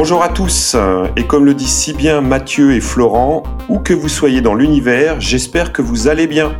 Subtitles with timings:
[0.00, 0.76] Bonjour à tous,
[1.14, 5.20] et comme le disent si bien Mathieu et Florent, où que vous soyez dans l'univers,
[5.20, 6.52] j'espère que vous allez bien.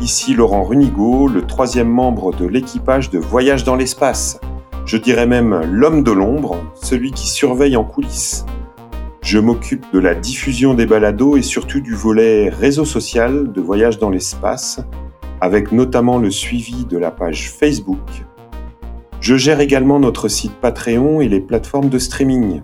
[0.00, 4.40] Ici Laurent Runigo, le troisième membre de l'équipage de Voyage dans l'espace.
[4.86, 8.46] Je dirais même l'homme de l'ombre, celui qui surveille en coulisses.
[9.20, 13.98] Je m'occupe de la diffusion des balados et surtout du volet réseau social de Voyage
[13.98, 14.80] dans l'espace,
[15.42, 18.24] avec notamment le suivi de la page Facebook.
[19.20, 22.62] Je gère également notre site Patreon et les plateformes de streaming.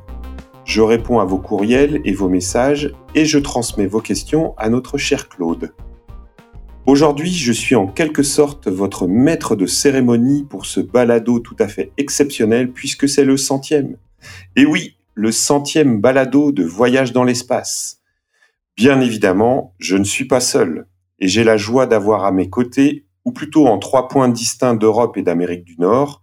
[0.65, 4.97] Je réponds à vos courriels et vos messages et je transmets vos questions à notre
[4.97, 5.75] cher Claude.
[6.87, 11.69] Aujourd'hui, je suis en quelque sorte votre maître de cérémonie pour ce balado tout à
[11.69, 13.97] fait exceptionnel puisque c'est le centième.
[14.57, 18.01] Et oui, le centième balado de Voyage dans l'espace.
[18.77, 20.87] Bien évidemment, je ne suis pas seul
[21.21, 25.17] et j'ai la joie d'avoir à mes côtés, ou plutôt en trois points distincts d'Europe
[25.17, 26.23] et d'Amérique du Nord,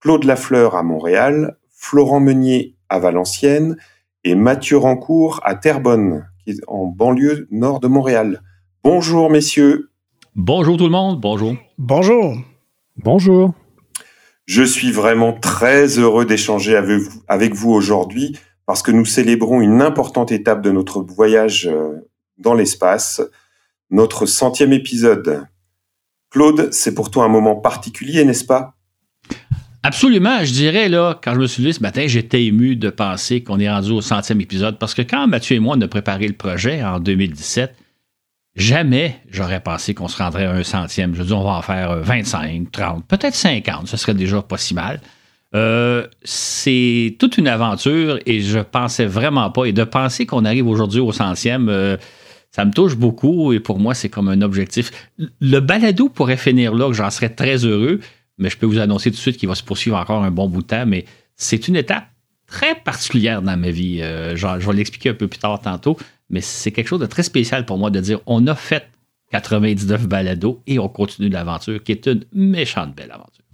[0.00, 3.76] Claude Lafleur à Montréal, Florent Meunier à Valenciennes
[4.22, 8.42] et Mathieu Rancourt à Terrebonne, qui est en banlieue nord de Montréal.
[8.84, 9.90] Bonjour messieurs.
[10.36, 11.56] Bonjour tout le monde, bonjour.
[11.78, 12.36] Bonjour.
[12.96, 13.54] Bonjour.
[14.44, 19.62] Je suis vraiment très heureux d'échanger avec vous, avec vous aujourd'hui parce que nous célébrons
[19.62, 23.22] une importante étape de notre voyage euh, dans l'espace,
[23.88, 25.46] notre centième épisode.
[26.28, 28.76] Claude, c'est pour toi un moment particulier, n'est-ce pas?
[29.82, 33.42] Absolument, je dirais, là, quand je me suis levé ce matin, j'étais ému de penser
[33.42, 36.28] qu'on est rendu au centième épisode parce que quand Mathieu et moi on a préparé
[36.28, 37.74] le projet en 2017,
[38.56, 41.14] jamais j'aurais pensé qu'on se rendrait à un centième.
[41.14, 44.74] Je dire, on va en faire 25, 30, peut-être 50, ce serait déjà pas si
[44.74, 45.00] mal.
[45.54, 49.64] Euh, c'est toute une aventure et je pensais vraiment pas.
[49.64, 51.96] Et de penser qu'on arrive aujourd'hui au centième, euh,
[52.50, 54.90] ça me touche beaucoup et pour moi, c'est comme un objectif.
[55.40, 58.00] Le balado pourrait finir là, que j'en serais très heureux
[58.40, 60.48] mais je peux vous annoncer tout de suite qu'il va se poursuivre encore un bon
[60.48, 60.86] bout de temps.
[60.86, 61.04] Mais
[61.36, 62.06] c'est une étape
[62.46, 64.00] très particulière dans ma vie.
[64.02, 65.96] Euh, je vais l'expliquer un peu plus tard tantôt,
[66.30, 68.88] mais c'est quelque chose de très spécial pour moi de dire on a fait
[69.30, 73.44] 99 balados et on continue l'aventure, qui est une méchante belle aventure.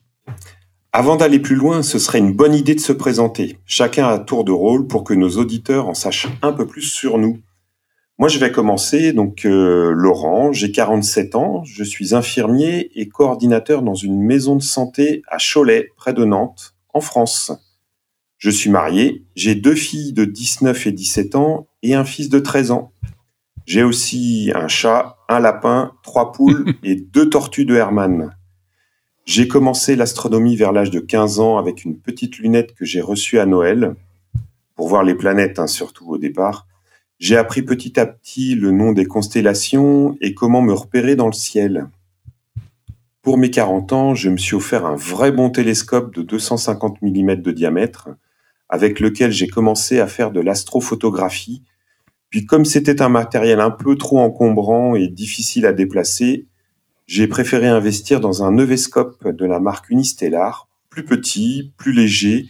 [0.93, 4.45] Avant d'aller plus loin, ce serait une bonne idée de se présenter, chacun à tour
[4.45, 7.41] de rôle pour que nos auditeurs en sachent un peu plus sur nous.
[8.19, 9.13] Moi, je vais commencer.
[9.13, 14.63] Donc, euh, Laurent, j'ai 47 ans, je suis infirmier et coordinateur dans une maison de
[14.63, 17.53] santé à Cholet, près de Nantes, en France.
[18.39, 22.39] Je suis marié, j'ai deux filles de 19 et 17 ans et un fils de
[22.39, 22.93] 13 ans.
[23.67, 28.35] J'ai aussi un chat, un lapin, trois poules et deux tortues de Hermann.
[29.27, 33.39] J'ai commencé l'astronomie vers l'âge de 15 ans avec une petite lunette que j'ai reçue
[33.39, 33.95] à Noël,
[34.75, 36.67] pour voir les planètes, hein, surtout au départ.
[37.19, 41.33] J'ai appris petit à petit le nom des constellations et comment me repérer dans le
[41.33, 41.89] ciel.
[43.23, 47.37] Pour mes 40 ans, je me suis offert un vrai bon télescope de 250 mm
[47.37, 48.11] de diamètre,
[48.69, 51.63] avec lequel j'ai commencé à faire de l'astrophotographie.
[52.29, 56.47] Puis comme c'était un matériel un peu trop encombrant et difficile à déplacer,
[57.07, 62.47] j'ai préféré investir dans un nevescope de la marque Unistellar, plus petit, plus léger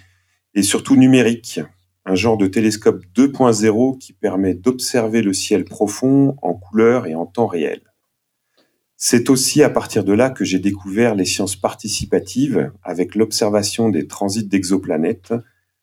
[0.54, 1.60] et surtout numérique
[2.06, 7.26] un genre de télescope 2.0 qui permet d'observer le ciel profond en couleur et en
[7.26, 7.82] temps réel.
[8.96, 14.06] C'est aussi à partir de là que j'ai découvert les sciences participatives avec l'observation des
[14.06, 15.34] transits d'exoplanètes,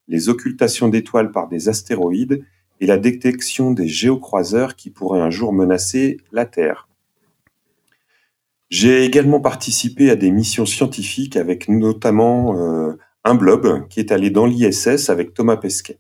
[0.07, 2.43] les occultations d'étoiles par des astéroïdes
[2.79, 6.87] et la détection des géocroiseurs qui pourraient un jour menacer la Terre.
[8.69, 12.93] J'ai également participé à des missions scientifiques avec notamment euh,
[13.25, 15.99] un blob qui est allé dans l'ISS avec Thomas Pesquet.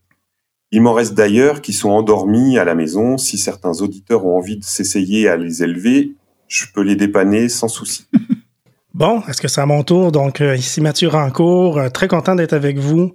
[0.75, 3.19] Il m'en reste d'ailleurs qui sont endormis à la maison.
[3.19, 6.15] Si certains auditeurs ont envie de s'essayer à les élever,
[6.47, 8.07] je peux les dépanner sans souci.
[8.95, 10.11] Bon, est-ce que c'est à mon tour?
[10.11, 13.11] Donc, euh, ici Mathieu Rancourt, euh, très content d'être avec vous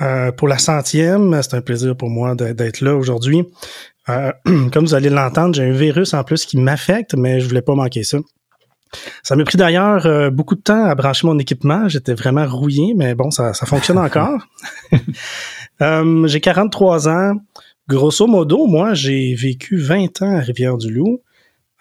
[0.00, 1.40] euh, pour la centième.
[1.40, 3.44] C'est un plaisir pour moi d'être là aujourd'hui.
[4.72, 7.76] comme vous allez l'entendre, j'ai un virus en plus qui m'affecte, mais je voulais pas
[7.76, 8.18] manquer ça.
[9.22, 11.88] Ça m'a pris d'ailleurs beaucoup de temps à brancher mon équipement.
[11.88, 14.48] J'étais vraiment rouillé, mais bon, ça, ça fonctionne encore.
[15.82, 17.34] Euh, j'ai 43 ans.
[17.88, 21.22] Grosso modo, moi, j'ai vécu 20 ans à Rivière-du-Loup,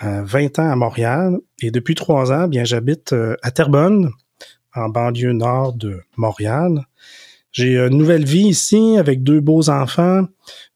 [0.02, 4.10] 20 ans à Montréal, et depuis trois ans, bien, j'habite euh, à Terrebonne,
[4.74, 6.86] en banlieue nord de Montréal.
[7.52, 10.26] J'ai une nouvelle vie ici avec deux beaux enfants,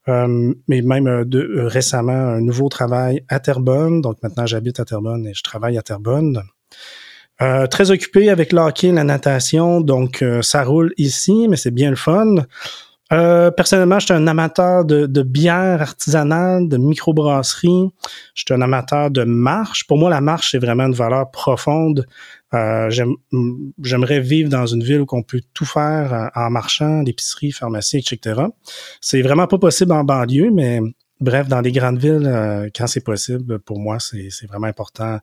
[0.09, 4.01] euh, mais même récemment un nouveau travail à Terrebonne.
[4.01, 6.43] Donc maintenant, j'habite à Terrebonne et je travaille à Terrebonne.
[7.69, 12.35] très occupé avec l'hockey la natation, donc ça roule ici, mais c'est bien le fun.
[13.13, 17.89] Euh, personnellement, je suis un amateur de, de bière artisanale, de microbrasserie.
[18.33, 19.85] Je suis un amateur de marche.
[19.85, 22.07] Pour moi, la marche, c'est vraiment une valeur profonde.
[22.55, 22.89] Euh,
[23.81, 27.97] J'aimerais vivre dans une ville où on peut tout faire en, en marchant, l'épicerie, pharmacie,
[27.97, 28.41] etc.
[28.99, 30.79] C'est vraiment pas possible en banlieue, mais
[31.19, 35.19] bref, dans les grandes villes, euh, quand c'est possible, pour moi, c'est vraiment important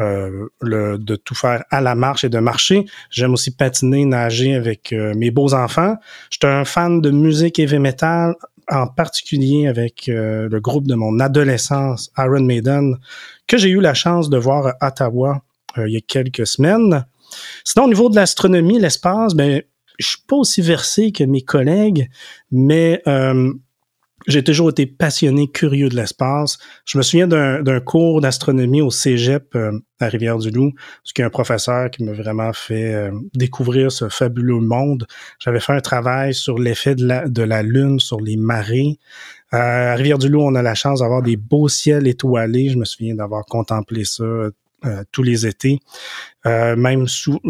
[0.00, 2.86] euh, le, de tout faire à la marche et de marcher.
[3.10, 5.96] J'aime aussi patiner, nager avec euh, mes beaux enfants.
[6.30, 8.36] Je suis un fan de musique heavy metal,
[8.70, 12.96] en particulier avec euh, le groupe de mon adolescence, Iron Maiden,
[13.48, 15.42] que j'ai eu la chance de voir à Ottawa
[15.76, 17.04] il y a quelques semaines.
[17.64, 19.62] Sinon, au niveau de l'astronomie, l'espace, ben,
[19.98, 22.08] je suis pas aussi versé que mes collègues,
[22.50, 23.02] mais
[24.28, 26.58] j'ai toujours été passionné, curieux de l'espace.
[26.84, 31.28] Je me souviens d'un cours d'astronomie au Cégep euh, à Rivière-du-Loup, parce qu'il y a
[31.28, 35.06] un professeur qui m'a vraiment fait euh, découvrir ce fabuleux monde.
[35.38, 38.98] J'avais fait un travail sur l'effet de la, de la Lune sur les marées.
[39.54, 42.68] Euh, à Rivière-du-Loup, on a la chance d'avoir des beaux ciels étoilés.
[42.68, 44.24] Je me souviens d'avoir contemplé ça
[45.10, 45.80] tous les étés.
[46.44, 47.40] même sous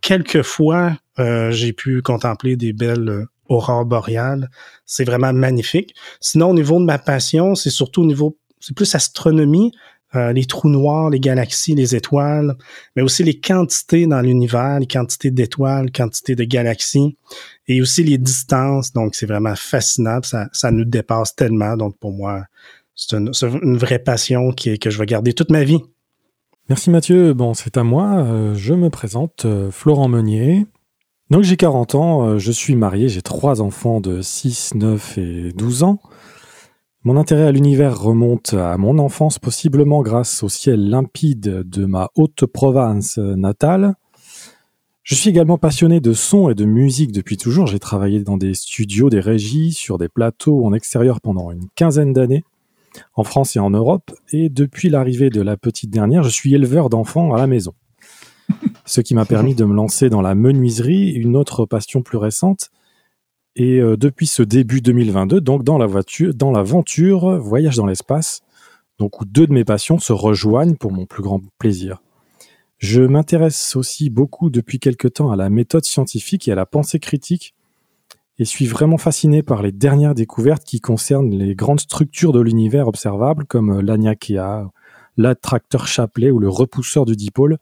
[0.00, 4.50] quelques fois, j'ai pu contempler des belles aurore boréale.
[4.84, 5.94] C'est vraiment magnifique.
[6.20, 9.72] Sinon, au niveau de ma passion, c'est surtout au niveau, c'est plus astronomie,
[10.14, 12.56] euh, les trous noirs, les galaxies, les étoiles,
[12.94, 17.16] mais aussi les quantités dans l'univers, les quantités d'étoiles, quantités de galaxies,
[17.68, 18.92] et aussi les distances.
[18.92, 20.20] Donc, c'est vraiment fascinant.
[20.22, 21.76] Ça, ça nous dépasse tellement.
[21.76, 22.44] Donc, pour moi,
[22.94, 23.32] c'est une,
[23.62, 25.80] une, vraie passion qui, que je vais garder toute ma vie.
[26.68, 27.34] Merci Mathieu.
[27.34, 28.16] Bon, c'est à moi.
[28.16, 30.66] Euh, je me présente euh, Florent Meunier.
[31.28, 35.52] Donc j'ai 40 ans, euh, je suis marié, j'ai trois enfants de 6, 9 et
[35.52, 35.98] 12 ans.
[37.02, 42.10] Mon intérêt à l'univers remonte à mon enfance, possiblement grâce au ciel limpide de ma
[42.14, 43.94] Haute-Provence natale.
[45.02, 47.66] Je suis également passionné de son et de musique depuis toujours.
[47.66, 52.12] J'ai travaillé dans des studios, des régies, sur des plateaux en extérieur pendant une quinzaine
[52.12, 52.44] d'années,
[53.14, 54.12] en France et en Europe.
[54.32, 57.74] Et depuis l'arrivée de la petite dernière, je suis éleveur d'enfants à la maison
[58.84, 62.70] ce qui m'a permis de me lancer dans la menuiserie, une autre passion plus récente.
[63.54, 68.42] Et euh, depuis ce début 2022, donc dans la voiture, dans l'aventure voyage dans l'espace,
[68.98, 72.02] donc où deux de mes passions se rejoignent pour mon plus grand plaisir.
[72.78, 76.98] Je m'intéresse aussi beaucoup depuis quelque temps à la méthode scientifique et à la pensée
[76.98, 77.54] critique,
[78.38, 82.86] et suis vraiment fasciné par les dernières découvertes qui concernent les grandes structures de l'univers
[82.86, 84.70] observables, comme l'Aniakea,
[85.16, 87.56] l'attracteur Chapelet ou le repousseur du dipôle,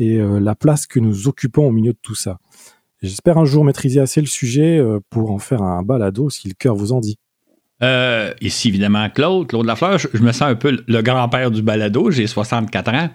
[0.00, 2.38] et euh, la place que nous occupons au milieu de tout ça.
[3.02, 6.54] J'espère un jour maîtriser assez le sujet euh, pour en faire un balado si le
[6.54, 7.18] cœur vous en dit.
[7.82, 11.62] Euh, ici, évidemment, Claude, Claude Lafleur, je, je me sens un peu le grand-père du
[11.62, 13.10] balado, j'ai 64 ans.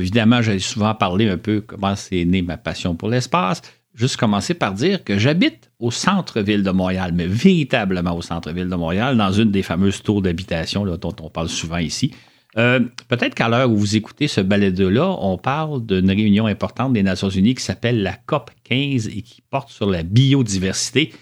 [0.00, 3.62] évidemment, j'ai souvent parlé un peu comment c'est né ma passion pour l'espace.
[3.94, 8.74] Juste commencer par dire que j'habite au centre-ville de Montréal, mais véritablement au centre-ville de
[8.74, 12.12] Montréal, dans une des fameuses tours d'habitation dont on parle souvent ici.
[12.58, 17.02] Euh, peut-être qu'à l'heure où vous écoutez ce balado-là, on parle d'une réunion importante des
[17.02, 21.12] Nations Unies qui s'appelle la COP 15 et qui porte sur la biodiversité.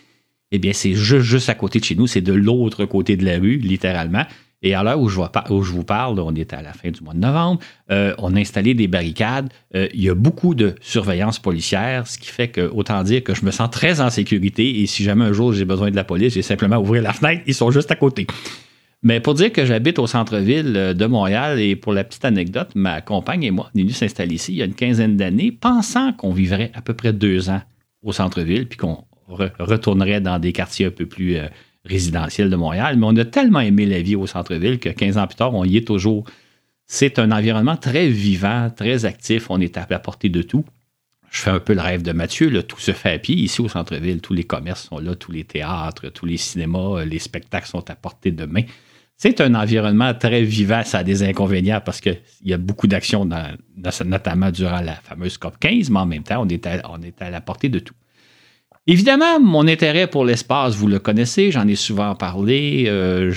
[0.52, 3.38] Eh bien, c'est juste, à côté de chez nous, c'est de l'autre côté de la
[3.38, 4.24] rue, littéralement.
[4.62, 5.20] Et à l'heure où, je
[5.72, 7.60] vous parle, on est à la fin du mois de novembre,
[7.90, 9.52] euh, on a installé des barricades.
[9.74, 13.34] Euh, il y a beaucoup de surveillance policière, ce qui fait que, autant dire que
[13.34, 14.80] je me sens très en sécurité.
[14.80, 17.42] Et si jamais un jour j'ai besoin de la police, j'ai simplement ouvrir la fenêtre,
[17.46, 18.26] ils sont juste à côté.
[19.04, 22.70] Mais pour dire que j'habite au centre-ville euh, de Montréal, et pour la petite anecdote,
[22.74, 26.14] ma compagne et moi, on est s'installer ici il y a une quinzaine d'années, pensant
[26.14, 27.60] qu'on vivrait à peu près deux ans
[28.02, 31.46] au centre-ville, puis qu'on retournerait dans des quartiers un peu plus euh,
[31.84, 32.96] résidentiels de Montréal.
[32.96, 35.64] Mais on a tellement aimé la vie au centre-ville que 15 ans plus tard, on
[35.64, 36.24] y est toujours.
[36.86, 40.64] C'est un environnement très vivant, très actif, on est à la portée de tout.
[41.30, 43.68] Je fais un peu le rêve de Mathieu, tout se fait à pied ici au
[43.68, 44.20] centre-ville.
[44.20, 47.90] Tous les commerces sont là, tous les théâtres, tous les cinémas, euh, les spectacles sont
[47.90, 48.62] à portée de main.
[49.16, 53.28] C'est un environnement très vivant, ça a des inconvénients parce qu'il y a beaucoup d'actions,
[54.04, 56.82] notamment durant la fameuse COP 15, mais en même temps, on est à,
[57.20, 57.94] à la portée de tout.
[58.86, 62.84] Évidemment, mon intérêt pour l'espace, vous le connaissez, j'en ai souvent parlé.
[62.86, 63.32] Euh,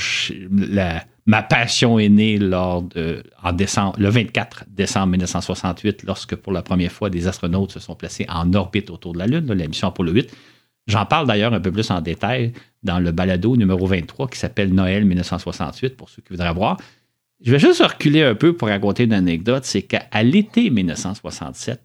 [1.26, 7.28] ma passion est née lors le 24 décembre 1968, lorsque pour la première fois des
[7.28, 10.36] astronautes se sont placés en orbite autour de la Lune, la mission Apollo 8.
[10.88, 12.54] J'en parle d'ailleurs un peu plus en détail
[12.88, 16.78] dans le balado numéro 23 qui s'appelle Noël 1968 pour ceux qui voudraient voir.
[17.44, 19.66] Je vais juste reculer un peu pour raconter une anecdote.
[19.66, 21.80] C'est qu'à l'été 1967,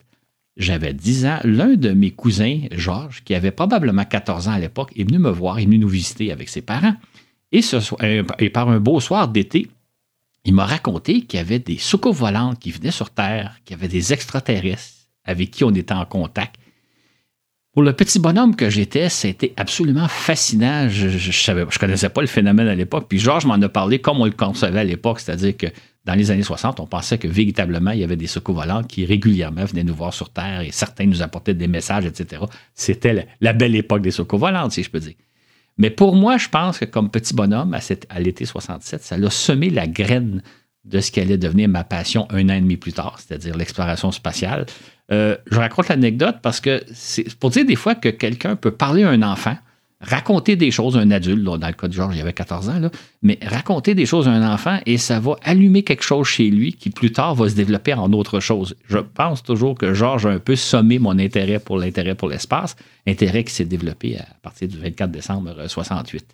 [0.56, 1.38] j'avais 10 ans.
[1.44, 5.30] L'un de mes cousins, Georges, qui avait probablement 14 ans à l'époque, est venu me
[5.30, 6.94] voir, est venu nous visiter avec ses parents.
[7.50, 7.76] Et, ce,
[8.38, 9.68] et par un beau soir d'été,
[10.44, 13.78] il m'a raconté qu'il y avait des soucoupes volantes qui venaient sur Terre, qu'il y
[13.78, 16.56] avait des extraterrestres avec qui on était en contact
[17.72, 20.90] Pour le petit bonhomme que j'étais, c'était absolument fascinant.
[20.90, 23.06] Je, je, connaissais pas le phénomène à l'époque.
[23.08, 25.68] Puis Georges m'en a parlé comme on le concevait à l'époque, c'est-à-dire que
[26.04, 29.06] dans les années 60, on pensait que véritablement, il y avait des secours volants qui
[29.06, 32.42] régulièrement venaient nous voir sur Terre et certains nous apportaient des messages, etc.
[32.74, 35.14] C'était la, belle époque des secours volants, si je peux dire.
[35.78, 39.30] Mais pour moi, je pense que comme petit bonhomme, à, à l'été 67, ça a
[39.30, 40.42] semé la graine
[40.84, 44.10] de ce qui allait devenir ma passion un an et demi plus tard, c'est-à-dire l'exploration
[44.10, 44.66] spatiale.
[45.12, 49.02] Euh, je raconte l'anecdote parce que c'est pour dire des fois que quelqu'un peut parler
[49.02, 49.56] à un enfant,
[50.00, 52.80] raconter des choses à un adulte, dans le cas de Georges, il avait 14 ans,
[53.22, 56.72] mais raconter des choses à un enfant et ça va allumer quelque chose chez lui
[56.72, 58.74] qui plus tard va se développer en autre chose.
[58.88, 62.74] Je pense toujours que Georges a un peu sommé mon intérêt pour l'intérêt pour l'espace,
[63.06, 66.24] intérêt qui s'est développé à partir du 24 décembre 68.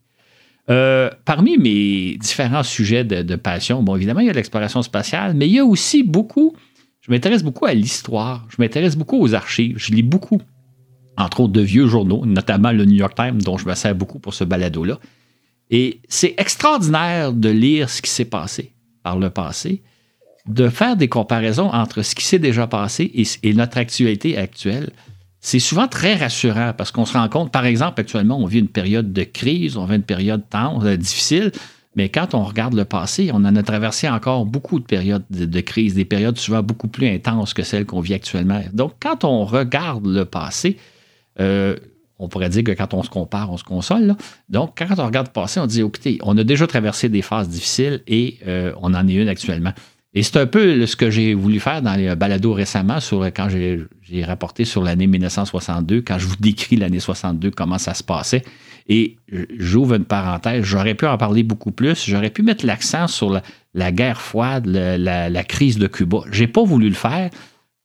[0.70, 5.32] Euh, parmi mes différents sujets de, de, passion, bon, évidemment, il y a l'exploration spatiale,
[5.34, 6.54] mais il y a aussi beaucoup,
[7.08, 10.42] je m'intéresse beaucoup à l'histoire, je m'intéresse beaucoup aux archives, je lis beaucoup
[11.16, 14.20] entre autres de vieux journaux, notamment le New York Times, dont je me sers beaucoup
[14.20, 14.98] pour ce balado-là.
[15.70, 18.72] Et c'est extraordinaire de lire ce qui s'est passé
[19.02, 19.82] par le passé,
[20.46, 23.10] de faire des comparaisons entre ce qui s'est déjà passé
[23.42, 24.90] et, notre actualité actuelle.
[25.40, 28.68] C'est souvent très rassurant parce qu'on se rend compte, par exemple, actuellement, on vit une
[28.68, 31.52] période de crise, on vit une période euh, difficile,
[31.94, 35.60] mais quand on regarde le passé, on en a traversé encore beaucoup de périodes de,
[35.60, 38.62] crise, des périodes souvent beaucoup plus intenses que celles qu'on vit actuellement.
[38.72, 40.76] Donc, quand on regarde le passé,
[41.40, 41.76] euh,
[42.18, 44.16] on pourrait dire que quand on se compare, on se console.
[44.48, 48.02] Donc, quand on regarde passer, on dit, écoutez, on a déjà traversé des phases difficiles
[48.06, 49.72] et euh, on en est une actuellement.
[50.14, 53.48] Et c'est un peu ce que j'ai voulu faire dans les balados récemment, sur, quand
[53.48, 58.42] j'ai rapporté sur l'année 1962, quand je vous décris l'année 62, comment ça se passait.
[58.88, 59.16] Et
[59.58, 63.40] j'ouvre une parenthèse, j'aurais pu en parler beaucoup plus, j'aurais pu mettre l'accent sur
[63.74, 66.20] la, guerre froide, la, crise de Cuba.
[66.32, 67.30] J'ai pas voulu le faire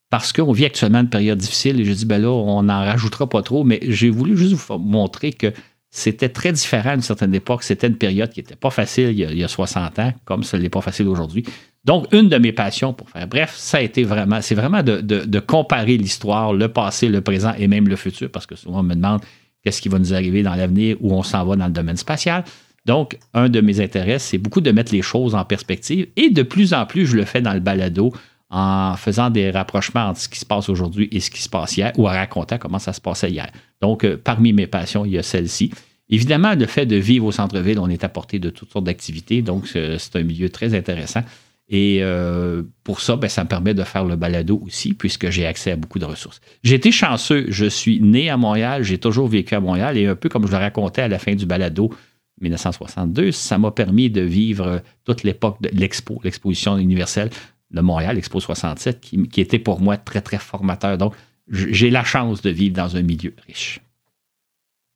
[0.10, 3.28] parce qu'on vit actuellement une période difficile et je dis, ben là, on n'en rajoutera
[3.28, 5.52] pas trop, mais j'ai voulu juste vous montrer que
[5.96, 7.64] c'était très différent à une certaine époque.
[7.64, 10.70] C'était une période qui n'était pas facile il y, a, 60 ans, comme ce n'est
[10.70, 11.46] pas facile aujourd'hui.
[11.86, 13.28] Donc, une de mes passions pour faire.
[13.28, 17.68] Bref, ça a été vraiment, c'est vraiment de, comparer l'histoire, le passé, le présent et
[17.68, 19.22] même le futur, parce que souvent on me demande
[19.64, 22.44] qu'est-ce qui va nous arriver dans l'avenir, où on s'en va dans le domaine spatial.
[22.86, 26.44] Donc, un de mes intérêts, c'est beaucoup de mettre les choses en perspective et de
[26.44, 28.14] plus en plus, je le fais dans le balado
[28.50, 31.76] en faisant des rapprochements entre ce qui se passe aujourd'hui et ce qui se passe
[31.76, 33.50] hier, ou en racontant comment ça se passait hier.
[33.82, 35.72] Donc, euh, parmi mes passions, il y a celle-ci.
[36.10, 39.42] Évidemment, le fait de vivre au centre-ville, on est à portée de toutes sortes d'activités,
[39.42, 41.22] donc c'est un milieu très intéressant.
[41.70, 45.46] Et euh, pour ça, ben, ça me permet de faire le balado aussi, puisque j'ai
[45.46, 46.42] accès à beaucoup de ressources.
[46.64, 50.16] J'ai été chanceux, je suis né à Montréal, j'ai toujours vécu à Montréal, et un
[50.16, 51.94] peu comme je le racontais à la fin du balado
[52.42, 57.30] 1962, ça m'a permis de vivre toute l'époque de l'expo, l'exposition universelle
[57.74, 60.98] de Montréal, Expo 67, qui, était pour moi très, très formateur.
[60.98, 61.16] Donc,
[61.48, 63.80] j'ai la chance de vivre dans un milieu riche.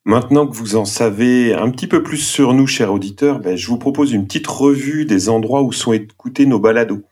[0.08, 3.68] Maintenant que vous en savez un petit peu plus sur nous, chers auditeurs, ben, je
[3.68, 7.02] vous propose une petite revue des endroits où sont écoutés nos balados.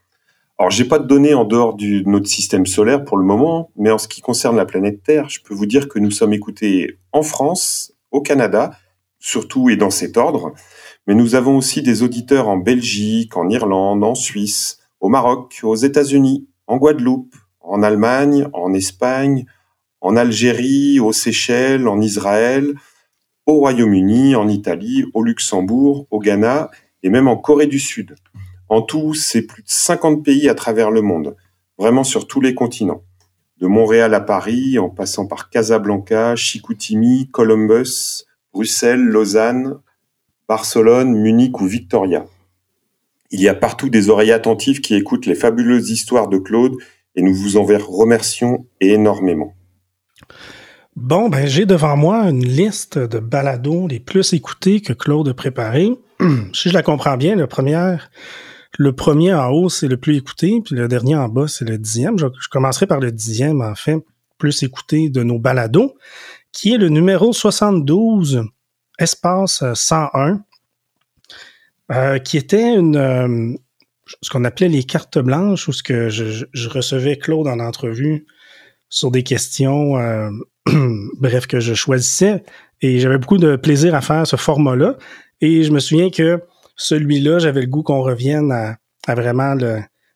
[0.57, 3.91] Alors, j'ai pas de données en dehors de notre système solaire pour le moment, mais
[3.91, 6.97] en ce qui concerne la planète Terre, je peux vous dire que nous sommes écoutés
[7.12, 8.71] en France, au Canada,
[9.19, 10.55] surtout et dans cet ordre,
[11.07, 15.76] mais nous avons aussi des auditeurs en Belgique, en Irlande, en Suisse, au Maroc, aux
[15.76, 19.45] États-Unis, en Guadeloupe, en Allemagne, en Espagne,
[20.00, 22.75] en Algérie, aux Seychelles, en Israël,
[23.47, 26.71] au Royaume-Uni, en Italie, au Luxembourg, au Ghana
[27.03, 28.17] et même en Corée du Sud.
[28.69, 31.37] En tout, c'est plus de 50 pays à travers le monde,
[31.79, 33.03] vraiment sur tous les continents.
[33.59, 39.79] De Montréal à Paris, en passant par Casablanca, Chicoutimi, Columbus, Bruxelles, Lausanne,
[40.49, 42.26] Barcelone, Munich ou Victoria.
[43.31, 46.76] Il y a partout des oreilles attentives qui écoutent les fabuleuses histoires de Claude
[47.15, 49.55] et nous vous en remercions énormément.
[50.97, 55.35] Bon, ben j'ai devant moi une liste de balados les plus écoutés que Claude a
[55.35, 55.91] préparé.
[56.55, 57.97] si je la comprends bien, le premier,
[58.79, 61.76] le premier en haut, c'est le plus écouté, puis le dernier en bas, c'est le
[61.76, 62.19] dixième.
[62.19, 63.99] Je, je, commencerai par le dixième, en fait,
[64.38, 65.95] plus écouté de nos balados,
[66.50, 68.45] qui est le numéro 72,
[68.99, 70.41] espace 101,
[71.93, 73.55] euh, qui était une euh,
[74.23, 78.26] ce qu'on appelait les cartes blanches, où ce que je, je, recevais Claude en entrevue
[78.88, 80.31] sur des questions, euh,
[81.20, 82.42] bref, que je choisissais.
[82.82, 84.96] Et j'avais beaucoup de plaisir à faire ce format-là.
[85.40, 86.42] Et je me souviens que
[86.76, 89.54] celui-là, j'avais le goût qu'on revienne à, vraiment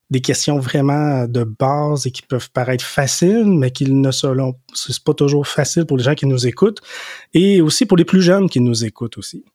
[0.09, 5.01] des questions vraiment de base et qui peuvent paraître faciles, mais qui ne sont c'est
[5.03, 6.81] pas toujours facile pour les gens qui nous écoutent
[7.33, 9.45] et aussi pour les plus jeunes qui nous écoutent aussi.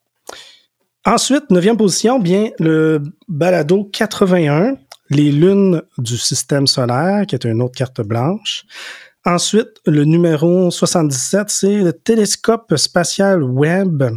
[1.04, 4.76] Ensuite, neuvième position, bien le balado 81,
[5.10, 8.64] les lunes du système solaire, qui est une autre carte blanche.
[9.26, 14.10] Ensuite, le numéro 77, c'est le télescope spatial Webb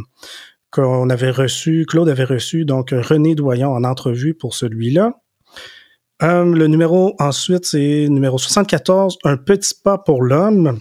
[0.70, 5.14] qu'on avait reçu, Claude avait reçu, donc René Doyon en entrevue pour celui-là.
[6.22, 10.78] Euh, le numéro ensuite, c'est numéro 74, Un petit pas pour l'homme.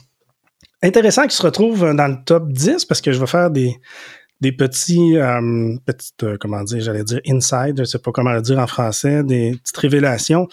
[0.84, 3.76] Intéressant qu'il se retrouve dans le top 10 parce que je vais faire des,
[4.42, 8.42] des petits, euh, petites, euh, comment dire, j'allais dire inside, je sais pas comment le
[8.42, 10.48] dire en français, des petites révélations.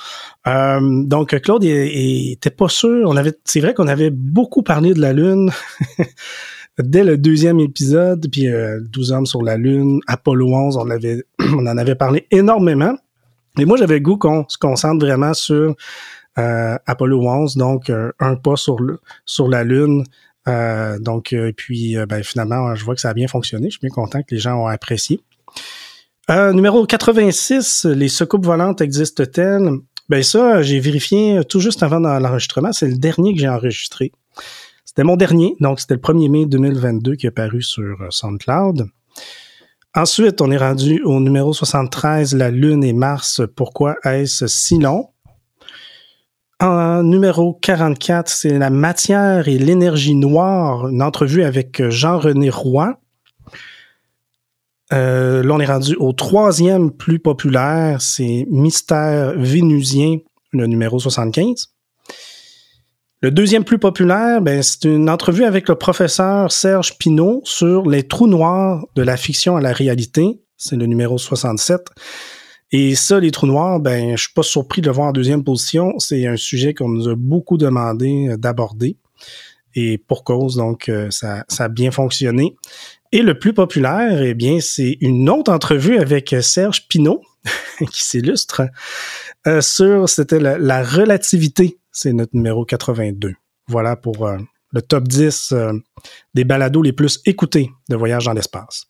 [0.46, 3.08] Euh, donc Claude, était pas sûr.
[3.08, 5.50] On avait, c'est vrai qu'on avait beaucoup parlé de la Lune
[6.78, 8.48] dès le deuxième épisode, puis
[8.90, 12.96] 12 hommes sur la Lune, Apollo 11, on avait, on en avait parlé énormément.
[13.58, 15.74] Et moi, j'avais goût qu'on se concentre vraiment sur
[16.36, 20.04] Apollo 11, donc un pas sur le, sur la Lune.
[20.48, 23.66] Euh, donc, euh, puis euh, ben, finalement, je vois que ça a bien fonctionné.
[23.66, 25.20] Je suis bien content que les gens ont apprécié.
[26.28, 29.70] numéro 86, les secoupes volantes existent-elles?
[30.08, 32.72] Ben ça, j'ai vérifié tout juste avant l'enregistrement.
[32.72, 34.12] C'est le dernier que j'ai enregistré.
[34.84, 38.88] C'était mon dernier, donc c'était le 1er mai 2022 qui est paru sur SoundCloud.
[39.94, 43.40] Ensuite, on est rendu au numéro 73, la Lune et Mars.
[43.56, 45.08] Pourquoi est-ce si long?
[46.58, 52.98] En numéro 44, c'est la matière et l'énergie noire, une entrevue avec Jean-René Roy.
[54.94, 60.18] Euh, là, on est rendu au troisième plus populaire, c'est Mystère vénusien,
[60.52, 61.75] le numéro 75.
[63.20, 68.04] Le deuxième plus populaire, ben, c'est une entrevue avec le professeur Serge Pinault sur les
[68.04, 70.40] trous noirs de la fiction à la réalité.
[70.56, 71.90] C'est le numéro 67.
[72.73, 75.44] Et ça, les trous noirs, ben, je suis pas surpris de le voir en deuxième
[75.44, 75.99] position.
[75.99, 78.96] C'est un sujet qu'on nous a beaucoup demandé euh, d'aborder.
[79.75, 82.56] Et pour cause, donc, euh, ça, ça a bien fonctionné.
[83.12, 87.23] Et le plus populaire, eh bien, c'est une autre entrevue avec euh, Serge Pinault,
[87.90, 88.62] qui s'illustre,
[89.61, 91.78] sur, c'était la, relativité.
[91.92, 93.35] C'est notre numéro 82.
[93.68, 94.28] Voilà pour
[94.73, 95.54] le top 10
[96.35, 98.88] des balados les plus écoutés de Voyage dans l'espace.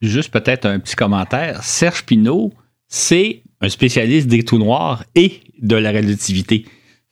[0.00, 1.62] Juste peut-être un petit commentaire.
[1.62, 2.54] Serge Pinault,
[2.90, 6.66] c'est un spécialiste des trous noirs et de la relativité.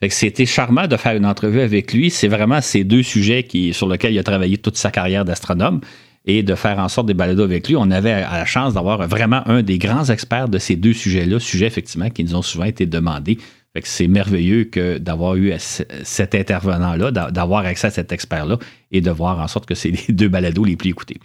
[0.09, 2.11] c'était charmant de faire une entrevue avec lui.
[2.11, 5.81] C'est vraiment ces deux sujets qui, sur lesquels il a travaillé toute sa carrière d'astronome
[6.27, 7.77] et de faire en sorte des balados avec lui.
[7.77, 11.67] On avait la chance d'avoir vraiment un des grands experts de ces deux sujets-là, sujets
[11.67, 13.39] effectivement qui nous ont souvent été demandés.
[13.85, 15.53] c'est merveilleux d'avoir eu
[16.03, 18.59] cet intervenant-là, d'avoir accès à cet expert-là
[18.91, 21.19] et de voir en sorte que c'est les deux balados les plus écoutés.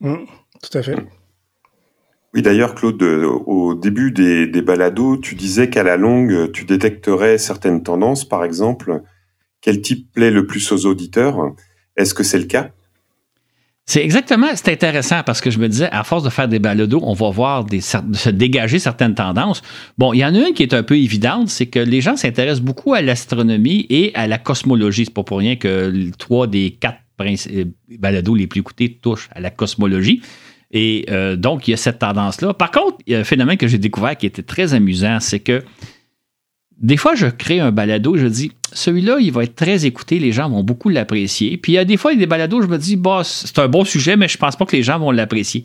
[0.00, 0.14] Mmh,
[0.62, 0.96] tout à fait.
[2.34, 7.38] Oui, d'ailleurs, Claude, euh, au début des, balados, tu disais qu'à la longue, tu détecterais
[7.38, 9.02] certaines tendances, par exemple.
[9.60, 11.54] Quel type plaît le plus aux auditeurs?
[11.96, 12.70] Est-ce que c'est le cas?
[13.86, 17.00] C'est exactement, c'est intéressant parce que je me disais, à force de faire des balados,
[17.02, 19.62] on va voir se dégager certaines tendances.
[19.96, 22.14] Bon, il y en a une qui est un peu évidente, c'est que les gens
[22.14, 25.06] s'intéressent beaucoup à l'astronomie et à la cosmologie.
[25.06, 27.64] C'est pas pour rien que trois des quatre euh,
[27.98, 30.20] balados les plus écoutés touchent à la cosmologie.
[30.70, 32.52] Et euh, donc, il y a cette tendance-là.
[32.54, 35.40] Par contre, il y a un phénomène que j'ai découvert qui était très amusant, c'est
[35.40, 35.62] que
[36.80, 40.30] des fois, je crée un balado, je dis, celui-là, il va être très écouté, les
[40.30, 41.56] gens vont beaucoup l'apprécier.
[41.56, 43.22] Puis il y a des fois, il y a des balados, je me dis, bah,
[43.24, 45.64] c'est un bon sujet, mais je pense pas que les gens vont l'apprécier.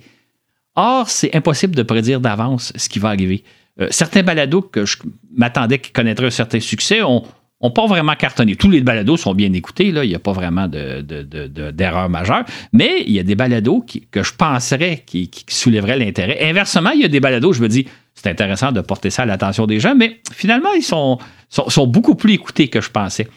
[0.75, 3.43] Or, c'est impossible de prédire d'avance ce qui va arriver.
[3.79, 4.97] Euh, certains balados que je
[5.35, 7.23] m'attendais qu'ils connaîtraient un certain succès ont,
[7.63, 8.55] n'ont pas vraiment cartonné.
[8.55, 12.43] Tous les balados sont bien écoutés, là, il n'y a pas vraiment d'erreur de, majeure,
[12.73, 16.49] mais il y a des balados que je penserais qui, soulèveraient l'intérêt.
[16.49, 19.25] Inversement, il y a des balados, je me dis, c'est intéressant de porter ça à
[19.25, 21.17] l'attention des gens, mais finalement, ils sont,
[21.49, 23.27] sont, beaucoup plus écoutés que je pensais.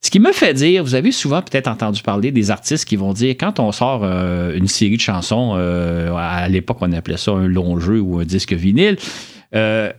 [0.00, 3.12] Ce qui me fait dire, vous avez souvent peut-être entendu parler des artistes qui vont
[3.12, 7.32] dire, quand on sort euh, une série de chansons, euh, à l'époque on appelait ça
[7.32, 8.96] un long jeu ou un disque vinyle,
[9.56, 9.92] euh,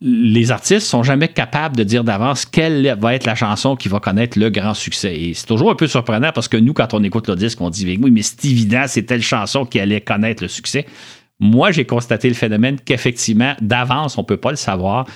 [0.00, 3.98] les artistes sont jamais capables de dire d'avance quelle va être la chanson qui va
[3.98, 5.18] connaître le grand succès.
[5.18, 7.70] Et c'est toujours un peu surprenant parce que nous, quand on écoute le disque, on
[7.70, 10.86] dit oui, mais c'est évident, c'est telle chanson qui allait connaître le succès.
[11.40, 15.06] Moi, j'ai constaté le phénomène qu'effectivement, d'avance, on ne peut pas le savoir.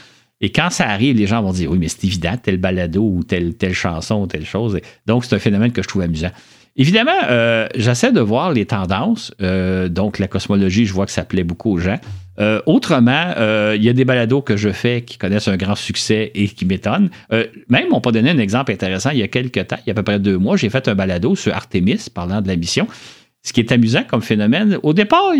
[0.40, 3.22] Et quand ça arrive, les gens vont dire oui, mais c'est évident, tel balado ou
[3.22, 4.78] telle, telle chanson ou telle chose.
[5.06, 6.30] Donc, c'est un phénomène que je trouve amusant.
[6.76, 9.34] Évidemment, euh, j'essaie de voir les tendances.
[9.42, 11.98] Euh, donc, la cosmologie, je vois que ça plaît beaucoup aux gens.
[12.38, 15.74] Euh, autrement, euh, il y a des balados que je fais qui connaissent un grand
[15.74, 17.10] succès et qui m'étonnent.
[17.32, 19.10] Euh, même, on peut donner un exemple intéressant.
[19.10, 20.86] Il y a quelques temps, il y a à peu près deux mois, j'ai fait
[20.88, 22.86] un balado sur Artemis, parlant de la mission.
[23.42, 25.32] Ce qui est amusant comme phénomène, au départ,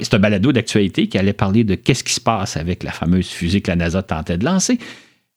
[0.00, 3.28] c'est un balado d'actualité qui allait parler de qu'est-ce qui se passe avec la fameuse
[3.28, 4.78] fusée que la NASA tentait de lancer.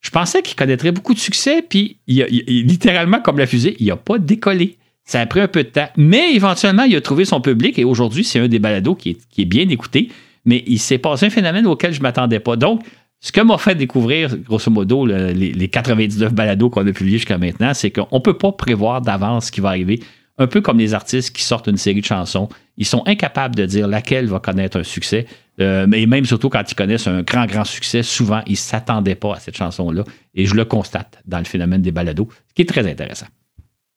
[0.00, 4.18] Je pensais qu'il connaîtrait beaucoup de succès, puis littéralement, comme la fusée, il n'a pas
[4.18, 4.78] décollé.
[5.04, 7.84] Ça a pris un peu de temps, mais éventuellement, il a trouvé son public et
[7.84, 10.08] aujourd'hui, c'est un des balados qui est bien écouté
[10.50, 12.56] mais il s'est passé un phénomène auquel je ne m'attendais pas.
[12.56, 12.82] Donc,
[13.22, 17.72] Ce que m'a fait découvrir, grosso modo, les, 99 balados qu'on a publiés jusqu'à maintenant,
[17.74, 20.00] c'est qu'on ne peut pas prévoir d'avance ce qui va arriver.
[20.38, 22.48] Un peu comme les artistes qui sortent une série de chansons.
[22.78, 25.26] Ils sont incapables de dire laquelle va connaître un succès.
[25.60, 29.14] Euh, mais même surtout quand ils connaissent un grand, grand succès, souvent, ils ne s'attendaient
[29.14, 30.04] pas à cette chanson-là.
[30.34, 33.26] Et je le constate dans le phénomène des balados, ce qui est très intéressant.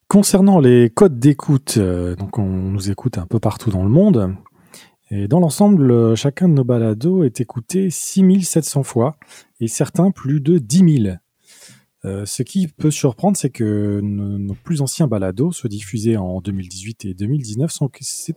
[0.10, 4.36] Concernant les codes d'écoute, euh, donc on nous écoute un peu partout dans le monde.
[5.15, 9.15] Et dans l'ensemble, euh, chacun de nos balados est écouté 6700 fois
[9.60, 11.15] et certains plus de 10 000.
[12.06, 17.06] Euh, ce qui peut surprendre, c'est que nos, plus anciens balados, ceux diffusés en 2018
[17.06, 17.91] et 2019, sont,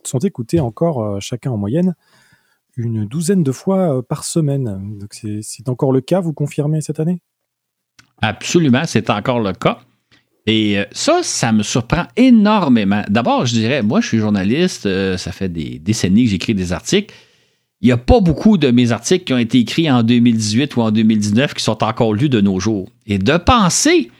[0.05, 1.95] sont écoutés encore euh, chacun en moyenne
[2.77, 4.99] une douzaine de fois par semaine.
[4.99, 7.23] Donc c'est encore le cas, vous confirmez cette année?
[8.21, 9.79] Absolument, c'est encore le cas.
[10.47, 13.03] Et euh, ça, ça me surprend énormément.
[13.09, 16.73] D'abord, je dirais, moi, je suis journaliste, euh, ça fait des décennies que j'écris des
[16.73, 17.15] articles.
[17.81, 20.83] Il n'y a pas beaucoup de mes articles qui ont été écrits en 2018 ou
[20.83, 22.89] en 2019 qui sont encore lus de nos jours.
[23.07, 24.11] Et de penser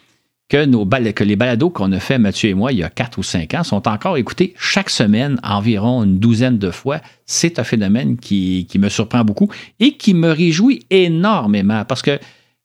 [0.49, 3.19] que, nos que les balados qu'on a fait, Mathieu et moi, il y a quatre
[3.19, 7.65] ou cinq ans, sont encore écoutés chaque semaine environ une douzaine de fois, c'est un
[7.65, 9.49] phénomène qui me surprend beaucoup
[9.81, 12.19] et qui me réjouit énormément parce que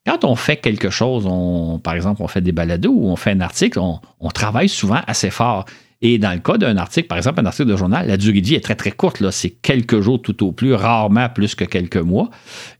[0.06, 3.30] quand on fait quelque chose, on, par exemple, on fait des balados ou on fait
[3.30, 5.64] un article, on, travaille souvent assez fort.
[6.04, 8.46] Et dans le cas d'un article, par exemple, un article de journal, la durée de
[8.46, 9.22] vie est très, très courte.
[9.30, 12.30] C'est quelques jours tout au plus, rarement plus que quelques mois.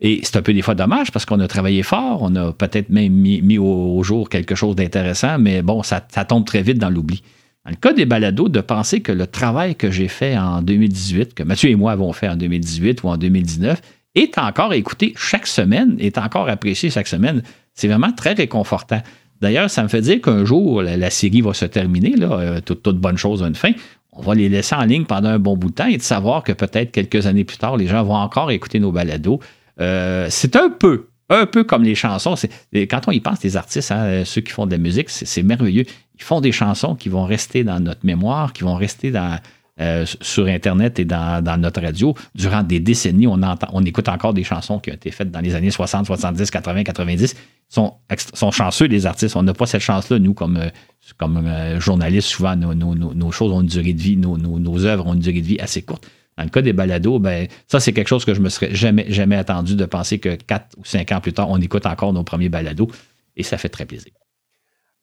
[0.00, 2.90] Et c'est un peu des fois dommage parce qu'on a travaillé fort, on a peut-être
[2.90, 6.90] même mis, au, jour quelque chose d'intéressant, mais bon, ça, ça, tombe très vite dans
[6.90, 7.22] l'oubli.
[7.64, 11.34] Dans le cas des balados, de penser que le travail que j'ai fait en 2018,
[11.34, 13.80] que Mathieu et moi avons fait en 2018 ou en 2019,
[14.14, 17.42] est encore écouté chaque semaine, est encore apprécié chaque semaine.
[17.74, 19.02] C'est vraiment très réconfortant.
[19.40, 22.96] D'ailleurs, ça me fait dire qu'un jour, la, série va se terminer, là, euh, toute,
[22.98, 23.72] bonne chose a une fin.
[24.12, 26.44] On va les laisser en ligne pendant un bon bout de temps et de savoir
[26.44, 29.40] que peut-être quelques années plus tard, les gens vont encore écouter nos balados.
[29.80, 32.34] Euh, c'est un peu, un peu comme les chansons.
[32.72, 35.86] Quand on y pense, les artistes, hein, ceux qui font de la musique, c'est merveilleux.
[36.14, 39.40] Ils font des chansons qui vont rester dans notre mémoire, qui vont rester dans,
[39.80, 42.14] euh, sur Internet et dans, notre radio.
[42.34, 45.70] Durant des décennies, on, écoute encore des chansons qui ont été faites dans les années
[45.70, 47.34] 60, 70, 80, 90.
[47.34, 47.94] Ils sont,
[48.34, 49.34] sont chanceux, les artistes.
[49.34, 50.68] On n'a pas cette chance-là, nous, comme, euh,
[51.16, 52.28] comme euh, journalistes.
[52.28, 55.58] Souvent, nos, choses ont une durée de vie, nos, œuvres ont une durée de vie
[55.58, 56.06] assez courte.
[56.36, 59.06] Dans le cas des balados, ben, ça, c'est quelque chose que je me serais jamais,
[59.08, 62.24] jamais attendu de penser que quatre ou cinq ans plus tard, on écoute encore nos
[62.24, 62.90] premiers balados.
[63.36, 64.12] Et ça fait très plaisir.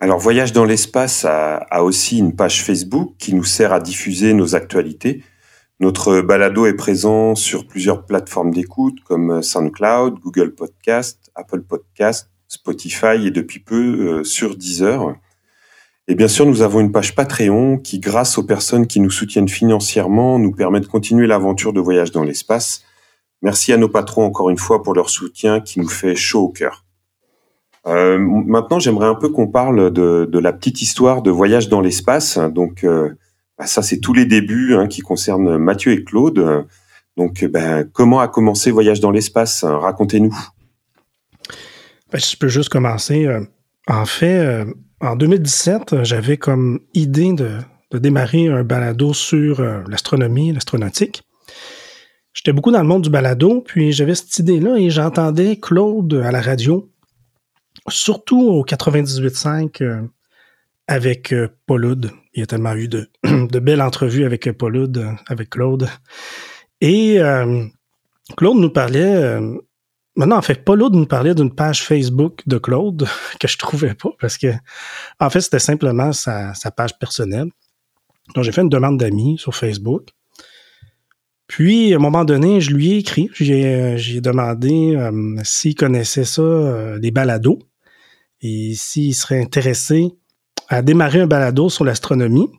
[0.01, 4.55] Alors Voyage dans l'espace a, aussi une page Facebook qui nous sert à diffuser nos
[4.55, 5.23] actualités.
[5.81, 13.25] Notre balado est présent sur plusieurs plateformes d'écoute comme SoundCloud, Google Podcast, Apple Podcast, Spotify
[13.25, 15.15] et depuis peu euh, sur Deezer.
[16.07, 19.49] Et bien sûr, nous avons une page Patreon qui, grâce aux personnes qui nous soutiennent
[19.49, 22.85] financièrement, nous permet de continuer l'aventure de voyage dans l'espace.
[23.41, 26.49] Merci à nos patrons encore une fois pour leur soutien qui nous fait chaud au
[26.49, 26.85] cœur.
[27.87, 32.37] Euh, maintenant, j'aimerais un peu qu'on parle de, la petite histoire de voyage dans l'espace.
[32.37, 33.09] Donc, euh,
[33.57, 36.65] bah, ça, c'est tous les débuts hein, qui concernent Mathieu et Claude.
[37.17, 40.37] Donc, ben, comment a commencé Voyage dans l'espace Racontez-nous.
[42.11, 43.25] Ben, je peux juste commencer.
[43.25, 43.41] Euh,
[43.87, 44.65] en fait,
[45.01, 47.49] en 2017, j'avais comme idée de,
[47.97, 51.23] démarrer un balado sur l'astronomie, l'astronautique.
[52.33, 56.31] J'étais beaucoup dans le monde du balado, puis j'avais cette idée-là et j'entendais Claude à
[56.31, 56.87] la radio
[57.87, 60.01] surtout au 98.5 euh,
[60.87, 61.97] avec euh, Paul
[62.33, 63.09] Il y a tellement eu de,
[63.59, 64.91] belles entrevues avec euh, Paul
[65.27, 65.89] avec Claude.
[66.81, 67.19] Et
[68.37, 69.37] Claude nous parlait.
[70.15, 73.05] maintenant, en fait, Paul nous parlait d'une page Facebook de Claude
[73.39, 74.47] que je trouvais pas parce que,
[75.19, 77.49] en fait, c'était simplement sa, page personnelle.
[78.33, 80.07] Donc, j'ai fait une demande d'amis sur Facebook.
[81.47, 84.97] Puis, à un moment donné, je lui ai écrit, j'ai demandé
[85.43, 87.59] s'il connaissait ça, des balados.
[88.41, 90.11] Et s'il serait intéressé
[90.67, 92.49] à démarrer un balado sur l'astronomie,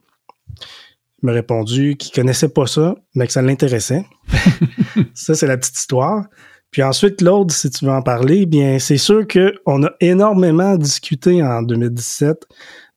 [1.23, 4.05] il m'a répondu qu'il connaissait pas ça, mais que ça l'intéressait.
[5.14, 6.25] ça, c'est la petite histoire.
[6.71, 11.43] Puis ensuite, l'autre, si tu veux en parler, bien, c'est sûr qu'on a énormément discuté
[11.43, 12.47] en 2017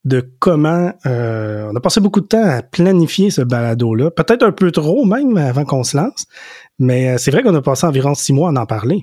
[0.06, 4.12] de comment euh, on a passé beaucoup de temps à planifier ce balado-là.
[4.12, 6.26] Peut-être un peu trop même avant qu'on se lance,
[6.78, 9.02] mais euh, c'est vrai qu'on a passé environ six mois à en parler.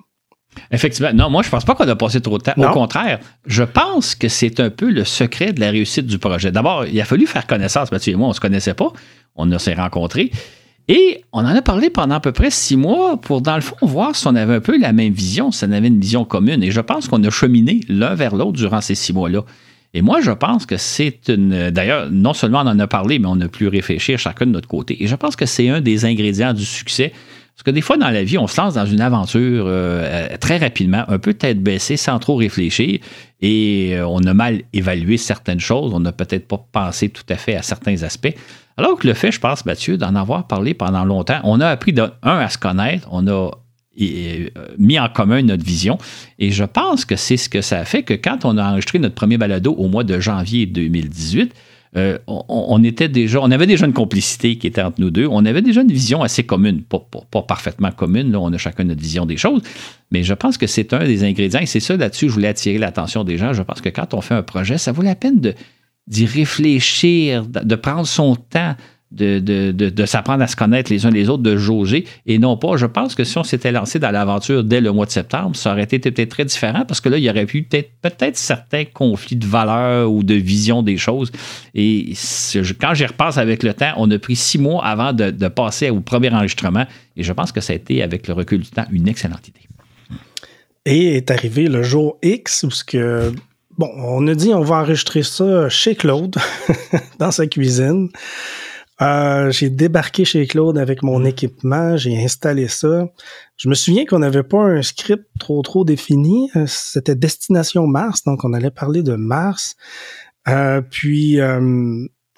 [0.71, 1.13] Effectivement.
[1.15, 2.55] Non, moi, je pense pas qu'on a passé trop de temps.
[2.57, 6.51] Au contraire, je pense que c'est un peu le secret de la réussite du projet.
[6.51, 7.93] D'abord, il a fallu faire connaissance.
[7.93, 8.93] Mathieu et moi, on se connaissait pas.
[9.37, 10.31] On s'est rencontrés.
[10.89, 13.77] Et on en a parlé pendant à peu près six mois pour, dans le fond,
[13.83, 16.65] voir si on avait un peu la même vision, si on avait une vision commune.
[16.65, 19.45] Et je pense qu'on a cheminé l'un vers l'autre durant ces six mois-là.
[19.95, 21.71] Et moi, je pense que c'est une.
[21.71, 24.69] D'ailleurs, non seulement on en a parlé, mais on a pu réfléchir chacun de notre
[24.69, 25.03] côté.
[25.03, 27.13] Et je pense que c'est un des ingrédients du succès
[27.61, 30.57] Parce que des fois, dans la vie, on se lance dans une aventure euh, très
[30.57, 33.01] rapidement, un peu tête baissée, sans trop réfléchir,
[33.43, 37.37] et euh, on a mal évalué certaines choses, on n'a peut-être pas pensé tout à
[37.37, 38.35] fait à certains aspects.
[38.79, 41.93] Alors que le fait, je pense, Mathieu, d'en avoir parlé pendant longtemps, on a appris,
[41.93, 43.51] d'un un, à se connaître, on a
[44.79, 45.99] mis en commun notre vision.
[46.39, 48.99] Et je pense que c'est ce que ça a fait que quand on a enregistré
[48.99, 51.53] notre premier balado au mois de janvier 2018,
[51.97, 55.27] euh, on, était déjà, on avait déjà une complicité qui était entre nous deux.
[55.27, 57.03] On avait déjà une vision assez commune, pas,
[57.43, 58.31] parfaitement commune.
[58.31, 59.63] Là, on a chacun notre vision des choses,
[60.13, 61.61] mais je pense que c'est un des ingrédients.
[61.61, 63.53] Et c'est ça là-dessus je voulais attirer l'attention des gens.
[63.53, 65.41] Je pense que quand on fait un projet, ça vaut la peine
[66.07, 68.77] d'y réfléchir, de prendre son temps,
[69.13, 72.87] de, s'apprendre à se connaître les uns les autres, de jauger, et non pas, je
[72.87, 75.83] pense que si on s'était lancé dans l'aventure dès le mois de septembre, ça aurait
[75.83, 79.37] été peut-être très différent parce que là, il y aurait eu peut-être peut certains conflits
[79.37, 81.33] de valeurs ou de vision des choses.
[81.75, 82.13] Et
[82.81, 85.91] quand j'y repasse avec le temps, on a pris six mois avant de, de passer
[85.91, 88.87] au premier enregistrement, et je pense que ça a été, avec le recul du temps,
[88.93, 89.61] une excellente idée.
[90.87, 93.33] Et est arrivé le jour X où ce que
[93.79, 96.37] Bon, on a dit on va enregistrer ça chez Claude,
[97.19, 98.11] dans sa cuisine.
[99.01, 103.09] Euh, j'ai débarqué chez Claude avec mon équipement, j'ai installé ça.
[103.57, 106.51] Je me souviens qu'on n'avait pas un script trop trop défini.
[106.57, 109.77] Euh, c'était Destination Mars, donc on allait parler de Mars.
[110.49, 111.39] Euh, puis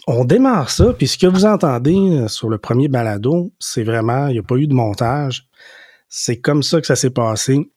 [0.06, 4.34] on démarre ça, puis ce que vous entendez sur le premier balado, c'est vraiment, il
[4.34, 5.48] n'y a pas eu de montage.
[6.08, 7.70] C'est comme ça que ça s'est passé.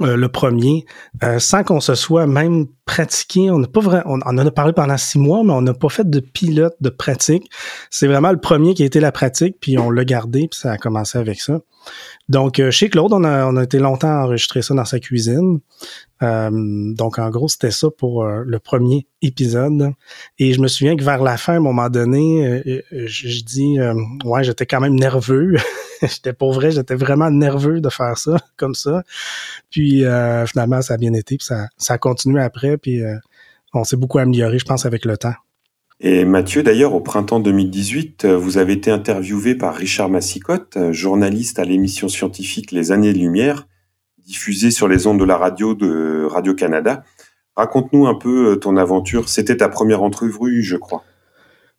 [0.00, 0.86] Euh, le premier,
[1.22, 3.52] euh, sans qu'on se soit même pratiqué.
[3.52, 5.88] On n'a pas vrai, on, en a parlé pendant six mois, mais on n'a pas
[5.88, 7.48] fait de pilote de pratique.
[7.90, 10.72] C'est vraiment le premier qui a été la pratique, puis on l'a gardé, puis ça
[10.72, 11.60] a commencé avec ça.
[12.28, 14.98] Donc, euh, chez Claude, on a, on a été longtemps à enregistrer ça dans sa
[14.98, 15.60] cuisine.
[16.24, 19.92] Euh, donc, en gros, c'était ça pour le premier épisode.
[20.40, 23.76] Et je me souviens que vers la fin, à un moment donné, je, je, dis,
[24.24, 25.54] ouais, j'étais quand même nerveux.
[26.14, 29.02] j'étais pour vrai, j'étais vraiment nerveux de faire ça, comme ça.
[29.70, 30.04] Puis,
[30.46, 33.02] finalement, ça a bien été, puis ça, ça a continué après, puis
[33.72, 35.34] on s'est beaucoup amélioré, je pense, avec le temps.
[36.00, 40.92] Et Mathieu, d'ailleurs, au printemps 2018, euh, vous avez été interviewé par Richard Massicotte, euh,
[40.92, 43.68] journaliste à l'émission scientifique Les Années-Lumière,
[44.26, 47.04] diffusée sur les ondes de la radio de Radio-Canada.
[47.56, 49.28] Raconte-nous un peu euh, ton aventure.
[49.28, 51.04] C'était ta première entrevue, je crois.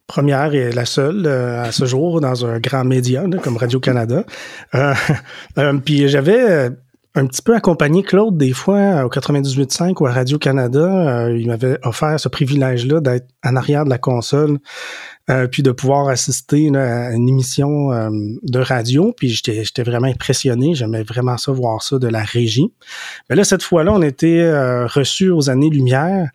[0.07, 4.23] Première et la seule à ce jour dans un grand média comme Radio-Canada.
[5.83, 6.69] puis j'avais
[7.15, 10.79] un petit peu accompagné Claude des fois au 98.5 ou à Radio-Canada.
[11.25, 14.59] Euh, il m'avait offert ce privilège-là d'être en arrière de la console,
[15.29, 18.09] euh, puis de pouvoir assister à une émission euh,
[18.43, 19.13] de radio.
[19.15, 20.75] Puis j'étais vraiment impressionné.
[20.75, 22.73] J'aimais vraiment ça, voir ça de la régie.
[23.29, 24.51] Mais là, cette fois-là, on était
[24.85, 26.29] reçus aux années-lumière.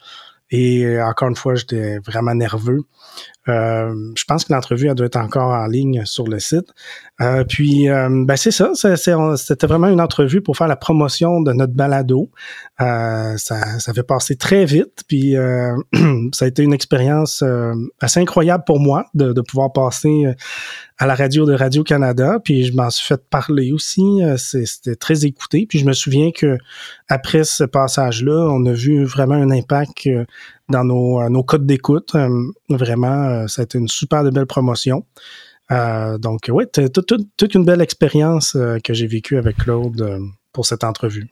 [0.50, 2.80] Et encore une fois, j'étais vraiment nerveux.
[3.48, 6.66] Euh, je pense que l'entrevue elle doit être encore en ligne sur le site.
[7.20, 8.72] Euh, puis, euh, ben c'est ça.
[8.74, 12.30] C'était vraiment une entrevue pour faire la promotion de notre balado.
[12.78, 15.04] ça, ça fait passer très vite.
[15.08, 15.34] Puis,
[16.32, 17.44] ça a été une expérience
[18.00, 20.34] assez incroyable pour moi de, de pouvoir passer
[20.98, 24.20] à la radio de Radio-Canada, puis je m'en suis fait parler aussi.
[24.36, 25.66] C'était très écouté.
[25.66, 26.58] Puis je me souviens que
[27.08, 30.08] après ce passage-là, on a vu vraiment un impact
[30.70, 32.14] dans nos, nos codes d'écoute.
[32.68, 35.04] Vraiment, euh, ça a été une super de belle promotion.
[35.70, 36.64] Euh, donc, oui,
[36.96, 40.20] toute une belle expérience euh, que j'ai vécue avec Claude
[40.52, 41.28] pour cette entrevue.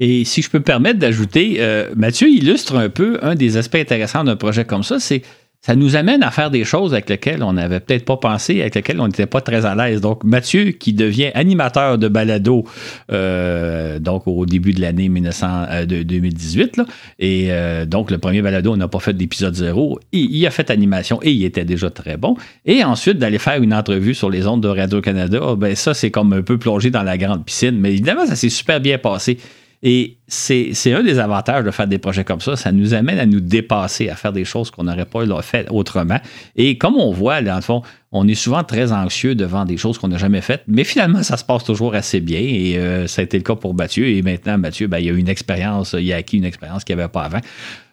[0.00, 1.60] Et si je peux me permettre d'ajouter,
[1.94, 5.22] Mathieu illustre un peu un des aspects intéressants d'un projet comme ça, c'est
[5.64, 8.74] ça nous amène à faire des choses avec lesquelles on n'avait peut-être pas pensé, avec
[8.74, 10.00] lesquelles on n'était pas très à l'aise.
[10.00, 12.64] Donc, Mathieu, qui devient animateur de balado,
[13.12, 16.84] euh, donc au début de l'année 2018, là,
[17.20, 20.68] et euh, donc le premier balado, on n'a pas fait d'épisode zéro, il a fait
[20.68, 22.36] animation et il était déjà très bon.
[22.66, 26.32] Et ensuite, d'aller faire une entrevue sur les ondes de Radio-Canada, ben ça, c'est comme
[26.32, 29.38] un peu plongé dans la grande piscine, mais évidemment, ça s'est super bien passé.
[29.84, 32.54] Et c'est un des avantages de faire des projets comme ça.
[32.54, 36.18] Ça nous amène à nous dépasser, à faire des choses qu'on n'aurait pas fait autrement.
[36.54, 39.98] Et comme on voit, dans le fond, on est souvent très anxieux devant des choses
[39.98, 42.38] qu'on n'a jamais faites, mais finalement, ça se passe toujours assez bien.
[42.40, 44.06] Et euh, ça a été le cas pour Mathieu.
[44.06, 47.02] Et maintenant, Mathieu, ben, il a une expérience, il a acquis une expérience qu'il n'y
[47.02, 47.40] avait pas avant.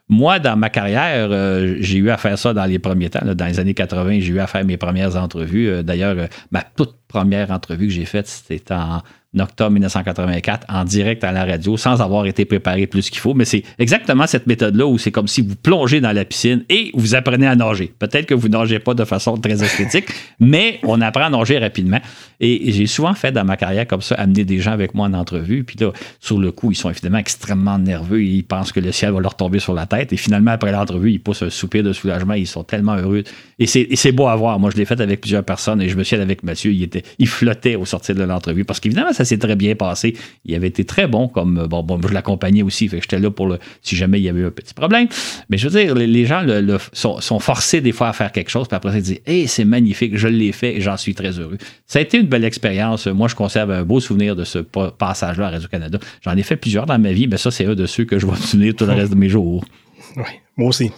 [0.09, 3.21] Moi, dans ma carrière, euh, j'ai eu à faire ça dans les premiers temps.
[3.23, 5.69] dans les années 80, j'ai eu à faire mes premières entrevues.
[5.69, 6.15] Euh, d'ailleurs,
[6.51, 9.01] ma toute première entrevue que j'ai faite, c'était en
[9.37, 13.33] octobre 1984 en direct à la radio sans avoir été préparé plus qu'il faut.
[13.33, 16.91] Mais c'est exactement cette méthode-là où c'est comme si vous plongez dans la piscine et
[16.95, 17.93] vous apprenez à nager.
[17.99, 20.07] Peut-être que vous nagez pas de façon très esthétique,
[20.39, 21.99] mais on apprend à nager rapidement.
[22.39, 25.13] Et j'ai souvent fait dans ma carrière comme ça, amener des gens avec moi en
[25.13, 25.63] entrevue.
[25.63, 28.23] Puis là, sur le coup, ils sont évidemment extrêmement nerveux.
[28.23, 30.13] Ils pensent que le ciel va leur tomber sur la tête.
[30.13, 32.33] Et finalement, après l'entrevue, ils poussent un soupir de soulagement.
[32.33, 33.23] Ils sont tellement heureux.
[33.59, 34.57] Et c'est beau à voir.
[34.57, 36.71] Moi, je l'ai fait avec plusieurs personnes et je me suis avec Mathieu.
[36.71, 40.15] Il, était, il flottait au sortir de l'entrevue parce qu'évidemment, ça s'est très bien passé.
[40.45, 41.67] Il avait été très bon comme.
[41.67, 42.87] Bon, bon je l'accompagnais aussi.
[42.87, 43.59] Fait que j'étais là pour le.
[43.81, 45.09] Si jamais il y avait eu un petit problème.
[45.49, 48.69] Mais je veux dire, les, gens le, sont, forcés des fois à faire quelque chose.
[48.69, 51.57] Puis après, ils disent Hé, c'est magnifique, je l'ai fait et j'en suis très heureux.
[51.85, 53.07] Ça a été une belle expérience.
[53.07, 55.99] Moi, je conserve un beau souvenir de ce passage-là à Radio-Canada.
[56.21, 58.25] J'en ai fait plusieurs dans ma vie, mais ça, c'est un de ceux que je
[58.25, 59.65] vais me souvenir tout le reste de mes jours.
[60.15, 60.23] Oui,
[60.57, 60.91] moi aussi.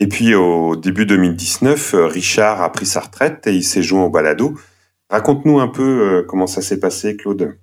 [0.00, 4.04] Et puis, au début 2019, euh, Richard a pris sa retraite et il s'est joint
[4.04, 4.56] au balado.
[5.10, 7.56] Raconte-nous un peu euh, comment ça s'est passé, Claude.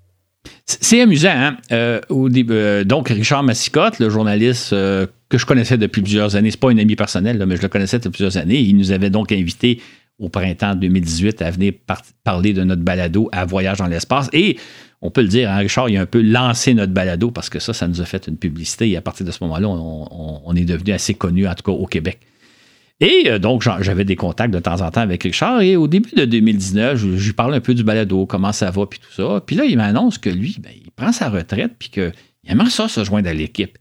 [0.65, 1.29] C'est amusant.
[1.33, 1.57] Hein?
[1.71, 6.77] Euh, donc, Richard Massicotte, le journaliste que je connaissais depuis plusieurs années, c'est pas un
[6.77, 9.79] ami personnel, mais je le connaissais depuis plusieurs années, il nous avait donc invités
[10.19, 11.73] au printemps 2018 à venir
[12.23, 14.29] parler de notre balado à Voyage dans l'espace.
[14.33, 14.57] Et
[15.01, 17.59] on peut le dire, hein, Richard, il a un peu lancé notre balado parce que
[17.59, 18.89] ça, ça nous a fait une publicité.
[18.89, 21.85] Et à partir de ce moment-là, on, est devenu assez connu, en tout cas au
[21.85, 22.19] Québec.
[23.01, 25.61] Et euh, donc, j'avais des contacts de temps en temps avec Richard.
[25.61, 28.85] Et au début de 2019, je, lui parle un peu du balado, comment ça va,
[28.85, 29.41] puis tout ça.
[29.45, 32.13] Puis là, il m'annonce que lui, ben, il prend sa retraite, puis qu'il
[32.47, 33.77] aimerait ça se joindre à l'équipe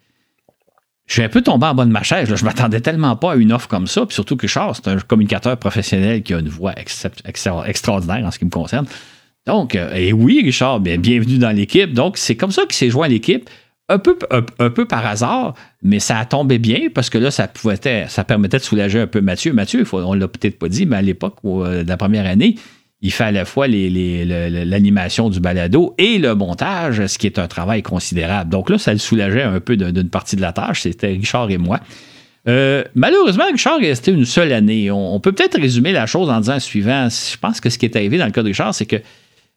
[1.06, 2.34] je suis un peu tombé en bas de ma chaise.
[2.34, 4.06] Je m'attendais tellement pas à une offre comme ça.
[4.06, 8.38] Puis surtout que Charles, c'est un communicateur professionnel qui a une voix extraordinaire en ce
[8.38, 8.86] qui me concerne.
[9.46, 11.92] Donc, euh, et oui, Richard, bien, bienvenue dans l'équipe.
[11.92, 13.50] Donc, c'est comme ça qu'il s'est joint à l'équipe.
[13.90, 14.16] Un peu,
[14.86, 18.62] par hasard, mais ça a tombé bien parce que là, ça pouvait ça permettait de
[18.62, 19.52] soulager un peu Mathieu.
[19.52, 22.54] Mathieu, on ne l'a peut-être pas dit, mais à l'époque euh, de la première année,
[23.02, 27.46] il fait à la fois l'animation du balado et le montage, ce qui est un
[27.46, 28.50] travail considérable.
[28.50, 30.82] Donc là, ça le soulageait un peu d'une partie de la tâche.
[30.82, 31.80] C'était Richard et moi.
[32.48, 34.90] Euh, malheureusement, Richard est resté une seule année.
[34.90, 37.08] On, peut peut-être résumer la chose en disant le suivant.
[37.10, 38.96] Je pense que ce qui est arrivé dans le cas de Richard, c'est que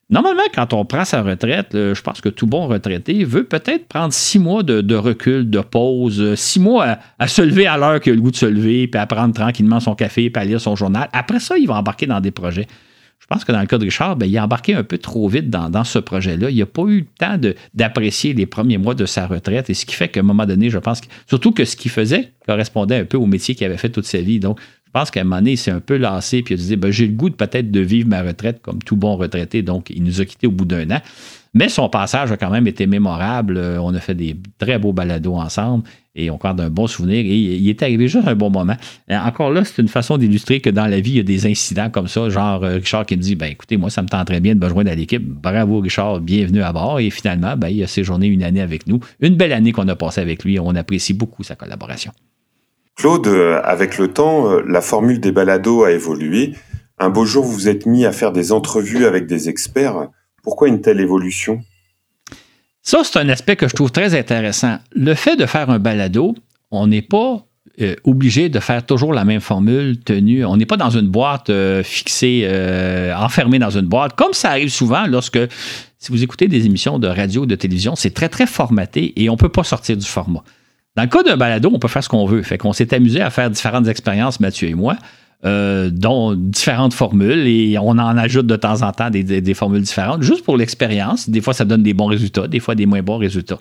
[0.09, 4.13] normalement, quand on prend sa retraite, je pense que tout bon retraité veut peut-être prendre
[4.13, 8.13] six mois de, recul, de pause, six mois à, à se lever à l'heure qu'il
[8.13, 10.61] a le goût de se lever, puis à prendre tranquillement son café, puis à lire
[10.61, 11.09] son journal.
[11.13, 12.67] Après ça, il va embarquer dans des projets.
[13.19, 15.27] Je pense que dans le cas de Richard, ben, il a embarqué un peu trop
[15.27, 16.49] vite dans, ce projet-là.
[16.49, 17.37] Il n'a pas eu le temps
[17.73, 19.69] d'apprécier les premiers mois de sa retraite.
[19.69, 21.91] Et ce qui fait qu'à un moment donné, je pense que, surtout que ce qu'il
[21.91, 24.39] faisait correspondait un peu au métier qu'il avait fait toute sa vie.
[24.39, 26.41] Donc, je pense qu'à un moment donné, il s'est un peu lassé.
[26.41, 28.79] Puis il a dit ben, J'ai le goût de peut-être de vivre ma retraite comme
[28.81, 29.61] tout bon retraité.
[29.61, 31.01] Donc, il nous a quittés au bout d'un an.
[31.53, 33.57] Mais son passage a quand même été mémorable.
[33.57, 35.83] Euh, on a fait des très beaux balados ensemble
[36.15, 37.19] et on garde un bon souvenir.
[37.19, 38.75] Et il est arrivé juste un bon moment.
[39.09, 41.89] encore là, c'est une façon d'illustrer que dans la vie, il y a des incidents
[41.89, 42.29] comme ça.
[42.29, 44.63] Genre euh, Richard qui me dit ben écoutez, moi, ça me tente très bien de
[44.63, 45.23] me joindre à l'équipe.
[45.23, 46.99] Bravo, Richard, bienvenue à bord.
[46.99, 48.99] Et finalement, ben, il a séjourné une année avec nous.
[49.19, 50.59] Une belle année qu'on a passée avec lui.
[50.59, 52.11] On apprécie beaucoup sa collaboration.
[52.97, 56.55] Claude, euh, avec le temps, la formule des balados a évolué.
[56.99, 60.09] Un beau jour, vous vous êtes mis à faire des entrevues avec des experts.
[60.43, 61.61] Pourquoi une telle évolution?
[62.81, 64.79] Ça, c'est un aspect que je trouve très intéressant.
[64.93, 66.35] Le fait de faire un balado,
[66.71, 67.45] on n'est pas
[67.79, 70.43] euh, obligé de faire toujours la même formule tenue.
[70.45, 74.49] On n'est pas dans une boîte euh, fixée, euh, enfermée dans une boîte, comme ça
[74.49, 75.37] arrive souvent lorsque,
[75.99, 79.29] si vous écoutez des émissions de radio ou de télévision, c'est très, très formaté et
[79.29, 80.43] on ne peut pas sortir du format.
[80.97, 82.41] Dans le cas d'un balado, on peut faire ce qu'on veut.
[82.41, 84.97] Fait qu'on s'est amusé à faire différentes expériences, Mathieu et moi.
[85.45, 90.23] Euh, dont différentes formules et on en ajoute de temps en temps des, formules différentes,
[90.23, 91.29] juste pour l'expérience.
[91.29, 93.59] Des fois, ça donne des bons résultats, des fois des moins bons résultats.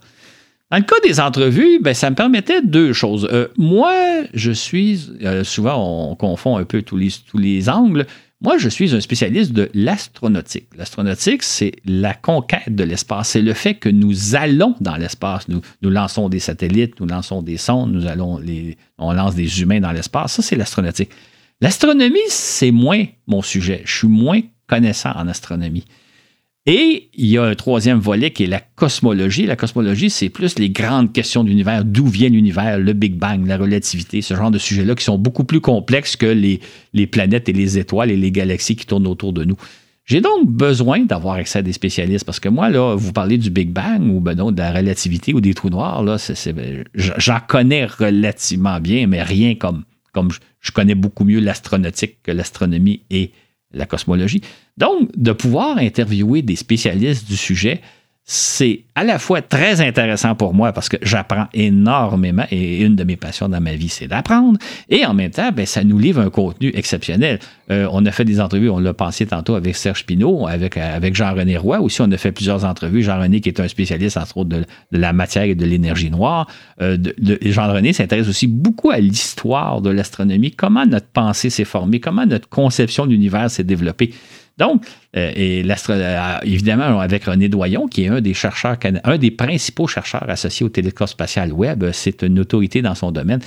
[0.71, 3.29] Dans le cas des entrevues, ben, ça me permettait deux choses.
[3.31, 3.93] Euh, moi,
[4.33, 8.07] je suis, euh, souvent on confond un peu tous les, tous les angles,
[8.43, 10.69] moi, je suis un spécialiste de l'astronautique.
[10.77, 13.31] L'astronautique, c'est la conquête de l'espace.
[13.31, 15.49] C'est le fait que nous allons dans l'espace.
[15.49, 18.39] Nous, lançons des satellites, nous lançons des sondes, nous allons
[18.99, 20.35] on lance des humains dans l'espace.
[20.35, 21.11] Ça, c'est l'astronautique.
[21.63, 23.83] L'astronomie, c'est moins mon sujet.
[23.87, 25.87] Je suis moins connaissant en astronomie.
[26.69, 29.47] Et il y a un troisième volet qui est la cosmologie.
[29.47, 33.47] La cosmologie, c'est plus les grandes questions de l'univers, d'où vient l'univers, le Big Bang,
[33.47, 37.53] la relativité, ce genre de sujets-là qui sont beaucoup plus complexes que les, planètes et
[37.53, 39.57] les étoiles et les galaxies qui tournent autour de nous.
[40.07, 43.51] J'ai donc besoin d'avoir accès à des spécialistes parce que moi, là, vous parlez du
[43.51, 46.17] Big Bang ou ben non, de la relativité ou des trous noirs, là,
[46.95, 49.85] j'en connais relativement bien, mais rien comme
[50.17, 53.33] comme je, connais beaucoup mieux l'astronautique que l'astronomie et
[53.73, 54.41] la cosmologie.
[54.77, 57.81] Donc, de pouvoir interviewer des spécialistes du sujet,
[58.29, 63.05] c'est à la fois très intéressant pour moi parce que j'apprends énormément et une de
[63.05, 64.59] mes passions dans ma vie, c'est d'apprendre.
[64.89, 67.39] Et en même temps, ben, ça nous livre un contenu exceptionnel.
[67.71, 71.15] Euh, on a fait des entrevues, on l'a pensé tantôt avec Serge Pinault, avec, avec
[71.15, 71.81] Jean-René Roy.
[71.81, 73.05] Aussi, on a fait plusieurs entrevues.
[73.05, 76.49] Jean-René, qui est un spécialiste, entre autres, de, la matière et de l'énergie noire.
[76.83, 76.99] Euh,
[77.43, 82.49] Jean-René s'intéresse aussi beaucoup à l'histoire de l'astronomie, comment notre pensée s'est formée, comment notre
[82.49, 84.11] conception de l'univers s'est développée?
[84.59, 84.85] Donc,
[85.17, 89.87] euh, et euh, évidemment, avec René Doyon, qui est un des chercheurs, un des principaux
[89.87, 93.41] chercheurs associés au télescope spatial Webb, c'est une autorité dans son domaine.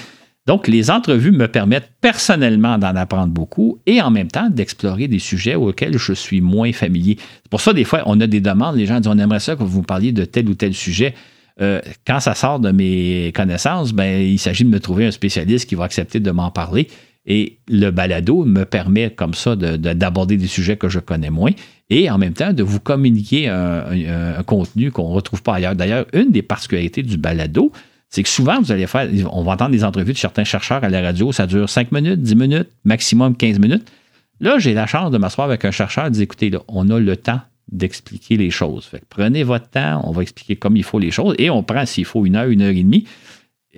[0.46, 5.20] Donc, les entrevues me permettent personnellement d'en apprendre beaucoup et en même temps d'explorer des
[5.20, 7.18] sujets auxquels je suis moins familier.
[7.20, 9.56] C'est pour ça, des fois, on a des demandes, les gens disent on aimerait ça
[9.56, 11.14] que vous parliez de tel ou tel sujet.
[11.62, 15.68] Euh, quand ça sort de mes connaissances, ben, il s'agit de me trouver un spécialiste
[15.68, 16.88] qui va accepter de m'en parler.
[17.32, 21.52] Et le balado me permet comme ça d'aborder des sujets que je connais moins
[21.92, 25.76] et en même temps de vous communiquer un, contenu qu'on ne retrouve pas ailleurs.
[25.76, 27.72] D'ailleurs, une des particularités du balado,
[28.10, 30.90] c'est que souvent, vous allez faire, on va entendre des entrevues de certains chercheurs à
[30.90, 33.88] la radio, ça dure 5 minutes, 10 minutes, maximum 15 minutes.
[34.40, 37.00] Là, j'ai la chance de m'asseoir avec un chercheur et de dire, écoutez, on a
[37.00, 38.90] le temps d'expliquer les choses.
[39.10, 42.06] prenez votre temps, on va expliquer comme il faut les choses et on prend s'il
[42.06, 43.06] faut une heure, une heure et demie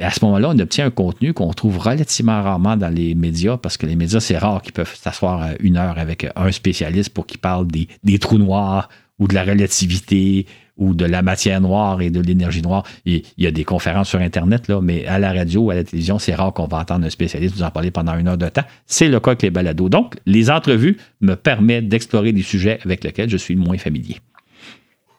[0.01, 3.77] à ce moment-là, on obtient un contenu qu'on trouve relativement rarement dans les médias, parce
[3.77, 7.39] que les médias, c'est rare qu'ils peuvent s'asseoir une heure avec un spécialiste pour qu'il
[7.39, 8.89] parle des, trous noirs
[9.19, 10.45] ou de la relativité
[10.77, 12.83] ou de la matière noire et de l'énergie noire.
[13.05, 15.83] Il, y a des conférences sur Internet, là, mais à la radio ou à la
[15.83, 18.49] télévision, c'est rare qu'on va entendre un spécialiste vous en parler pendant une heure de
[18.49, 18.63] temps.
[18.87, 19.89] C'est le cas avec les balados.
[19.89, 24.17] Donc, les entrevues me permettent d'explorer des sujets avec lesquels je suis moins familier.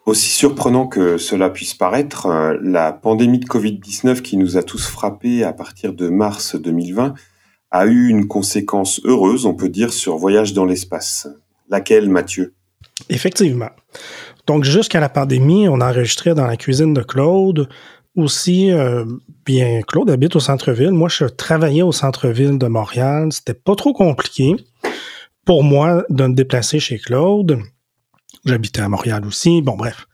[0.05, 4.85] Aussi surprenant que cela puisse paraître, euh, la pandémie de Covid-19 qui nous a tous
[4.85, 7.13] frappés à partir de mars 2020
[7.71, 11.27] a eu une conséquence heureuse, on peut dire, sur Voyage dans l'espace.
[11.69, 12.53] Laquelle, Mathieu?
[13.09, 13.69] Effectivement.
[14.45, 17.69] Donc, jusqu'à la pandémie, on enregistrait dans la cuisine de Claude.
[18.17, 19.05] Aussi, euh,
[19.45, 20.91] bien, Claude habite au centre-ville.
[20.91, 23.29] Moi, je travaillais au centre-ville de Montréal.
[23.31, 24.55] C'était pas trop compliqué
[25.45, 27.59] pour moi de me déplacer chez Claude.
[28.45, 29.61] J'habitais à Montréal aussi.
[29.61, 30.07] Bon, bref.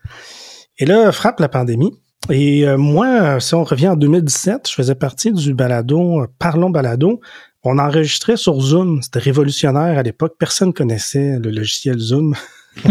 [0.78, 1.92] Et là, frappe la pandémie.
[2.30, 6.70] Et euh, moi, si on revient en 2017, je faisais partie du balado euh, Parlons
[6.70, 7.22] Balado.
[7.64, 9.02] On enregistrait sur Zoom.
[9.02, 10.36] C'était révolutionnaire à l'époque.
[10.38, 12.36] Personne connaissait le logiciel Zoom.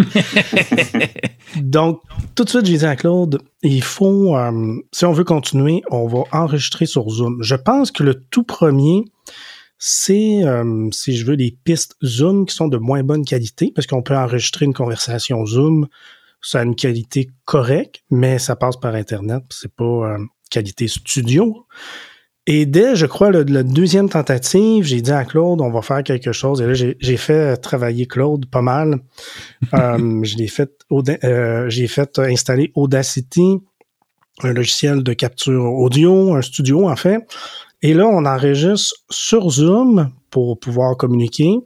[1.57, 2.03] Donc,
[2.35, 6.07] tout de suite, j'ai dit à Claude, il faut, euh, si on veut continuer, on
[6.07, 7.39] va enregistrer sur Zoom.
[7.43, 9.05] Je pense que le tout premier,
[9.79, 13.87] c'est, euh, si je veux, des pistes Zoom qui sont de moins bonne qualité, parce
[13.87, 15.89] qu'on peut enregistrer une conversation Zoom,
[16.41, 20.19] ça a une qualité correcte, mais ça passe par Internet, c'est pas euh,
[20.51, 21.67] qualité studio.
[22.51, 26.33] Et dès, je crois, la deuxième tentative, j'ai dit à Claude, on va faire quelque
[26.33, 26.63] chose.
[26.63, 29.01] Et là, j'ai fait travailler Claude pas mal.
[29.75, 30.71] euh, je fait,
[31.25, 33.59] euh, j'ai fait installer Audacity,
[34.43, 37.19] un logiciel de capture audio, un studio en fait.
[37.83, 41.59] Et là, on enregistre sur Zoom pour pouvoir communiquer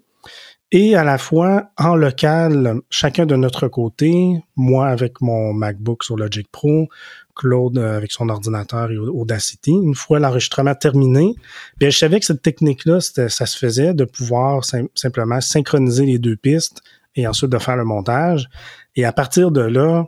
[0.75, 6.17] et à la fois en local, chacun de notre côté, moi avec mon MacBook sur
[6.17, 6.89] Logic Pro,
[7.37, 9.71] Claude avec son ordinateur et Audacity.
[9.71, 11.35] Une fois l'enregistrement terminé,
[11.77, 16.37] bien, je savais que cette technique-là, ça se faisait de pouvoir simplement synchroniser les deux
[16.37, 16.81] pistes
[17.17, 18.49] et ensuite de faire le montage.
[18.97, 20.07] Et à partir de là,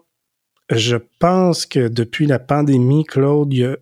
[0.70, 3.76] je pense que depuis la pandémie, Claude, a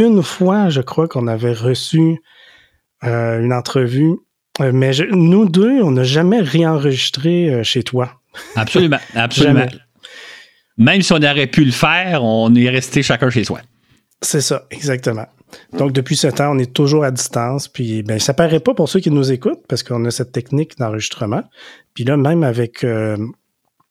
[0.00, 2.22] une fois, je crois qu'on avait reçu
[3.04, 4.16] euh, une entrevue,
[4.60, 8.20] euh, mais nous deux, on n'a jamais réenregistré euh, chez toi.
[8.56, 9.66] Absolument, absolument.
[10.76, 13.60] Même si on aurait pu le faire, on est resté chacun chez soi.
[14.22, 15.26] C'est ça, exactement.
[15.76, 17.68] Donc, depuis ce temps, on est toujours à distance.
[17.68, 20.78] Puis, ben, ça paraît pas pour ceux qui nous écoutent parce qu'on a cette technique
[20.78, 21.42] d'enregistrement.
[21.94, 22.86] Puis là, même avec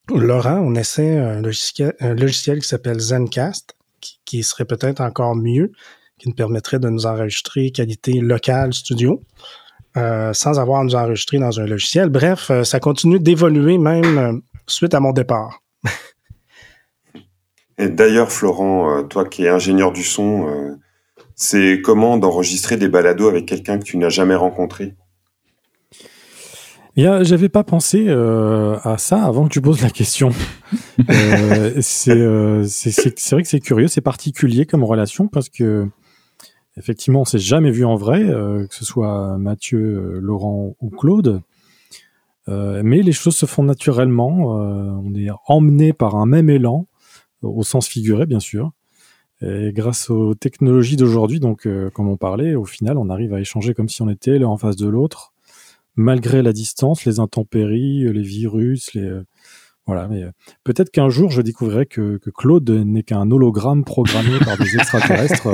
[0.10, 3.76] Laurent, on essaie un logiciel, un logiciel qui s'appelle Zencast
[4.26, 5.72] qui, serait peut-être encore mieux,
[6.20, 9.24] qui nous permettrait de nous enregistrer qualité locale studio.
[9.97, 12.09] Euh, sans avoir à nous enregistrer dans un logiciel.
[12.09, 14.34] Bref, euh, ça continue d'évoluer même euh,
[14.67, 15.63] suite à mon départ.
[17.80, 20.78] Et d'ailleurs, Florent, toi qui es ingénieur du son,
[21.34, 24.95] c'est comment d'enregistrer des balados avec quelqu'un que tu n'as jamais rencontré?
[27.22, 30.32] J'avais pas pensé euh, à ça avant que tu poses la question.
[31.09, 35.88] euh, euh c'est vrai que c'est curieux, c'est particulier comme relation parce que
[36.80, 41.41] effectivement, on s'est jamais vu en vrai, euh, que ce soit Mathieu, Laurent ou Claude.
[42.47, 44.55] mais les choses se font naturellement.
[45.05, 46.88] on est emmené par un même élan,
[47.43, 48.71] au sens figuré bien sûr.
[49.41, 53.75] Et grâce aux technologies d'aujourd'hui, donc comme on parlait, au final, on arrive à échanger
[53.75, 55.34] comme si on était l'un en face de l'autre
[55.99, 59.21] malgré la distance, les intempéries, les virus, les
[59.89, 60.29] Voilà, mais euh,
[60.63, 65.47] peut-être qu'un jour je découvrirai que, Claude n'est qu'un hologramme programmé par des extraterrestres.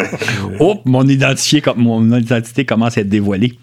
[0.60, 3.58] oh, mon identité, mon identité commence à être dévoilée.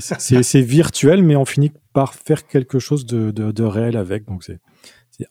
[0.00, 4.24] C'est virtuel, mais on finit par faire quelque chose de, réel avec.
[4.24, 4.58] Donc c'est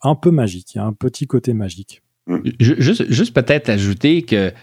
[0.04, 0.76] un peu magique.
[0.76, 2.04] Il y a un petit côté magique.
[2.60, 4.54] Juste, juste peut-être ajouter que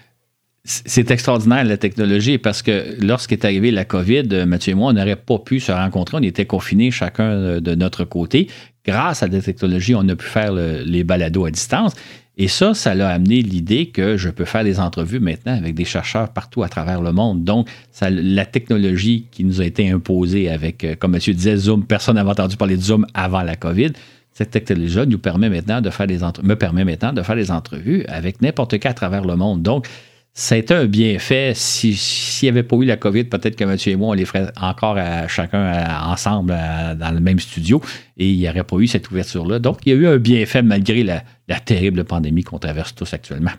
[0.65, 5.17] c'est extraordinaire la technologie parce que lorsqu'est arrivé la COVID, Mathieu et moi, on n'aurait
[5.17, 6.19] pas pu se rencontrer.
[6.19, 8.49] On était confinés chacun de notre côté
[8.87, 11.95] grâce à la technologie, on a pu faire les balados à distance.
[12.39, 15.85] Et ça, ça l'a amené l'idée que je peux faire des entrevues maintenant avec des
[15.85, 17.45] chercheurs partout à travers le monde.
[17.45, 17.69] Donc,
[18.01, 22.31] la technologie qui nous a été imposée avec, euh, comme monsieur disait, Zoom, personne n'avait
[22.31, 23.93] entendu parler de Zoom avant la COVID.
[24.33, 28.07] Cette technologie nous permet maintenant de faire des me permet maintenant de faire des entrevues
[28.09, 29.63] avec n'importe qui à travers le monde.
[29.63, 29.87] Donc,
[30.35, 31.53] ça a été un bienfait.
[31.55, 31.95] S'il
[32.43, 34.97] n'y avait pas eu la COVID, peut-être que Mathieu et moi, on les ferait encore
[34.97, 36.55] à, chacun ensemble
[36.99, 37.83] dans le même studio
[38.17, 39.59] et il n'y aurait pas eu cette ouverture-là.
[39.59, 41.23] Donc, il y a eu un bienfait malgré la,
[41.61, 43.51] terrible pandémie qu'on traverse tous actuellement.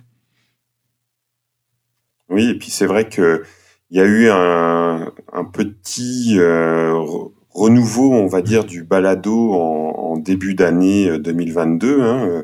[2.29, 3.41] Oui, et puis c'est vrai qu'il
[3.91, 5.11] y a eu un,
[5.53, 6.91] petit euh,
[7.51, 11.87] renouveau, on va dire, du balado en, début d'année 2022.
[11.87, 12.43] Euh, hein.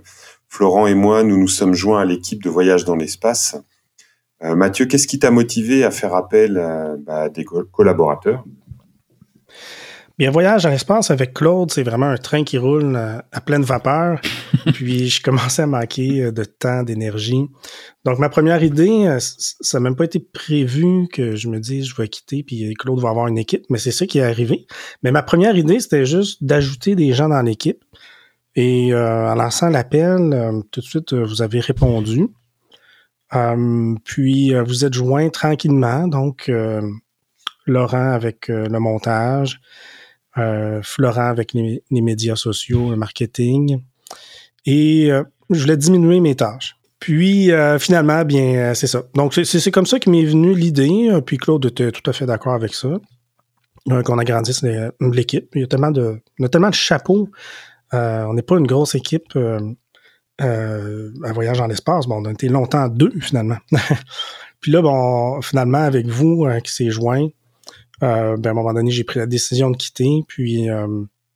[0.49, 3.55] Florent et moi, nous nous sommes joints à l'équipe de Voyage dans l'espace
[4.43, 8.43] euh, Mathieu, qu'est-ce qui t'a motivé à faire appel à, bah, des collaborateurs?
[10.17, 13.63] Bien, voyage dans l'espace avec Claude, c'est vraiment un train qui roule euh, à, pleine
[13.63, 14.19] vapeur.
[14.73, 17.47] Puis je commençais à manquer euh, de temps, d'énergie.
[18.05, 21.95] Donc ma première idée, ça n'a même pas été prévu que je me dise je
[21.95, 24.67] vais quitter puis Claude va avoir une équipe, mais c'est ça qui est arrivé.
[25.03, 27.83] Mais ma première idée, c'était juste d'ajouter des gens dans l'équipe.
[28.55, 32.29] Et en lançant l'appel, tout de suite, vous avez répondu.
[33.35, 36.81] Euh, puis euh, vous êtes joint tranquillement, donc euh,
[37.65, 39.59] Laurent avec le montage,
[40.35, 43.83] Florent avec les, médias sociaux, le marketing.
[44.65, 45.11] Et
[45.49, 46.77] je voulais diminuer mes tâches.
[46.99, 49.03] Puis finalement, bien, c'est ça.
[49.13, 51.09] Donc c'est comme ça que m'est venue l'idée.
[51.25, 52.99] Puis Claude était tout à fait d'accord avec ça.
[53.85, 54.63] qu'on agrandisse
[55.01, 55.49] l'équipe.
[55.53, 57.29] Il y a tellement de, y a tellement de chapeaux.
[57.91, 59.37] on n'est pas une grosse équipe
[60.41, 62.07] euh, un voyage dans l'espace.
[62.07, 63.57] Bon, on a été longtemps deux, finalement.
[64.61, 67.27] Puis là, bon, finalement, avec vous euh, qui s'est joint,
[68.03, 70.87] euh, ben, à un moment donné, j'ai pris la décision de quitter, puis euh,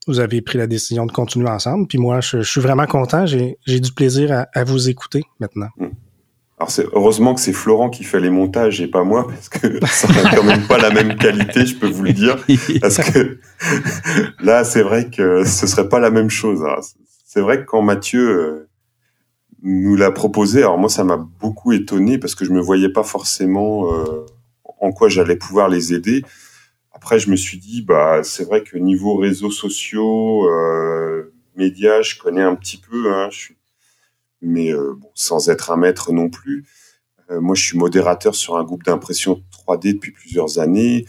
[0.07, 1.87] vous avez pris la décision de continuer ensemble.
[1.87, 3.25] Puis moi, je, suis vraiment content.
[3.25, 5.69] J'ai du plaisir à, vous écouter maintenant.
[5.77, 5.89] Hmm.
[6.59, 10.07] Alors heureusement que c'est Florent qui fait les montages et pas moi parce que ça
[10.07, 12.37] n'a quand même pas la même qualité, je peux vous le dire.
[12.79, 13.39] Parce que
[14.39, 16.63] là, c'est vrai que ce serait pas la même chose.
[17.25, 18.69] C'est vrai que quand Mathieu
[19.63, 20.59] nous l'a proposé.
[20.59, 24.25] Alors moi, ça m'a beaucoup étonné parce que je me voyais pas forcément euh,
[24.63, 26.23] en quoi j'allais pouvoir les aider.
[26.91, 32.17] Après, je me suis dit, bah, c'est vrai que niveau réseaux sociaux, euh, médias, je
[32.19, 33.29] connais un petit peu, hein,
[34.41, 36.65] mais euh, sans être un maître non plus.
[37.29, 41.05] Moi, je suis modérateur sur un groupe d'impression 3D depuis plusieurs années.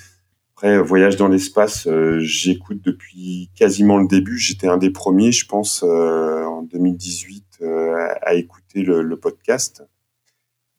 [0.65, 4.39] Après, voyage dans l'espace, euh, j'écoute depuis quasiment le début.
[4.39, 9.85] J'étais un des premiers, je pense, en 2018 euh, à écouter le, podcast.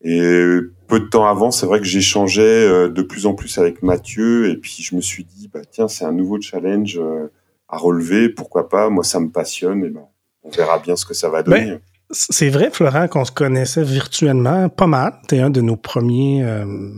[0.01, 0.19] Et
[0.87, 4.49] peu de temps avant, c'est vrai que j'échangeais euh, de plus en plus avec Mathieu,
[4.49, 7.31] et puis je me suis dit, bah tiens, c'est un nouveau challenge euh,
[7.69, 8.89] à relever, pourquoi pas?
[8.89, 10.05] Moi, ça me passionne, et ben,
[10.43, 11.65] on verra bien ce que ça va donner.
[11.65, 11.81] Ben,
[12.11, 15.13] c'est vrai, Florent, qu'on se connaissait virtuellement pas mal.
[15.27, 16.45] Tu es un de nos premiers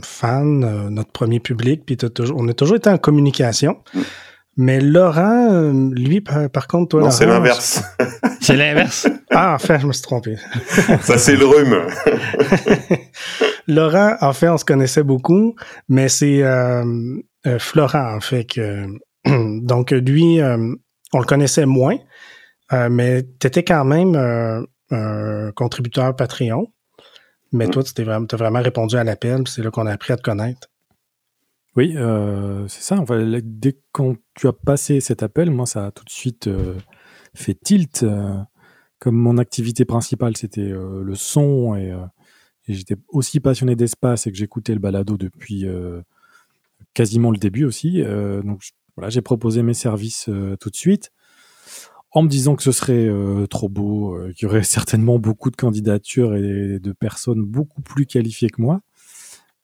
[0.04, 3.78] fans, notre premier public, puis toujours, on a toujours été en communication.
[3.94, 4.02] Mm.
[4.60, 7.84] Mais Laurent, euh, lui, par, contre, toi, non, c'est l'inverse.
[8.42, 9.08] c'est l'inverse.
[9.30, 10.36] Ah, en fait, je me suis trompé.
[11.02, 11.78] Ça, c'est le rhume.
[13.68, 15.54] Laurent, en fait, on se connaissait beaucoup,
[15.90, 16.84] mais c'est euh,
[17.46, 18.88] euh, Florent, en fait, que...
[19.28, 21.98] Donc, lui, on le connaissait moins,
[22.72, 26.72] mais tu étais quand même un contributeur Patreon.
[27.52, 27.72] Mais mm.
[27.72, 30.70] toi, tu as vraiment répondu à l'appel, c'est là qu'on a appris à te connaître.
[31.76, 33.04] Oui, euh, c'est ça.
[33.44, 36.76] dès que tu as passé cet appel, moi, ça a tout de suite euh,
[37.36, 38.02] fait tilt.
[38.04, 38.36] Euh,
[39.00, 41.94] comme mon activité principale, c'était le son et,
[42.68, 45.68] j'étais aussi passionné d'espace et que j'écoutais le balado depuis
[46.96, 48.02] quasiment le début aussi.
[48.44, 48.64] donc
[48.96, 51.12] voilà, j'ai proposé mes services tout de suite
[52.18, 53.10] en me disant que ce serait
[53.50, 58.50] trop beau, qu'il y aurait certainement beaucoup de candidatures et de personnes beaucoup plus qualifiées
[58.50, 58.82] que moi.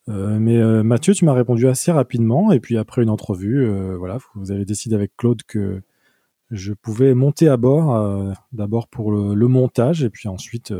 [0.08, 3.96] Euh, mais euh, Mathieu, tu m'as répondu assez rapidement et puis après une entrevue, euh,
[3.96, 5.82] voilà, vous avez décidé avec Claude que
[6.50, 10.72] je pouvais monter à bord, d'abord pour le, montage et puis ensuite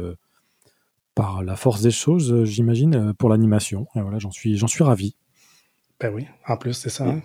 [1.15, 3.89] par la force des choses, j'imagine, pour l'animation.
[3.97, 5.17] Et voilà, j'en suis, j'en suis ravi.
[5.99, 7.09] Ben oui, en plus c'est ça.
[7.09, 7.23] Hein.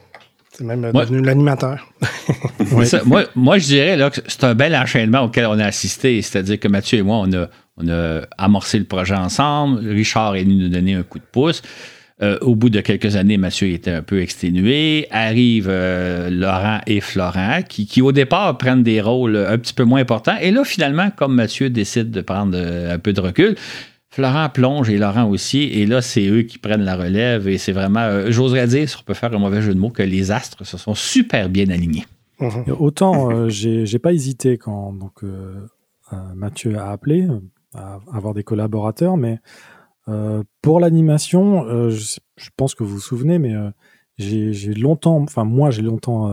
[0.52, 1.88] C'est même devenu l'animateur.
[3.06, 6.22] moi, moi, je dirais là, que c'est un bel enchaînement auquel on a assisté.
[6.22, 7.48] C'est-à-dire que Mathieu et moi, on a,
[7.78, 9.88] on a amorcé le projet ensemble.
[9.88, 11.62] Richard est venu nous donner un coup de pouce.
[12.22, 15.08] Euh, au bout de quelques années, Mathieu était un peu exténué.
[15.10, 20.02] Arrive euh, Laurent et Florent, qui, au départ prennent des rôles un petit peu moins
[20.02, 20.36] importants.
[20.42, 23.56] Et là, finalement, comme Mathieu décide de prendre euh, un peu de recul,
[24.20, 25.64] Florent plonge et Laurent aussi.
[25.64, 27.48] Et là, c'est eux qui prennent la relève.
[27.48, 30.04] Et c'est vraiment, j'oserais dire, si on peut faire un mauvais jeu de mots, que
[30.04, 32.06] les astres se sont super bien alignés.
[32.40, 32.76] Mhm.
[32.80, 35.24] Autant, j'ai pas hésité quand donc,
[36.36, 37.28] Mathieu a appelé
[37.74, 39.40] à avoir des collaborateurs, mais
[40.10, 43.70] euh, pour l'animation, euh, je, pense que vous vous souvenez, mais euh,
[44.18, 46.30] j'ai longtemps, enfin moi j'ai longtemps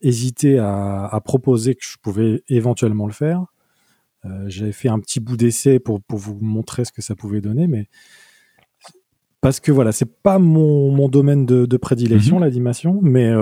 [0.00, 3.46] hésité à, proposer que je pouvais éventuellement le faire.
[4.46, 7.66] J'avais fait un petit bout d'essai pour, pour vous montrer ce que ça pouvait donner,
[7.66, 7.88] mais
[9.40, 12.42] parce que voilà, c'est pas mon, mon, domaine de, prédilection, mhm.
[12.42, 13.32] l'animation, mais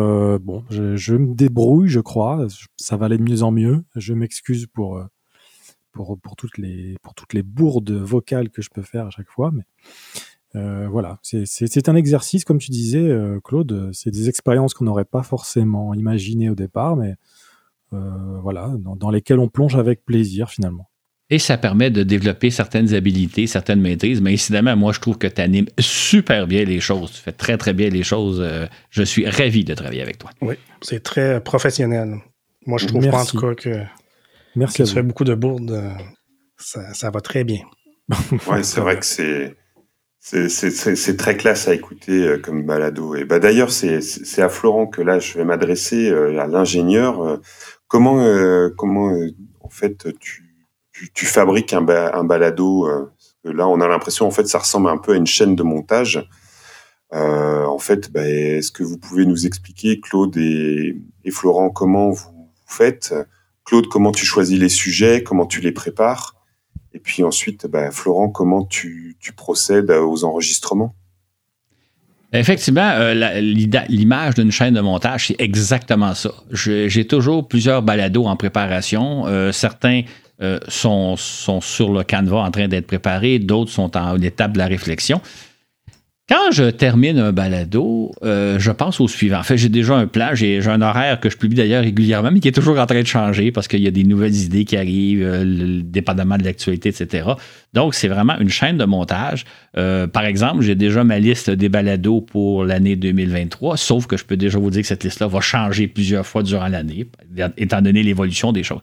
[0.41, 2.47] bon, je, je, me débrouille, je crois.
[2.77, 3.85] Ça va aller de mieux en mieux.
[3.97, 5.03] Je m'excuse pour
[5.95, 9.31] pour, pour, toutes les, pour toutes les bourdes vocales que je peux faire à chaque
[9.31, 9.51] fois.
[9.53, 9.63] Mais
[10.57, 15.05] euh, voilà, c'est un exercice, comme tu disais, euh, Claude, c'est des expériences qu'on n'aurait
[15.05, 17.15] pas forcément imaginées au départ, mais euh,
[17.91, 20.91] voilà, dans, dans, lesquelles on plonge avec plaisir finalement.
[21.31, 24.21] Et ça permet de développer certaines habilités, certaines maîtrises.
[24.21, 27.13] Mais incidemment, moi, je trouve que tu animes super bien les choses.
[27.13, 28.45] Tu fais très, très bien les choses.
[28.91, 30.31] je suis ravi de travailler avec toi.
[30.43, 32.17] Oui, c'est très professionnel.
[32.67, 33.85] Moi, je trouve pas en tout cas que
[34.57, 34.79] Merci.
[34.79, 35.91] Que tu fais beaucoup de bourdes, euh,
[36.57, 37.63] ça, va très bien.
[38.49, 39.57] ouais, c'est vrai que c'est
[40.21, 43.15] c'est très classe à écouter euh, comme balado.
[43.15, 44.01] Et bah d'ailleurs, c'est
[44.41, 47.41] à Florent que là je vais m'adresser euh, à l'ingénieur.
[47.95, 49.17] Comment comment
[49.61, 50.43] en fait tu
[51.15, 52.89] tu, fabriques un, balado
[53.45, 56.29] Là, on a l'impression en fait ça ressemble un peu à une chaîne de montage.
[57.13, 60.97] en fait, bah, est-ce que vous pouvez nous expliquer, Claude et,
[61.31, 63.15] Florent, comment vous faites?
[63.65, 66.35] Claude, comment tu choisis les sujets, comment tu les prépares?
[66.95, 70.97] Et puis ensuite, bah, Florent, comment tu, procèdes aux enregistrements?
[72.35, 73.41] Effectivement, euh,
[73.89, 76.31] l'image d'une chaîne de montage, c'est exactement ça.
[76.51, 79.25] J'ai toujours plusieurs balados en préparation.
[79.27, 80.03] Euh, certains
[80.43, 84.59] euh, sont, sont sur le canevas en train d'être préparés, d'autres sont en étape de
[84.59, 85.21] la réflexion.
[86.27, 89.41] Quand je termine un balado, euh, je pense au suivant.
[89.41, 92.41] En fait, j'ai déjà un plan, j'ai un horaire que je publie d'ailleurs régulièrement, mais
[92.41, 94.79] qui est toujours en train de changer parce qu'il y a des nouvelles idées qui
[94.79, 97.29] arrivent, euh, dépendamment de l'actualité, etc.
[97.75, 99.45] Donc, c'est vraiment une chaîne de montage.
[99.77, 104.25] Euh, par exemple, j'ai déjà ma liste des balados pour l'année 2023, sauf que je
[104.25, 107.07] peux déjà vous dire que cette liste-là va changer plusieurs fois durant l'année,
[107.59, 108.81] étant donné l'évolution des choses.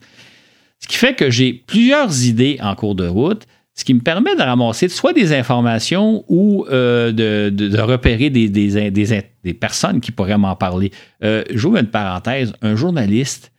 [0.79, 4.35] Ce qui fait que j'ai plusieurs idées en cours de route ce qui me permet
[4.35, 10.55] de ramasser soit des informations ou euh, de, repérer des, des, personnes qui pourraient m'en
[10.55, 10.91] parler.
[11.23, 13.51] Euh, J'ouvre une parenthèse, un journaliste,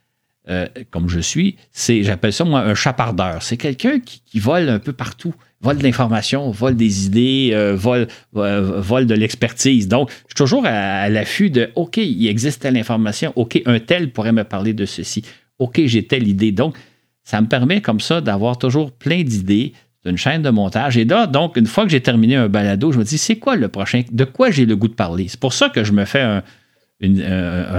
[0.48, 3.42] euh, comme je suis, c'est, j'appelle ça moi un chapardeur.
[3.42, 9.06] C'est quelqu'un qui, vole un peu partout, vole de l'information, vole des idées, vole, vole
[9.06, 9.88] de l'expertise.
[9.88, 14.12] Donc, je suis toujours à, l'affût de, OK, il existe telle information, OK, un tel
[14.12, 15.24] pourrait me parler de ceci,
[15.58, 16.52] OK, j'ai telle idée.
[16.52, 16.76] Donc,
[17.24, 19.72] ça me permet comme ça d'avoir toujours plein d'idées,
[20.04, 20.96] d'une chaîne de montage.
[20.96, 23.56] Et là, donc, une fois que j'ai terminé un balado, je me dis, c'est quoi
[23.56, 24.02] le prochain?
[24.10, 25.28] De quoi j'ai le goût de parler?
[25.28, 26.42] C'est pour ça que je me fais un,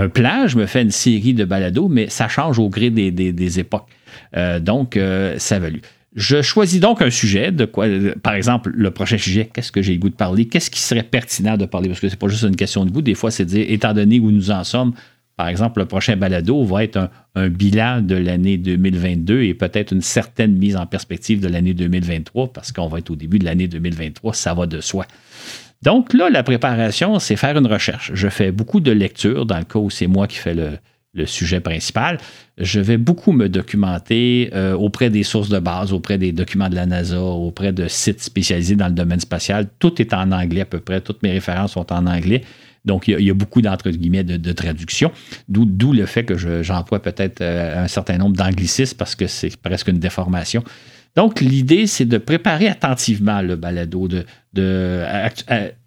[0.09, 3.87] plan, je me fais une série de balados, mais ça change au gré des, époques.
[4.35, 5.81] Euh, donc, euh, ça a valu.
[6.15, 7.87] Je choisis donc un sujet, de quoi,
[8.21, 11.03] par exemple, le prochain sujet, qu'est-ce que j'ai le goût de parler, qu'est-ce qui serait
[11.03, 13.45] pertinent de parler, parce que c'est pas juste une question de goût, des fois, c'est
[13.45, 14.93] de dire, étant donné où nous en sommes,
[15.35, 20.01] par exemple, le prochain balado va être un, bilan de l'année 2022 et peut-être une
[20.01, 23.67] certaine mise en perspective de l'année 2023 parce qu'on va être au début de l'année
[23.67, 25.07] 2023, ça va de soi.
[25.81, 28.11] Donc là, la préparation, c'est faire une recherche.
[28.13, 30.77] Je fais beaucoup de lectures dans le cas où c'est moi qui fais le,
[31.25, 32.17] sujet principal.
[32.57, 36.75] Je vais beaucoup me documenter euh, auprès des sources de base, auprès des documents de
[36.75, 39.67] la NASA, auprès de sites spécialisés dans le domaine spatial.
[39.77, 42.43] Tout est en anglais à peu près, toutes mes références sont en anglais.
[42.85, 45.11] Donc, il y a, beaucoup d'entre guillemets de, traduction,
[45.47, 49.87] d'où le fait que j'emploie peut-être euh, un certain nombre d'anglicismes parce que c'est presque
[49.87, 50.63] une déformation.
[51.15, 54.07] Donc, l'idée, c'est de préparer attentivement le balado.
[54.07, 54.25] De,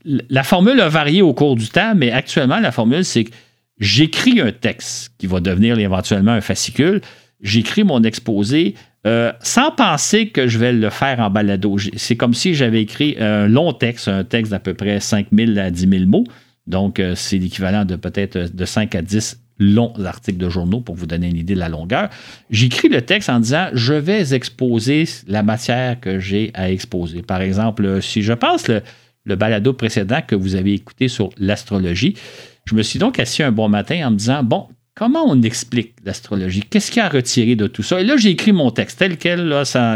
[0.04, 3.32] la formule a varié au cours du temps, mais actuellement, la formule, c'est que
[3.78, 7.00] j'écris un texte qui va devenir éventuellement un fascicule.
[7.42, 8.74] J'écris mon exposé
[9.06, 11.76] euh, sans penser que je vais le faire en balado.
[11.96, 15.58] C'est comme si j'avais écrit un long texte, un texte d'à peu près 5 000
[15.58, 16.24] à 10 000 mots.
[16.66, 20.94] Donc, euh, c'est l'équivalent de peut-être de 5 à 10 longs articles de journaux pour
[20.94, 22.10] vous donner une idée de la longueur.
[22.50, 27.22] J'écris le texte en disant je vais exposer la matière que j'ai à exposer.
[27.22, 28.82] Par exemple, si je pense le,
[29.26, 32.16] le balado précédent que vous avez écouté sur l'astrologie.
[32.64, 35.94] Je me suis donc assis un bon matin en me disant, bon, comment on explique
[36.04, 36.62] l'astrologie?
[36.68, 38.00] Qu'est-ce qu'il y a à retirer de tout ça?
[38.00, 39.48] Et là, j'ai écrit mon texte tel quel.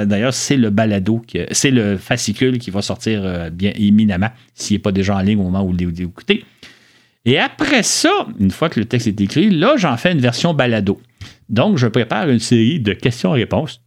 [0.07, 4.83] d'ailleurs, c'est le balado, c'est le fascicule qui va sortir euh, bien éminemment, s'il n'est
[4.83, 6.45] pas déjà en ligne au moment où vous l'écoutez.
[7.25, 10.55] Et après ça, une fois que le texte est écrit, là, j'en fais une version
[10.55, 11.01] balado.
[11.49, 13.83] Donc, je prépare une série de questions-réponses.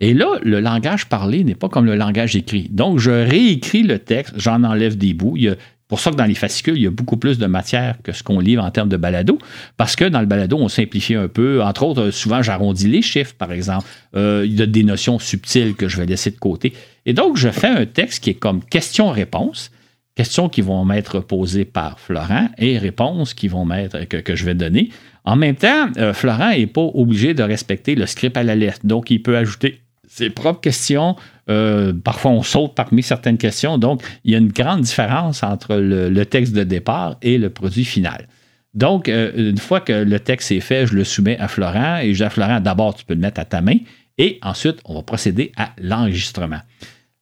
[0.00, 2.68] Et là, le langage parlé n'est pas comme le langage écrit.
[2.70, 5.36] Donc, je réécris le texte, j'en enlève des bouts.
[5.36, 5.56] Il y a,
[5.94, 8.24] pour ça que dans les fascicules, il y a beaucoup plus de matière que ce
[8.24, 9.38] qu'on livre en termes de balado,
[9.76, 11.62] parce que dans le balado, on simplifie un peu.
[11.62, 13.86] Entre autres, souvent, j'arrondis les chiffres, par exemple.
[14.16, 16.72] Euh, il y a des notions subtiles que je vais laisser de côté.
[17.06, 19.70] Et donc, je fais un texte qui est comme question-réponse
[20.16, 24.54] questions qui vont m'être posées par Florent et réponses qui vont m'être que, je vais
[24.54, 24.90] donner.
[25.24, 28.80] En même temps, euh, Florent n'est pas obligé de respecter le script à la lettre,
[28.82, 31.16] donc il peut ajouter ses propres questions.
[31.50, 35.76] Euh, parfois, on saute parmi certaines questions, donc il y a une grande différence entre
[35.76, 38.28] le, texte de départ et le produit final.
[38.72, 42.12] Donc, euh, une fois que le texte est fait, je le soumets à Florent et
[42.12, 43.76] je dis à Florent, d'abord, tu peux le mettre à ta main
[44.18, 46.60] et ensuite, on va procéder à l'enregistrement.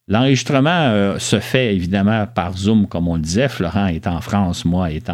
[0.07, 3.47] L'enregistrement euh, se fait évidemment par Zoom, comme on le disait.
[3.49, 5.13] Florent est en France, moi étant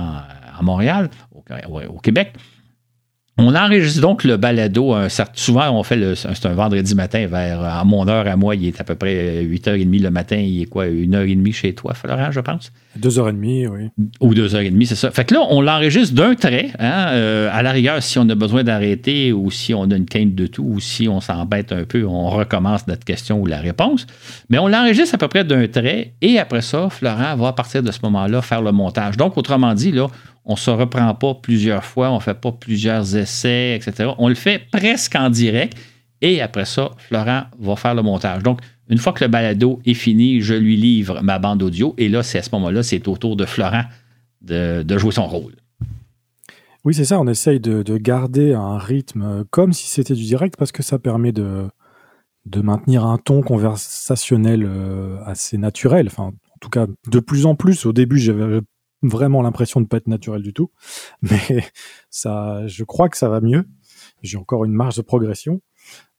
[0.58, 1.10] à Montréal,
[1.90, 2.34] au Québec.
[3.40, 4.96] On enregistre donc le balado.
[5.34, 6.16] souvent, on fait le.
[6.16, 7.64] C'est un vendredi matin vers.
[7.64, 10.36] À mon heure, à moi, il est à peu près 8h30 le matin.
[10.36, 12.72] Il est quoi, une heure et demie chez toi, Florent, je pense?
[12.98, 13.90] Deux heures et demie, oui.
[14.20, 15.12] Ou deux heures et demie, c'est ça.
[15.12, 16.72] Fait que là, on l'enregistre d'un trait.
[16.80, 20.06] Hein, euh, à la rigueur, si on a besoin d'arrêter ou si on a une
[20.06, 23.60] quinte de tout ou si on s'embête un peu, on recommence notre question ou la
[23.60, 24.06] réponse.
[24.50, 27.84] Mais on l'enregistre à peu près d'un trait et après ça, Florent va à partir
[27.84, 29.16] de ce moment-là faire le montage.
[29.18, 30.08] Donc, autrement dit, là,
[30.50, 34.10] on ne se reprend pas plusieurs fois, on ne fait pas plusieurs essais, etc.
[34.18, 35.78] On le fait presque en direct.
[36.22, 38.42] Et après ça, Florent va faire le montage.
[38.42, 41.94] Donc, une fois que le balado est fini, je lui livre ma bande audio.
[42.00, 43.84] Et là, c'est à ce moment-là, c'est au tour de Florent
[44.42, 45.54] de, jouer son rôle.
[46.84, 47.20] Oui, c'est ça.
[47.20, 51.32] On essaye de, garder un rythme comme si c'était du direct parce que ça permet
[51.32, 51.68] de,
[52.48, 56.08] de maintenir un ton conversationnel euh, assez naturel.
[56.08, 57.86] Enfin, en tout cas, de plus en plus.
[57.86, 58.62] Au début, j'avais
[59.02, 60.72] vraiment l'impression de pas être naturel du tout.
[61.22, 61.64] Mais
[62.10, 63.66] ça, je crois que ça va mieux.
[64.22, 65.62] J'ai encore une marge de progression.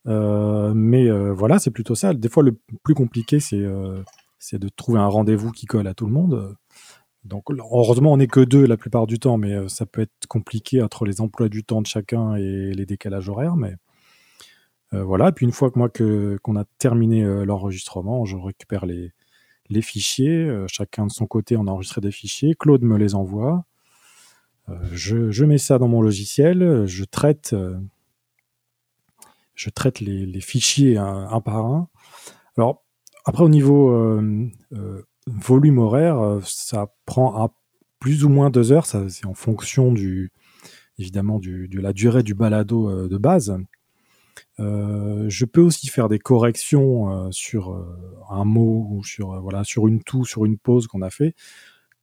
[0.07, 2.13] Euh, mais euh, voilà, c'est plutôt ça.
[2.13, 4.01] Des fois, le plus compliqué, c'est euh,
[4.39, 6.55] c'est de trouver un rendez-vous qui colle à tout le monde.
[7.23, 10.81] Donc, heureusement, on n'est que deux la plupart du temps, mais ça peut être compliqué
[10.81, 13.55] entre les emplois du temps de chacun et les décalages horaires.
[13.55, 13.75] Mais
[14.91, 15.31] voilà.
[15.31, 19.11] Puis une fois que moi que qu'on a terminé l'enregistrement, je récupère les
[19.71, 23.15] les fichiers, euh, chacun de son côté on a enregistré des fichiers, Claude me les
[23.15, 23.65] envoie,
[24.69, 27.79] euh, je, mets ça dans mon logiciel, je traite, euh,
[29.99, 31.87] les, fichiers un, par un.
[32.57, 32.83] Alors
[33.25, 34.19] après au niveau
[35.27, 37.53] volume horaire, ça prend
[37.99, 40.31] plus ou moins deux heures, c'est en fonction du
[40.97, 43.55] évidemment de la durée du balado de base.
[44.59, 47.97] Euh, je peux aussi faire des corrections euh, sur euh,
[48.29, 51.35] un mot ou sur voilà sur une toux, sur une pause qu'on a fait.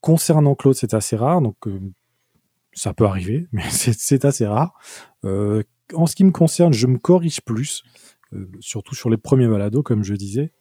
[0.00, 1.56] Concernant Claude, c'est assez rare, donc
[2.72, 4.78] ça peut arriver, mais c'est assez rare.
[5.24, 7.82] en ce qui me concerne, je me corrige plus,
[8.60, 10.52] surtout sur les premiers balados, comme je disais.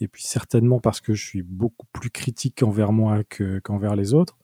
[0.00, 3.22] Et puis certainement parce que je suis beaucoup plus critique envers moi
[3.62, 4.36] qu'envers les autres.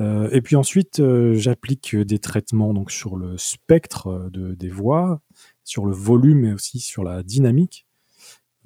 [0.00, 1.00] et puis ensuite,
[1.34, 5.20] j'applique des traitements donc sur le spectre de, des voix,
[5.66, 7.86] sur le volume et aussi sur la dynamique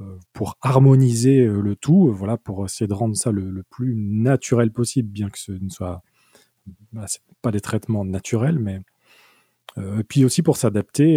[0.00, 3.94] euh, pour harmoniser euh, le tout, euh, voilà, pour essayer de rendre ça le, plus
[3.96, 6.02] naturel possible, bien que ce ne soit
[6.92, 7.06] bah,
[7.42, 8.80] pas des traitements naturels, mais
[10.08, 11.16] puis aussi pour s'adapter,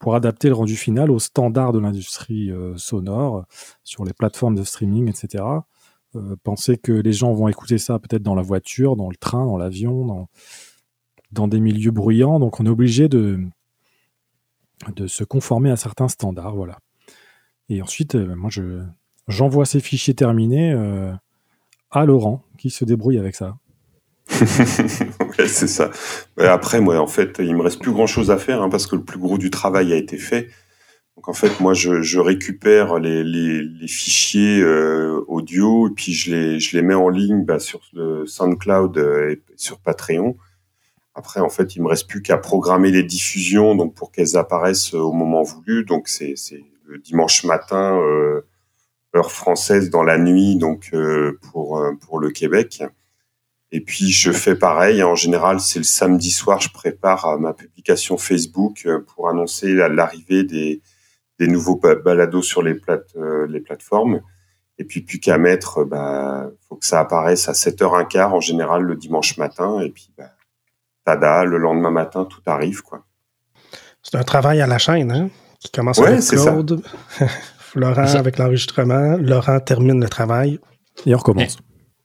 [0.00, 3.46] pour adapter le rendu final aux standards de l'industrie sonore
[3.84, 5.44] sur les plateformes de streaming, etc.
[6.42, 9.56] penser que les gens vont écouter ça peut-être dans la voiture, dans le train, dans
[9.56, 10.28] l'avion, dans,
[11.30, 13.40] dans des milieux bruyants, donc on est obligé de
[14.90, 16.78] de se conformer à certains standards, voilà.
[17.68, 18.82] Et ensuite, euh, moi, je
[19.28, 21.12] j'envoie ces fichiers terminés euh,
[21.90, 23.56] à Laurent, qui se débrouille avec ça.
[24.28, 25.90] c'est ça.
[26.38, 28.96] Après, moi, en fait, il me reste plus grand chose à faire hein, parce que
[28.96, 30.48] le plus gros du travail a été fait.
[31.16, 36.60] Donc, en fait, moi, je, récupère les, les, fichiers euh, audio et puis je les,
[36.60, 38.96] je les mets en ligne bah, sur le SoundCloud
[39.30, 40.36] et sur Patreon.
[41.14, 44.94] Après, en fait, il me reste plus qu'à programmer les diffusions, donc pour qu'elles apparaissent
[44.94, 45.84] au moment voulu.
[45.84, 46.34] Donc c'est
[46.84, 48.46] le dimanche matin, euh,
[49.14, 52.82] heure française dans la nuit, donc euh, pour euh, pour le Québec.
[53.72, 55.02] Et puis je fais pareil.
[55.02, 60.82] En général, c'est le samedi soir, je prépare ma publication Facebook pour annoncer l'arrivée des
[61.38, 63.14] des nouveaux balados sur les plate,
[63.48, 64.22] les plateformes.
[64.78, 68.96] Et puis plus qu'à mettre, bah faut que ça apparaisse à 7h15 en général le
[68.96, 69.80] dimanche matin.
[69.80, 70.32] Et puis bah,
[71.04, 73.04] tada, le lendemain matin, tout arrive quoi.
[74.02, 75.30] C'est un travail à la chaîne, hein?
[75.60, 76.82] Qui commence avec Claude,
[77.58, 80.58] Florent avec l'enregistrement, Laurent termine le travail.
[81.06, 81.58] Et on recommence.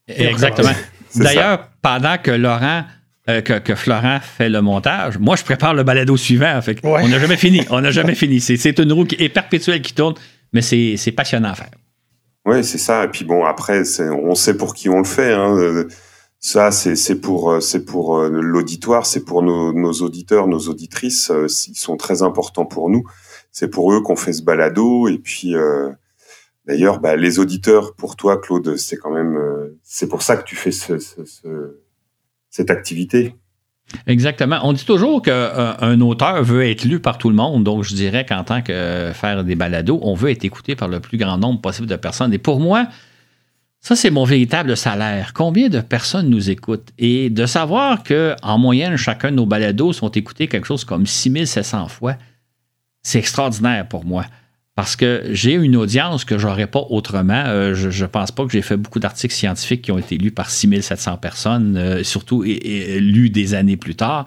[0.08, 0.72] Exactement.
[1.16, 2.84] D'ailleurs, pendant que Laurent
[3.30, 5.18] euh, que, Florent fait le montage.
[5.20, 6.62] Moi, je prépare le balado suivant.
[6.62, 7.66] Fait On n'a jamais fini.
[7.70, 8.40] On n'a jamais fini.
[8.40, 10.16] C'est une roue qui est perpétuelle qui tourne,
[10.54, 11.72] mais c'est passionnant à faire.
[12.46, 13.04] Oui, c'est ça.
[13.04, 15.34] Et puis bon, après, on sait pour qui on le fait.
[15.34, 15.88] Hein.
[16.40, 17.58] Ça, c'est pour,
[17.88, 21.32] pour euh, l'auditoire, c'est pour nos, auditeurs, nos auditrices.
[21.32, 23.04] Euh, ils sont très importants pour nous.
[23.52, 25.08] C'est pour eux qu'on fait ce balado.
[25.08, 25.56] Et puis,
[26.68, 29.40] d'ailleurs, bah, les auditeurs, pour toi, Claude, c'est quand même,
[29.82, 31.80] c'est pour ça que tu fais ce, ce
[32.50, 33.36] cette activité.
[34.06, 34.60] Exactement.
[34.64, 37.64] On dit toujours qu'un euh, auteur veut être lu par tout le monde.
[37.64, 41.00] Donc, je dirais qu'en tant que faire des balados, on veut être écouté par le
[41.00, 42.34] plus grand nombre possible de personnes.
[42.34, 42.88] Et pour moi,
[43.88, 45.32] ça, c'est mon véritable salaire.
[45.34, 46.90] Combien de personnes nous écoutent?
[46.98, 51.88] Et de savoir qu'en moyenne, chacun de nos balados sont écoutés quelque chose comme 6700
[51.88, 52.16] fois,
[53.02, 54.26] c'est extraordinaire pour moi
[54.76, 57.46] parce que j'ai une audience que j'aurais pas autrement.
[57.48, 60.32] Euh, je ne pense pas que j'ai fait beaucoup d'articles scientifiques qui ont été lus
[60.32, 64.26] par 6700 personnes, euh, surtout lus des années plus tard.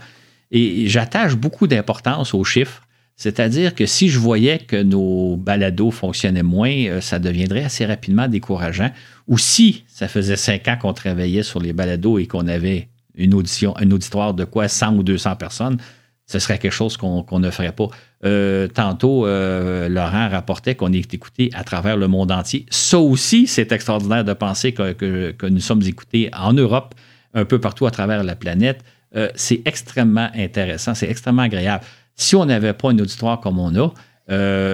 [0.53, 2.81] Et, j'attache beaucoup d'importance aux chiffres.
[3.21, 8.29] C'est-à-dire que si je voyais que nos balados fonctionnaient moins, euh, ça deviendrait assez rapidement
[8.29, 8.91] décourageant.
[9.29, 13.35] Ou si ça faisait cinq ans qu'on travaillait sur les balados et qu'on avait une
[13.35, 15.77] audition, un auditoire de quoi 100 ou 200 personnes,
[16.25, 17.89] ce serait quelque chose qu'on ne ferait pas.
[18.25, 22.65] Euh, tantôt, euh, Laurent rapportait qu'on est écouté à travers le monde entier.
[22.71, 26.95] Ça aussi, c'est extraordinaire de penser que, nous sommes écoutés en Europe,
[27.35, 28.83] un peu partout à travers la planète.
[29.35, 31.85] C'est extrêmement intéressant, c'est extrêmement agréable.
[32.21, 33.93] Si on n'avait pas une auditoire comme on a,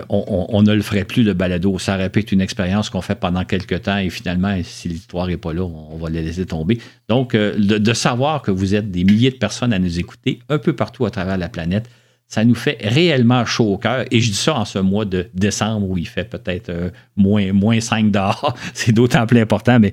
[0.09, 1.79] on, ne le ferait plus le balado.
[1.79, 5.55] Ça répète une expérience qu'on fait pendant quelques temps et finalement, si l'histoire n'est pas
[5.55, 6.79] là, on va la laisser tomber.
[7.09, 10.75] Donc, de, savoir que vous êtes des milliers de personnes à nous écouter un peu
[10.75, 11.89] partout à travers la planète,
[12.29, 14.05] ça nous fait réellement chaud au cœur.
[14.11, 17.53] Et je dis ça en ce mois de décembre où il fait peut-être euh, moins,
[17.53, 18.55] moins 5 dehors.
[18.75, 19.93] C'est d'autant plus important, mais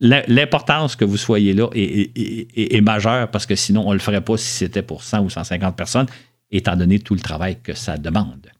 [0.00, 4.36] l'importance que vous soyez là est, majeure parce que sinon, on ne le ferait pas
[4.36, 6.06] si c'était pour 100 ou 150 personnes,
[6.50, 8.50] étant donné tout le travail que ça demande.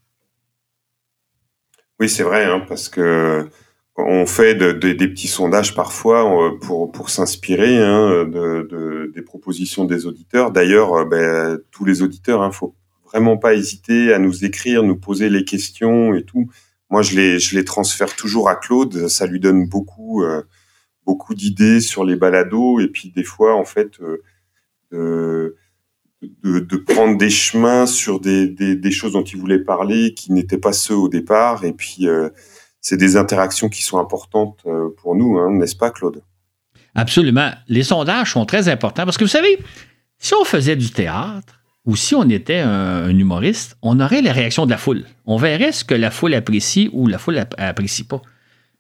[2.01, 3.49] Oui, c'est vrai, hein, parce que
[3.97, 10.07] on fait des petits sondages parfois euh, pour, pour s'inspirer hein, de, des propositions des
[10.07, 10.51] auditeurs.
[10.51, 12.75] D'ailleurs, euh, ben, tous les auditeurs, il hein, faut
[13.05, 16.51] vraiment pas hésiter à nous écrire, nous poser les questions et tout.
[16.91, 19.07] Moi, je les, je les transfère toujours à Claude.
[19.07, 20.43] Ça lui donne beaucoup, euh,
[21.07, 22.81] beaucoup d'idées sur les balados.
[22.81, 24.01] Et puis, des fois, en fait,
[24.93, 25.57] euh,
[26.43, 30.73] de, prendre des chemins sur des, des, choses dont il voulait parler qui n'étaient pas
[30.73, 31.65] ceux au départ.
[31.65, 32.29] Et puis, euh,
[32.81, 36.23] c'est des interactions qui sont importantes euh, pour nous, hein, n'est-ce pas, Claude?
[36.95, 37.51] Absolument.
[37.69, 39.59] Les sondages sont très importants parce que vous savez,
[40.19, 44.65] si on faisait du théâtre, ou si on était un, humoriste, on aurait les réactions
[44.65, 45.05] de la foule.
[45.27, 48.23] On verrait ce que la foule apprécie ou la foule apprécie pas.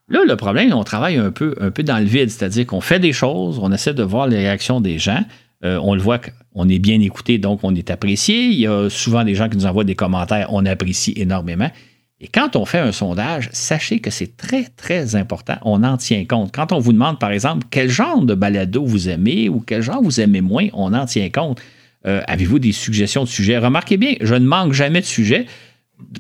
[0.09, 3.01] Là, le problème, on travaille un peu, un peu dans le vide, c'est-à-dire qu'on fait
[3.01, 5.25] des choses, on essaie de voir les réactions des gens.
[5.65, 8.45] Euh, on le voit qu'on est bien écouté, donc on est apprécié.
[8.45, 11.71] Il y a souvent des gens qui nous envoient des commentaires, on apprécie énormément.
[12.21, 15.57] Et quand on fait un sondage, sachez que c'est très, très important.
[15.63, 16.55] On en tient compte.
[16.55, 20.03] Quand on vous demande, par exemple, quel genre de balado vous aimez ou quel genre
[20.03, 21.61] vous aimez moins, on en tient compte.
[22.07, 23.59] Euh, avez-vous des suggestions de sujets?
[23.59, 25.47] Remarquez bien, je ne manque jamais de sujets.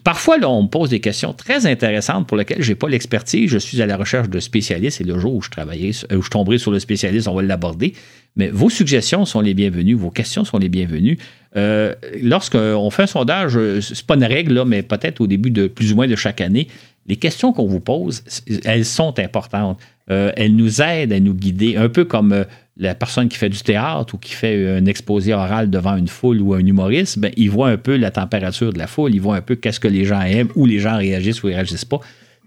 [0.04, 3.50] Parfois, là, on me pose des questions très intéressantes pour lesquelles je n'ai pas l'expertise.
[3.50, 6.22] Je suis à la recherche de spécialistes et le jour où je, travaillais, euh, où
[6.22, 7.94] je tomberai sur le spécialiste, on va l'aborder.
[8.36, 11.18] Mais vos suggestions sont les bienvenues, vos questions sont les bienvenues.
[11.56, 15.92] Euh, Lorsqu'on fait un sondage, c'est pas une règle, mais peut-être au début de plus
[15.92, 16.68] ou moins de chaque année,
[17.06, 18.24] les questions qu'on vous pose,
[18.64, 19.78] elles sont importantes.
[20.10, 22.44] Euh, elles nous aident à nous guider, un peu comme euh,
[22.76, 26.40] la personne qui fait du théâtre ou qui fait un exposé oral devant une foule
[26.40, 29.36] ou un humoriste, ben, il voit un peu la température de la foule, il voit
[29.36, 32.00] un peu qu'est-ce que les gens aiment, ou les gens réagissent ou ils réagissent pas.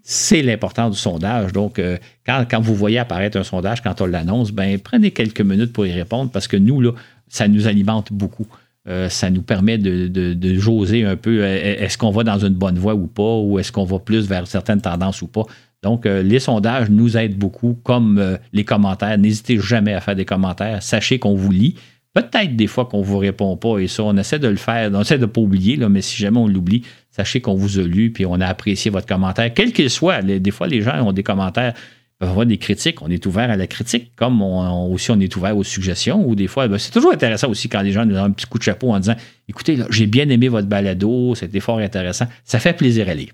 [0.04, 1.54] C'est l'importance du sondage.
[1.54, 5.74] Donc, euh, quand, vous voyez apparaître un sondage, quand on l'annonce, ben, prenez quelques minutes
[5.74, 6.92] pour y répondre parce que nous, là,
[7.30, 8.48] ça nous alimente beaucoup.
[8.88, 12.80] Euh, ça nous permet de, de, joser un peu est-ce qu'on va dans une bonne
[12.80, 15.44] voie ou pas, ou est-ce qu'on va plus vers certaines tendances ou pas.
[15.88, 19.18] Donc, euh, les sondages nous aident beaucoup, comme euh, les commentaires.
[19.18, 20.84] N'hésitez jamais à faire des commentaires.
[20.84, 21.76] Sachez qu'on vous lit.
[22.14, 24.92] Peut-être des fois qu'on ne vous répond pas, et ça, on essaie de le faire.
[24.94, 27.80] On essaie de ne pas oublier, là, mais si jamais on l'oublie, sachez qu'on vous
[27.80, 30.22] a lu, puis on a apprécié votre commentaire, quel qu'il soit.
[30.22, 31.74] des fois, les gens ont des commentaires
[32.20, 33.02] des critiques.
[33.02, 36.28] On est ouvert à la critique, comme aussi on est ouvert aux suggestions.
[36.28, 38.48] Ou des fois, ben, c'est toujours intéressant aussi quand les gens nous donnent un petit
[38.48, 39.16] coup de chapeau en disant
[39.48, 42.26] Écoutez, j'ai bien aimé votre balado, c'était fort intéressant.
[42.44, 43.32] Ça fait plaisir à lire.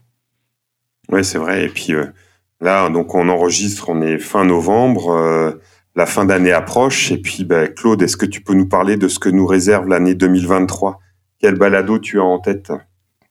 [1.09, 1.65] Oui, c'est vrai.
[1.65, 2.05] Et puis, euh,
[2.63, 5.59] Là, donc on enregistre, on est fin novembre,
[5.95, 7.11] la fin d'année approche.
[7.11, 9.87] Et puis, ben, Claude, est-ce que tu peux nous parler de ce que nous réserve
[9.87, 10.99] l'année 2023
[11.39, 12.71] Quel balado tu as en tête?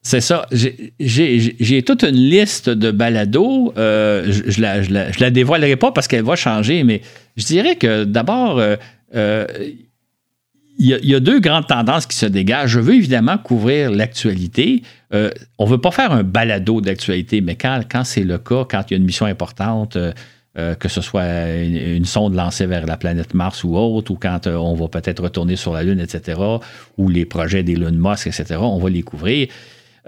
[0.05, 0.47] C'est ça.
[0.51, 3.72] J'ai toute une liste de balados.
[3.76, 7.03] Euh, je, ne la, je, la, dévoilerai pas parce qu'elle va changer, mais
[7.37, 8.74] je dirais que d'abord, euh,
[9.14, 9.47] euh,
[10.78, 12.70] il y, a deux grandes tendances qui se dégagent.
[12.70, 14.83] Je veux évidemment couvrir l'actualité.
[15.12, 18.92] On ne veut pas faire un balado d'actualité, mais quand, c'est le cas, quand il
[18.92, 19.98] y a une mission importante,
[20.54, 24.74] que ce soit une, sonde lancée vers la planète Mars ou autre, ou quand on
[24.74, 26.40] va peut-être retourner sur la Lune, etc.,
[26.96, 29.48] ou les projets d'Elon Musk, etc., on va les couvrir.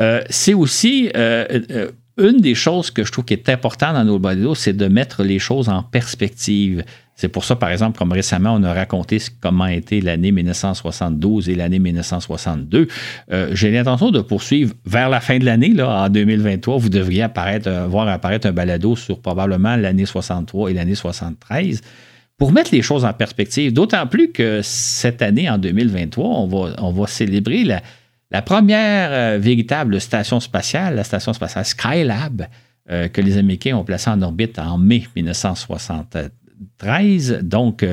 [0.00, 4.04] Euh, c'est aussi euh, euh, une des choses que je trouve qui est importante dans
[4.04, 6.84] nos balados, c'est de mettre les choses en perspective.
[7.16, 11.54] C'est pour ça, par exemple, comme récemment, on a raconté comment était l'année 1972 et
[11.54, 12.88] l'année 1962.
[13.52, 16.76] J'ai l'intention de poursuivre vers la fin de l'année, en 2023.
[16.76, 21.82] Vous devriez apparaître, voir apparaître un balado sur probablement l'année 63 et l'année 73
[22.36, 23.72] pour mettre les choses en perspective.
[23.72, 30.00] D'autant plus que cette année, en 2023, on va, on célébrer la, première euh, véritable
[30.00, 32.46] station spatiale, la station spatiale Skylab,
[32.90, 36.30] euh, que les Américains ont placée en orbite en mai 1973,
[37.42, 37.84] donc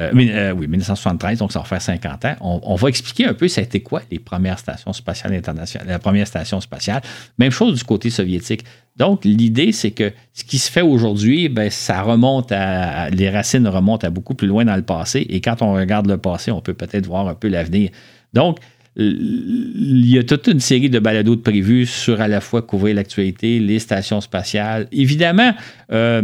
[0.00, 2.34] euh, oui, 1973, donc ça va faire 50 ans.
[2.40, 6.60] On, va expliquer un peu été quoi les premières stations spatiales internationales, la première station
[6.60, 7.00] spatiale?
[7.38, 8.64] Même chose du côté soviétique.
[8.96, 13.68] Donc, l'idée, c'est que ce qui se fait aujourd'hui, ben, ça remonte à, les racines
[13.68, 15.26] remontent à beaucoup plus loin dans le passé.
[15.28, 17.90] Et quand on regarde le passé, on peut peut-être voir un peu l'avenir.
[18.32, 18.58] Donc,
[18.96, 22.96] il y a toute une série de balados de prévus sur à la fois couvrir
[22.96, 24.88] l'actualité, les stations spatiales.
[24.92, 25.52] Évidemment,
[25.92, 26.22] euh,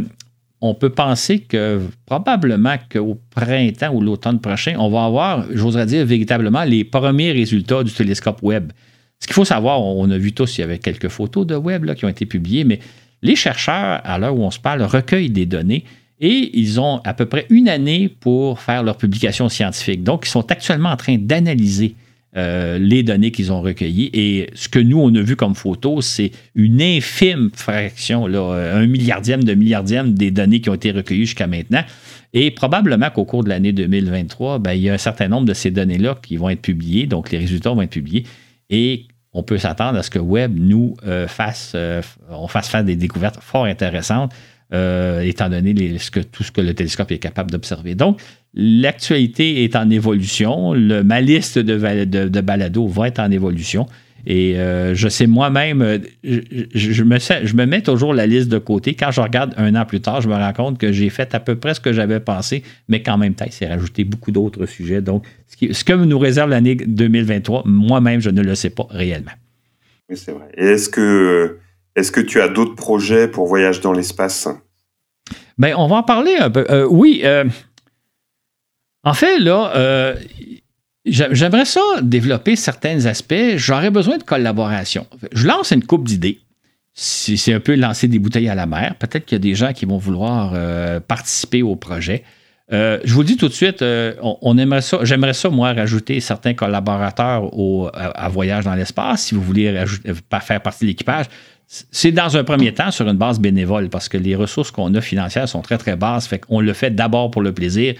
[0.60, 6.04] on peut penser que probablement qu'au printemps ou l'automne prochain, on va avoir, j'oserais dire,
[6.04, 8.72] véritablement les premiers résultats du télescope Webb.
[9.20, 11.94] Ce qu'il faut savoir, on a vu tous, il y avait quelques photos de Webb
[11.94, 12.80] qui ont été publiées, mais
[13.22, 15.84] les chercheurs, à l'heure où on se parle, recueillent des données
[16.20, 20.02] et ils ont à peu près une année pour faire leur publication scientifique.
[20.02, 21.94] Donc, ils sont actuellement en train d'analyser
[22.36, 24.10] euh, les données qu'ils ont recueillies.
[24.12, 28.86] Et ce que nous, on a vu comme photo, c'est une infime fraction, là, un
[28.86, 31.82] milliardième de milliardième des données qui ont été recueillies jusqu'à maintenant.
[32.32, 35.54] Et probablement qu'au cours de l'année 2023, ben, il y a un certain nombre de
[35.54, 38.24] ces données-là qui vont être publiées, donc les résultats vont être publiés.
[38.70, 42.84] Et on peut s'attendre à ce que Web nous euh, fasse, euh, on fasse faire
[42.84, 44.32] des découvertes fort intéressantes,
[44.72, 45.74] étant donné
[46.32, 47.94] tout ce que le télescope est capable d'observer.
[47.94, 48.20] Donc,
[48.54, 50.74] L'actualité est en évolution.
[50.74, 53.86] Le, ma liste de, balado va être en évolution.
[54.26, 58.94] Et euh, je sais moi-même, euh, je, me mets toujours la liste de côté.
[58.94, 61.40] Quand je regarde un an plus tard, je me rends compte que j'ai fait à
[61.40, 64.66] peu près ce que j'avais pensé, mais qu'en même temps, il s'est rajouté beaucoup d'autres
[64.66, 65.00] sujets.
[65.00, 69.32] Donc, ce, ce que nous réserve l'année 2023, moi-même, je ne le sais pas réellement.
[70.10, 70.48] Oui, c'est vrai.
[70.54, 71.59] Est-ce que,
[71.96, 74.48] est que tu as d'autres projets pour Voyage dans l'espace?
[75.58, 76.64] Bien, on va en parler un peu.
[76.70, 77.22] Euh, oui.
[79.02, 80.14] En fait, là, euh,
[81.06, 83.56] j'aimerais ça développer certains aspects.
[83.56, 85.06] J'aurais besoin de collaboration.
[85.32, 86.40] Je lance une coupe d'idées.
[86.92, 88.96] C'est un peu lancer des bouteilles à la mer.
[88.98, 92.24] Peut-être qu'il y a des gens qui vont vouloir euh, participer au projet.
[92.72, 93.78] Euh, je vous dis tout de suite.
[93.80, 99.82] J'aimerais ça, moi, rajouter certains collaborateurs au, à, Voyage dans l'espace, si vous voulez
[100.42, 101.26] faire partie de l'équipage.
[101.72, 105.00] C'est dans un premier temps sur une base bénévole, parce que les ressources qu'on a
[105.00, 106.26] financières sont très, très basses.
[106.26, 107.94] Fait qu'on le fait d'abord pour le plaisir.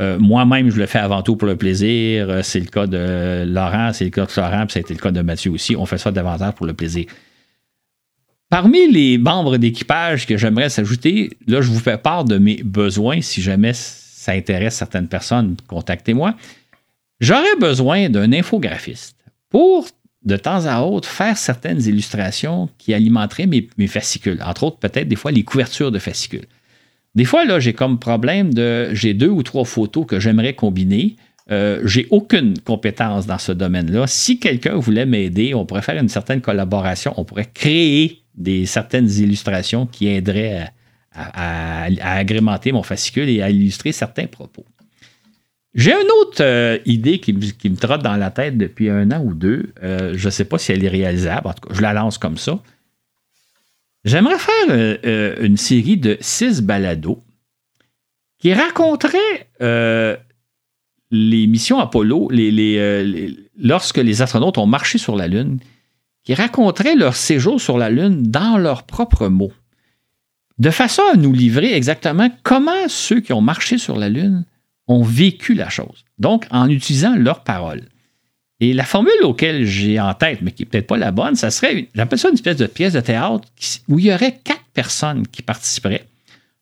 [0.00, 2.30] Euh, moi-même, je le fais avant tout pour le plaisir.
[2.30, 5.10] Euh, c'est le cas de Laurent, c'est le cas de Florent, puis été le cas
[5.10, 5.76] de Mathieu aussi.
[5.76, 7.04] On fait ça davantage pour le plaisir.
[8.48, 13.20] Parmi les membres d'équipage que j'aimerais s'ajouter, là, je vous fais part de mes besoins.
[13.20, 16.34] Si jamais ça intéresse certaines personnes, contactez-moi.
[17.20, 19.16] J'aurais besoin d'un infographiste
[19.50, 19.86] pour,
[20.24, 24.40] de temps à autre, faire certaines illustrations qui alimenteraient mes fascicules.
[24.44, 26.46] Entre autres, peut-être des fois les couvertures de fascicules.
[27.14, 28.88] Des fois, là, j'ai comme problème de.
[28.94, 31.16] J'ai deux ou trois photos que j'aimerais combiner.
[31.50, 34.06] Euh, j'ai aucune compétence dans ce domaine-là.
[34.06, 39.10] Si quelqu'un voulait m'aider, on pourrait faire une certaine collaboration, on pourrait créer des certaines
[39.10, 40.70] illustrations qui aideraient
[41.14, 44.64] à, agrémenter mon fascicule et à illustrer certains propos.
[45.74, 49.34] J'ai une autre euh, idée qui, me trotte dans la tête depuis un an ou
[49.34, 49.72] deux.
[49.82, 51.48] Euh, je ne sais pas si elle est réalisable.
[51.48, 52.60] En tout cas, je la lance comme ça.
[54.04, 57.22] J'aimerais faire euh, une série de six balados
[58.38, 60.16] qui raconteraient euh,
[61.12, 62.30] les missions Apollo,
[63.56, 65.60] lorsque les astronautes ont marché sur la Lune,
[66.24, 69.52] qui raconteraient leur séjour sur la Lune dans leurs propres mots,
[70.58, 74.44] de façon à nous livrer exactement comment ceux qui ont marché sur la Lune
[74.92, 77.82] ont vécu la chose, donc en utilisant leurs paroles.
[78.60, 81.50] Et la formule auquel j'ai en tête, mais qui n'est peut-être pas la bonne, ça
[81.50, 83.48] serait, j'appelle ça une espèce de pièce de théâtre
[83.88, 86.04] où il y aurait quatre personnes qui participeraient.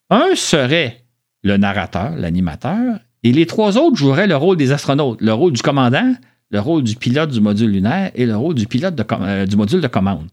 [0.09, 1.03] Un serait
[1.43, 5.62] le narrateur, l'animateur, et les trois autres joueraient le rôle des astronautes, le rôle du
[5.62, 6.14] commandant,
[6.51, 9.81] le rôle du pilote du module lunaire et le rôle du pilote euh, du module
[9.81, 10.28] de commande.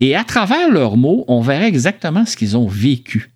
[0.00, 3.30] Et à travers leurs mots, on verrait exactement ce qu'ils ont vécu.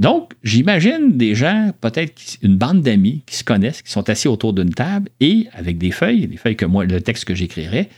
[0.00, 4.54] Donc, j'imagine des gens, peut-être une bande d'amis qui se connaissent, qui sont assis autour
[4.54, 7.90] d'une table et avec des feuilles, les feuilles que moi, le texte que j'écrirais,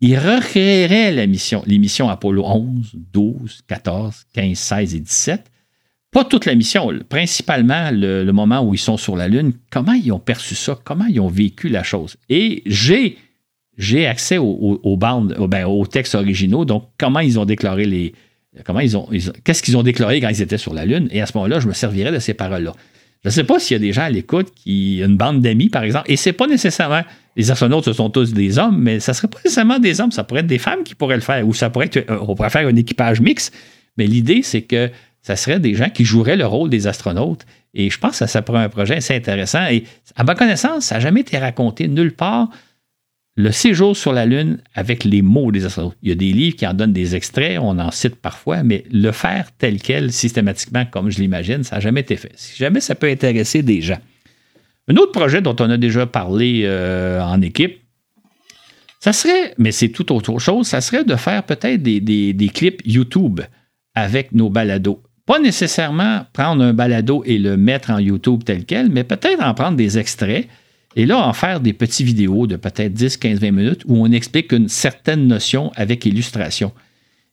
[0.00, 5.50] ils recréeraient la mission, l'émission Apollo 11, 12, 14, 15, 16 et 17.
[6.12, 9.52] Pas toute la mission, principalement le, moment où ils sont sur la Lune.
[9.70, 10.78] Comment ils ont perçu ça?
[10.82, 12.16] Comment ils ont vécu la chose?
[12.30, 13.18] Et j'ai,
[13.76, 18.14] j'ai accès aux, bandes, ben, aux textes originaux, donc comment ils ont déclaré les,
[19.44, 21.08] Qu'est-ce qu'ils ont déclaré quand ils étaient sur la Lune?
[21.10, 22.72] Et à ce moment-là, je me servirais de ces paroles-là.
[23.24, 25.68] Je ne sais pas s'il y a des gens à l'écoute qui, une bande d'amis,
[25.68, 27.02] par exemple, et c'est pas nécessairement,
[27.36, 30.22] les astronautes, ce sont tous des hommes, mais ça serait pas nécessairement des hommes, ça
[30.24, 32.50] pourrait être des femmes qui pourraient le faire, ou ça pourrait être, euh, on pourrait
[32.50, 33.50] faire un équipage mix,
[33.96, 34.90] mais l'idée, c'est que
[35.22, 37.44] ça serait des gens qui joueraient le rôle des astronautes.
[37.74, 39.66] Et je pense que ça pourrait être un projet assez intéressant.
[39.66, 39.84] Et
[40.16, 42.48] à ma connaissance, ça n'a jamais été raconté nulle part
[43.38, 45.96] le séjour sur la Lune avec les mots des astronautes.
[46.02, 48.82] Il y a des livres qui en donnent des extraits, on en cite parfois, mais
[48.90, 52.32] le faire tel quel, systématiquement, comme je l'imagine, ça n'a jamais été fait.
[52.34, 54.00] Si jamais ça peut intéresser des gens.
[54.88, 57.78] Un autre projet dont on a déjà parlé euh, en équipe,
[58.98, 62.82] ça serait, mais c'est tout autre chose, ça serait de faire peut-être des, des, clips
[62.84, 63.40] YouTube
[63.94, 65.00] avec nos balados.
[65.26, 69.54] Pas nécessairement prendre un balado et le mettre en YouTube tel quel, mais peut-être en
[69.54, 70.48] prendre des extraits
[70.98, 74.10] et là, en faire des petites vidéos de peut-être 10, 15, 20 minutes où on
[74.10, 76.72] explique une certaine notion avec illustration.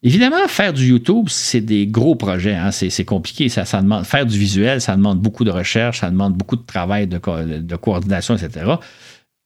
[0.04, 2.54] Évidemment, faire du YouTube, c'est des gros projets.
[2.54, 2.70] Hein.
[2.70, 3.48] C'est compliqué.
[3.48, 7.08] Ça, demande, faire du visuel, ça demande beaucoup de recherche, ça demande beaucoup de travail
[7.08, 7.18] de,
[7.58, 8.74] de coordination, etc.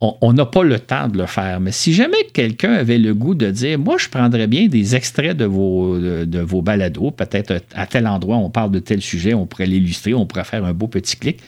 [0.02, 1.58] On n'a pas le temps de le faire.
[1.58, 5.34] Mais si jamais quelqu'un avait le goût de dire, moi, je prendrais bien des extraits
[5.34, 9.46] de vos, de vos balados, peut-être à tel endroit, on parle de tel sujet, on
[9.46, 11.40] pourrait l'illustrer, on pourrait faire un beau petit clic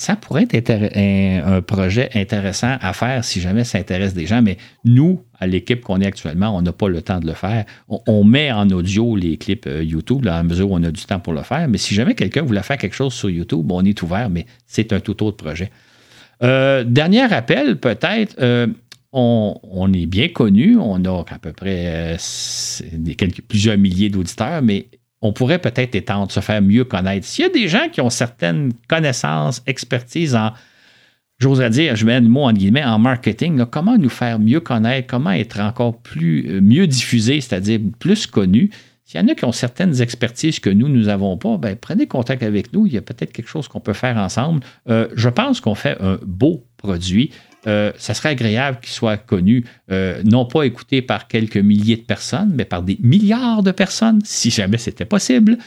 [0.00, 4.40] ça pourrait être un, projet intéressant à faire si jamais ça intéresse des gens.
[4.40, 7.66] Mais nous, à l'équipe qu'on est actuellement, on n'a pas le temps de le faire.
[7.86, 11.20] On, met en audio les clips euh, YouTube, à mesure où on a du temps
[11.20, 11.68] pour le faire.
[11.68, 14.94] Mais si jamais quelqu'un voulait faire quelque chose sur YouTube, on est ouvert, mais c'est
[14.94, 15.70] un tout autre projet.
[16.42, 18.36] Euh, dernier appel, peut-être.
[18.40, 18.68] Euh,
[19.12, 22.16] on, est bien connu, on a à peu près
[23.48, 24.86] plusieurs milliers d'auditeurs, mais
[25.22, 27.26] on pourrait peut-être étendre, se faire mieux connaître.
[27.26, 30.52] S'il y a des gens qui ont certaines connaissances, expertise en,
[31.38, 35.08] j'oserais dire, je mets le mot en guillemets, en marketing, comment nous faire mieux connaître,
[35.08, 38.70] comment être encore plus euh, mieux diffusé, c'est-à-dire plus connu?
[39.04, 42.06] S'il y en a qui ont certaines expertises que nous, nous n'avons pas, ben, prenez
[42.06, 42.86] contact avec nous.
[42.86, 44.60] Il y a peut-être quelque chose qu'on peut faire ensemble.
[44.88, 47.32] Euh, je pense qu'on fait un beau produit.
[47.66, 52.02] Euh, ça serait agréable qu'il soit connu, euh, non pas écouté par quelques milliers de
[52.02, 55.58] personnes, mais par des milliards de personnes, si jamais c'était possible.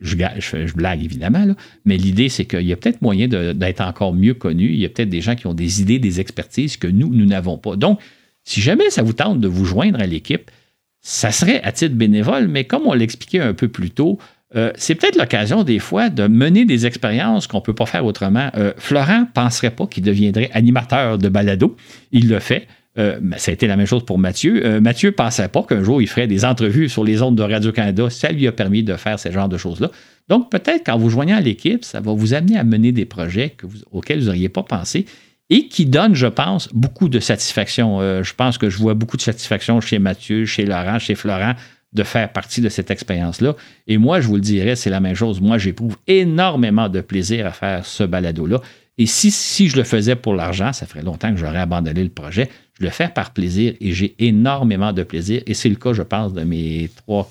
[0.00, 1.44] Je, je, blague évidemment,
[1.84, 4.66] mais l'idée, c'est qu'il y a peut-être moyen d'être encore mieux connu.
[4.66, 7.26] Il y a peut-être des gens qui ont des idées, des expertises que nous, nous
[7.26, 7.74] n'avons pas.
[7.74, 7.98] Donc,
[8.44, 10.52] si jamais ça vous tente de vous joindre à l'équipe,
[11.00, 14.18] ça serait à titre bénévole, mais comme on l'expliquait un peu plus tôt,
[14.56, 18.04] euh, c'est peut-être l'occasion des fois de mener des expériences qu'on ne peut pas faire
[18.04, 18.50] autrement.
[18.56, 21.76] Euh, Florent ne penserait pas qu'il deviendrait animateur de balado.
[22.12, 22.66] Il le fait.
[22.98, 24.80] Euh, ça a été la même chose pour Mathieu.
[24.80, 28.08] Mathieu ne pensait pas qu'un jour il ferait des entrevues sur les ondes de Radio-Canada.
[28.10, 29.90] Ça lui a permis de faire ce genre de choses-là.
[30.28, 33.54] Donc, peut-être qu'en vous joignant à l'équipe, ça va vous amener à mener des projets
[33.92, 35.06] auxquels vous n'auriez pas pensé
[35.50, 38.00] et qui donnent, je pense, beaucoup de satisfaction.
[38.22, 41.54] je pense que je vois beaucoup de satisfaction chez Mathieu, chez Laurent, chez Florent
[41.92, 43.56] de faire partie de cette expérience-là.
[43.86, 45.40] Et moi, je vous le dirais, c'est la même chose.
[45.40, 48.60] Moi, j'éprouve énormément de plaisir à faire ce balado-là.
[48.98, 52.10] Et si, si je le faisais pour l'argent, ça ferait longtemps que j'aurais abandonné le
[52.10, 52.50] projet.
[52.78, 55.40] Je le fais par plaisir et j'ai énormément de plaisir.
[55.46, 57.28] Et c'est le cas, je pense, de mes trois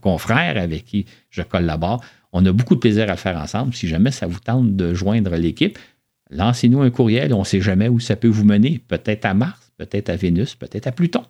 [0.00, 2.02] confrères avec qui je collabore.
[2.32, 3.74] On a beaucoup de plaisir à le faire ensemble.
[3.74, 5.78] Si jamais ça vous tente de joindre l'équipe,
[6.30, 7.34] lancez-nous un courriel.
[7.34, 8.80] On ne sait jamais où ça peut vous mener.
[8.88, 11.24] Peut-être à Mars, peut-être à Vénus, peut-être à Pluton.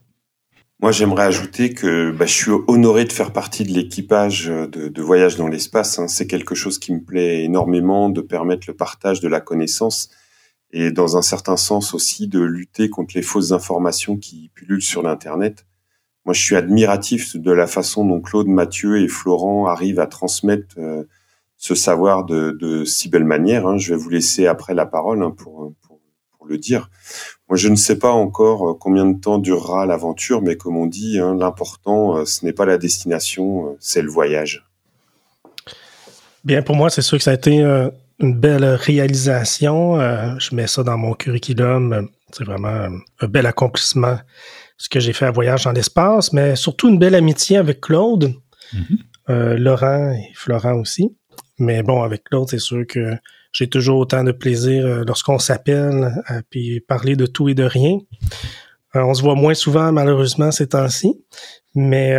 [0.84, 5.36] Moi, j'aimerais ajouter que bah, je suis honoré de faire partie de l'équipage de, Voyage
[5.36, 5.98] dans l'espace.
[5.98, 6.08] Hein.
[6.08, 10.10] C'est quelque chose qui me plaît énormément, de permettre le partage de la connaissance
[10.72, 15.02] et dans un certain sens aussi de lutter contre les fausses informations qui pullulent sur
[15.02, 15.64] l'Internet.
[16.26, 20.74] Moi, je suis admiratif de la façon dont Claude, Mathieu et Florent arrivent à transmettre
[20.76, 21.04] euh,
[21.56, 23.66] ce savoir de, de, si belle manière.
[23.66, 23.78] Hein.
[23.78, 25.93] Je vais vous laisser après la parole hein, pour, pour,
[26.44, 26.90] pour le dire.
[27.48, 30.86] Moi, je ne sais pas encore euh, combien de temps durera l'aventure, mais comme on
[30.86, 34.64] dit, hein, l'important, euh, ce n'est pas la destination, euh, c'est le voyage.
[36.44, 37.60] Bien, pour moi, c'est sûr que ça a été
[38.20, 39.98] une belle réalisation.
[40.38, 42.10] je mets ça dans mon curriculum.
[42.32, 42.90] C'est vraiment
[43.20, 44.18] un bel accomplissement,
[44.76, 48.34] ce que j'ai fait à Voyage dans l'espace, mais surtout une belle amitié avec Claude,
[48.74, 49.54] mm-hmm.
[49.54, 51.16] Laurent et Florent aussi.
[51.58, 53.16] Mais bon, avec Claude, c'est sûr que
[53.54, 56.12] j'ai toujours autant de plaisir lorsqu'on s'appelle,
[56.50, 57.98] puis parler de tout et de rien.
[58.94, 61.24] on se voit moins souvent, malheureusement, ces temps-ci.
[61.74, 62.18] Mais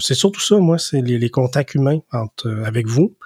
[0.00, 3.16] c'est surtout ça, moi, c'est les, contacts humains entre, avec vous.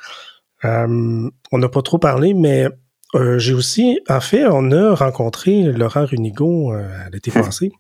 [0.65, 2.67] on n'a pas trop parlé, mais
[3.15, 7.73] euh, j'ai aussi, en fait, on a rencontré Laurent Runigo euh, l'été passé.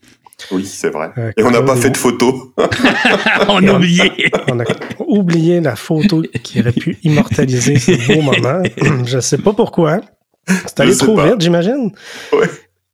[0.50, 1.10] Oui, c'est vrai.
[1.18, 2.52] Euh, Et on n'a pas fait de photo.
[3.48, 4.30] on a oublié.
[4.50, 4.64] on a
[5.06, 8.62] oublié la photo qui aurait pu immortaliser ce beau moment.
[9.04, 10.00] Je ne sais pas pourquoi.
[10.48, 11.92] C'est allé trop vite, j'imagine.
[12.32, 12.46] Oui.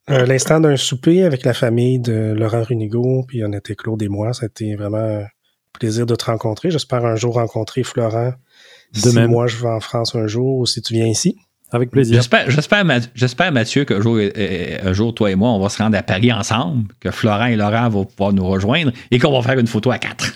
[0.09, 4.33] L'instant d'un souper avec la famille de Laurent Runigo, puis on était Claude et moi.
[4.33, 5.27] C'était vraiment un
[5.73, 6.71] plaisir de te rencontrer.
[6.71, 8.33] J'espère un jour rencontrer Florent.
[8.95, 9.31] De si même.
[9.31, 11.37] moi je vais en France un jour ou si tu viens ici.
[11.73, 12.23] Avec plaisir.
[13.15, 15.97] J'espère, Mathieu, qu'un jour, euh, euh, un jour, toi et moi, on va se rendre
[15.99, 19.59] à Paris ensemble, que Florent et Laurent vont pouvoir nous rejoindre et qu'on va faire
[19.59, 20.33] une photo à quatre.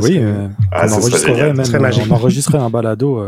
[0.00, 3.24] oui, euh, ah, on, enregistrerait même, on enregistrerait un balado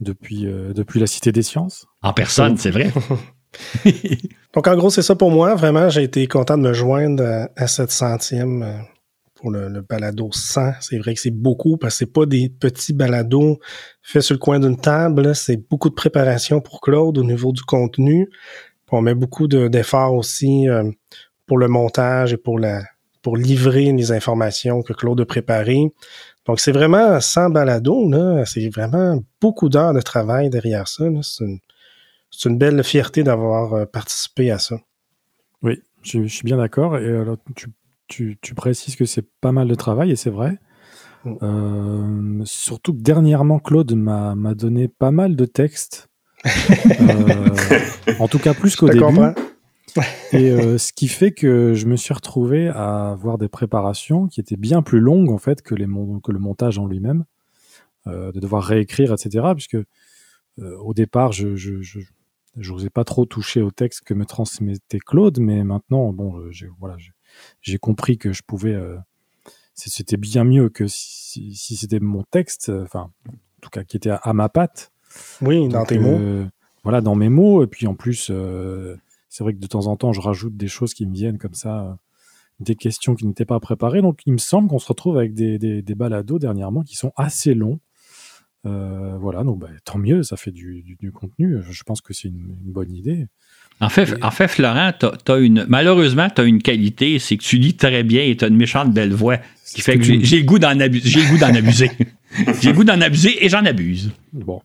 [0.00, 1.86] depuis, depuis la Cité des Sciences.
[2.02, 2.92] En personne, c'est vrai.
[4.54, 5.54] Donc, en gros, c'est ça pour moi.
[5.54, 8.84] Vraiment, j'ai été content de me joindre à, cette centième
[9.50, 10.72] le, balado 100.
[10.80, 13.58] C'est vrai que c'est beaucoup parce que c'est pas des petits balados
[14.02, 15.34] faits sur le coin d'une table.
[15.34, 18.30] C'est beaucoup de préparation pour Claude au niveau du contenu.
[18.90, 20.90] on met beaucoup d'efforts aussi euh,
[21.46, 22.58] pour le montage et pour
[23.36, 25.92] livrer les informations que Claude a préparées.
[26.46, 28.44] Donc, c'est vraiment 100 balados, là.
[28.44, 31.04] C'est vraiment beaucoup d'heures de travail derrière ça.
[31.22, 34.76] C'est une, belle fierté d'avoir euh, participé à ça.
[35.62, 36.96] Oui, je, suis bien d'accord.
[38.12, 40.58] Tu, précises que c'est pas mal de travail et c'est vrai.
[41.24, 41.34] Mm.
[41.42, 46.08] Euh, surtout que dernièrement, Claude m'a donné pas mal de textes.
[47.00, 47.48] Euh,
[48.18, 49.04] en tout cas, plus qu'au début.
[50.32, 54.40] et euh, ce qui fait que je me suis retrouvé à avoir des préparations qui
[54.40, 57.24] étaient bien plus longues en fait que, les que le montage en lui-même,
[58.06, 59.48] de devoir réécrire, etc.
[59.54, 59.78] Puisque
[60.58, 62.00] au départ, je, je,
[62.56, 66.40] n'osais pas trop toucher au texte que me transmettait Claude, mais maintenant, bon,
[66.78, 66.96] voilà,
[67.60, 68.74] j'ai compris que je pouvais.
[68.74, 68.96] Euh,
[69.74, 74.32] c'était bien mieux que si, c'était mon texte, enfin, en tout cas, qui était à,
[74.32, 74.92] ma patte.
[75.40, 76.18] Oui, dans tes mots.
[76.18, 76.46] Euh,
[76.82, 77.62] voilà, dans mes mots.
[77.62, 78.96] Et puis en plus, euh,
[79.28, 81.54] c'est vrai que de temps en temps, je rajoute des choses qui me viennent comme
[81.54, 81.98] ça,
[82.60, 84.02] des questions qui n'étaient pas préparées.
[84.02, 87.54] Donc il me semble qu'on se retrouve avec des, des, balados dernièrement qui sont assez
[87.54, 87.80] longs.
[88.64, 91.62] voilà, donc bah, tant mieux, ça fait du, contenu.
[91.62, 93.26] Je pense que c'est une, bonne idée.
[93.82, 97.58] En fait, en fait Florent, as, une, malheureusement, tu as une qualité, c'est que tu
[97.58, 99.38] lis très bien et tu as une méchante belle voix.
[99.64, 101.08] Ce qui fait que j'ai le goût d'en abuser.
[101.08, 101.90] J'ai le goût d'en abuser.
[102.60, 104.12] j'ai le goût d'en abuser et j'en abuse.
[104.32, 104.62] Bon.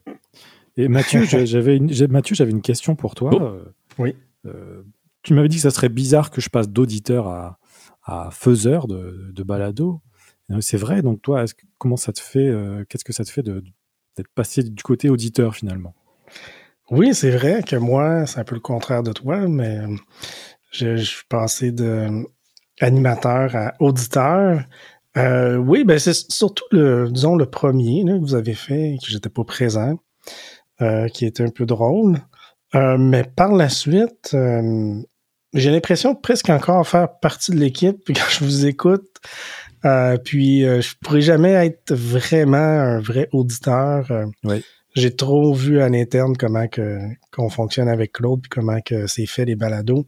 [0.78, 3.32] Et Mathieu, j'avais une, Mathieu, j'avais une question pour toi.
[3.34, 3.42] Oh.
[3.42, 4.14] Euh, oui.
[4.46, 4.84] Euh,
[5.24, 7.58] tu m'avais dit que ça serait bizarre que je passe d'auditeur à,
[8.04, 10.00] à, faiseur de, de balado.
[10.52, 11.46] Euh, c'est vrai, donc toi,
[11.80, 12.54] comment ça te fait,
[12.88, 15.96] qu'est-ce que ça te fait d'être passé du côté auditeur finalement?
[16.92, 19.80] Oui, c'est vrai que moi, c'est un peu le contraire de toi, mais
[20.72, 22.26] je, je suis passé de
[22.80, 24.64] animateur à auditeur.
[25.18, 29.10] Euh, oui, ben c'est surtout le, disons, le premier là, que vous avez fait, que
[29.10, 29.98] j'étais pas présent,
[30.82, 32.20] euh, qui était un peu drôle.
[32.76, 35.02] Euh, mais par la suite, euh,
[35.54, 39.10] j'ai l'impression presque encore faire partie de l'équipe quand je vous écoute.
[39.86, 44.08] Euh, puis je pourrais jamais être vraiment un vrai auditeur.
[44.44, 44.64] oui
[44.98, 47.00] j'ai trop vu à l'interne comment que
[47.32, 50.06] qu'on fonctionne avec Claude puis comment que c'est fait les balados.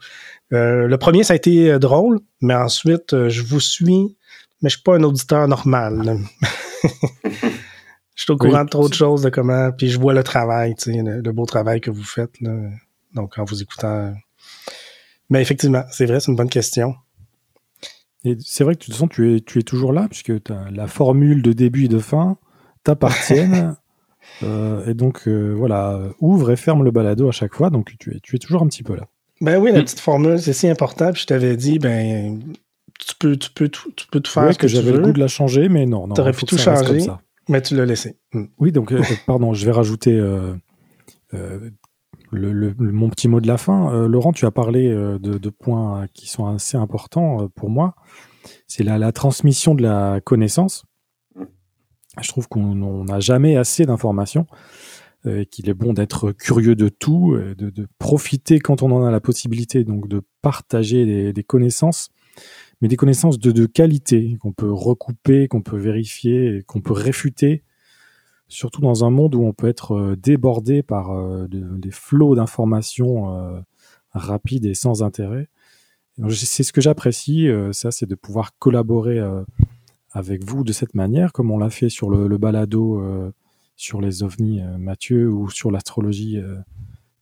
[0.51, 4.17] Euh, le premier ça a été euh, drôle, mais ensuite euh, je vous suis,
[4.61, 6.17] mais je suis pas un auditeur normal.
[7.23, 10.73] je suis au courant de trop de choses de comment, puis je vois le travail,
[10.75, 12.51] tu sais, le, beau travail que vous faites là.
[13.13, 14.13] Donc en vous écoutant.
[15.29, 16.95] Mais effectivement, c'est vrai, c'est une bonne question.
[18.25, 20.71] Et c'est vrai que de toute façon, tu es, tu es toujours là, puisque as
[20.71, 22.37] la formule de début et de fin
[22.83, 23.75] t'appartiennent.
[24.43, 27.69] Euh, et donc, euh, voilà, ouvre et ferme le balado à chaque fois.
[27.69, 29.07] Donc, tu es, tu es toujours un petit peu là.
[29.41, 31.13] Ben oui, la petite formule, c'est si important.
[31.13, 32.41] Puis je t'avais dit, ben,
[32.99, 34.53] tu peux, tu peux, tout, tu peux tout faire.
[34.53, 36.09] ce que, j'avais le goût de la changer, mais non.
[36.09, 37.07] Tu aurais pu tout changer,
[37.47, 38.17] mais tu l'as laissé.
[38.33, 38.45] Hmm.
[38.59, 40.59] Oui, donc, euh, pardon, je vais rajouter le,
[42.77, 44.07] mon petit mot de la fin.
[44.07, 47.95] Laurent, tu as parlé de, de, points qui sont assez importants pour moi.
[48.67, 50.85] C'est la, la transmission de la connaissance.
[52.21, 54.47] Je trouve qu'on n'a jamais assez d'informations,
[55.25, 59.11] euh, qu'il est bon d'être curieux de tout, euh, de, profiter quand on en a
[59.11, 62.09] la possibilité, donc de partager des, connaissances,
[62.81, 67.63] mais des connaissances de, qualité qu'on peut recouper, qu'on peut vérifier, qu'on peut réfuter,
[68.47, 71.13] surtout dans un monde où on peut être euh, débordé par
[71.49, 73.63] des flots d'informations
[74.11, 75.49] rapides et sans intérêt.
[76.29, 79.19] C'est ce que j'apprécie, ça, c'est de pouvoir collaborer
[80.19, 83.01] avec vous de cette manière, comme on l'a fait sur le, balado
[83.75, 86.39] sur les ovnis, Mathieu, ou sur l'astrologie,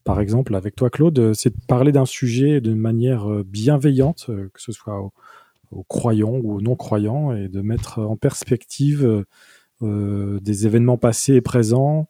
[0.03, 1.33] par exemple, avec toi, Claude.
[1.33, 4.99] C'est de parler d'un sujet de manière bienveillante, que ce soit
[5.71, 9.25] aux croyants ou aux non-croyants, et de mettre en perspective
[9.83, 12.07] euh, des événements passés et présents,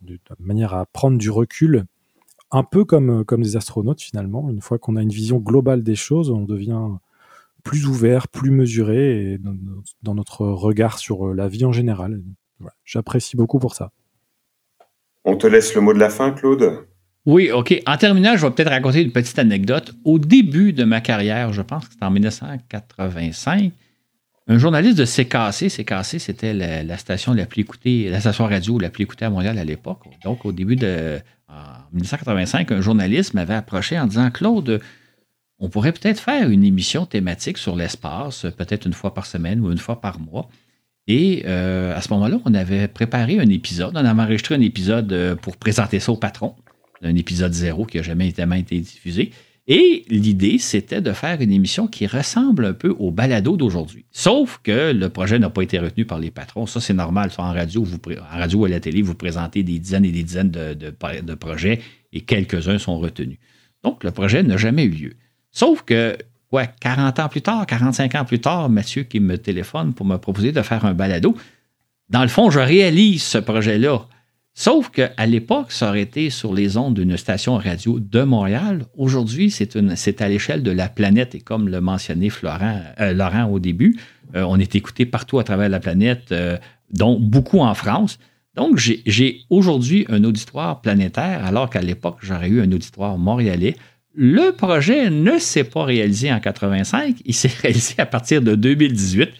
[0.00, 1.84] de, manière à prendre du recul,
[2.50, 4.48] un peu comme, comme des astronautes finalement.
[4.48, 6.88] Une fois qu'on a une vision globale des choses, on devient
[7.62, 9.38] plus ouvert, plus mesuré
[10.02, 12.20] dans, notre regard sur euh, la vie en général.
[12.84, 13.90] J'apprécie beaucoup pour ça.
[15.24, 16.86] On te laisse le mot de la fin, Claude?
[17.26, 17.80] Oui, OK.
[17.86, 19.94] En terminant, je vais peut-être raconter une petite anecdote.
[20.04, 23.72] Au début de ma carrière, je pense que c'était en 1985,
[24.48, 28.90] un journaliste de CKC, CKC, c'était la, station la plus écoutée, la station radio la
[28.90, 30.00] plus écoutée à Montréal à l'époque.
[30.24, 34.80] Donc, au début de en 1985, un journaliste m'avait approché en disant Claude,
[35.62, 39.70] on pourrait peut-être faire une émission thématique sur l'espace, peut-être une fois par semaine ou
[39.70, 40.48] une fois par mois.
[41.06, 45.12] Et euh, à ce moment-là, on avait préparé un épisode, on avait enregistré un épisode
[45.12, 46.54] euh, pour présenter ça au patron
[47.04, 49.32] un épisode zéro qui n'a jamais été diffusé.
[49.66, 54.04] Et l'idée, c'était de faire une émission qui ressemble un peu au balado d'aujourd'hui.
[54.10, 56.66] Sauf que le projet n'a pas été retenu par les patrons.
[56.66, 57.30] Ça, c'est normal.
[57.38, 60.22] en radio, vous, en radio ou à la télé, vous présentez des dizaines et des
[60.22, 61.80] dizaines de projets
[62.12, 63.38] et quelques-uns sont retenus.
[63.82, 65.12] Donc, le projet n'a jamais eu lieu.
[65.52, 66.16] Sauf que,
[66.50, 70.16] ouais, 40 ans plus tard, 45 ans plus tard, Mathieu qui me téléphone pour me
[70.16, 71.36] proposer de faire un balado.
[72.08, 74.06] Dans le fond, je réalise ce projet-là
[74.54, 78.84] Sauf qu'à l'époque, ça aurait été sur les ondes d'une station radio de Montréal.
[78.98, 81.34] Aujourd'hui, c'est à l'échelle de la planète.
[81.34, 83.98] Et comme le mentionnait Florent, euh, Laurent au début,
[84.34, 86.58] euh, on est écouté partout à travers la planète, euh,
[86.90, 88.18] dont beaucoup en France.
[88.54, 93.76] Donc, j'ai aujourd'hui un auditoire planétaire, alors qu'à l'époque, j'aurais eu un auditoire montréalais.
[94.14, 99.30] Le projet ne s'est pas réalisé en 85, il s'est réalisé à partir de 2018.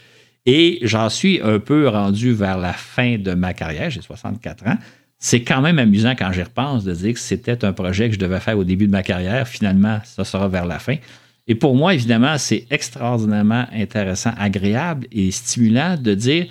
[0.45, 4.79] Et j'en suis un peu rendu vers la fin de ma carrière, j'ai 64 ans
[5.25, 8.19] c'est quand même amusant quand j'y repense de dire que c'était un projet que je
[8.19, 9.47] devais faire au début de ma carrière.
[9.47, 10.97] Finalement, ça sera vers la fin.
[11.47, 16.47] Et pour moi, évidemment, c'est extraordinairement intéressant, agréable et stimulant de dire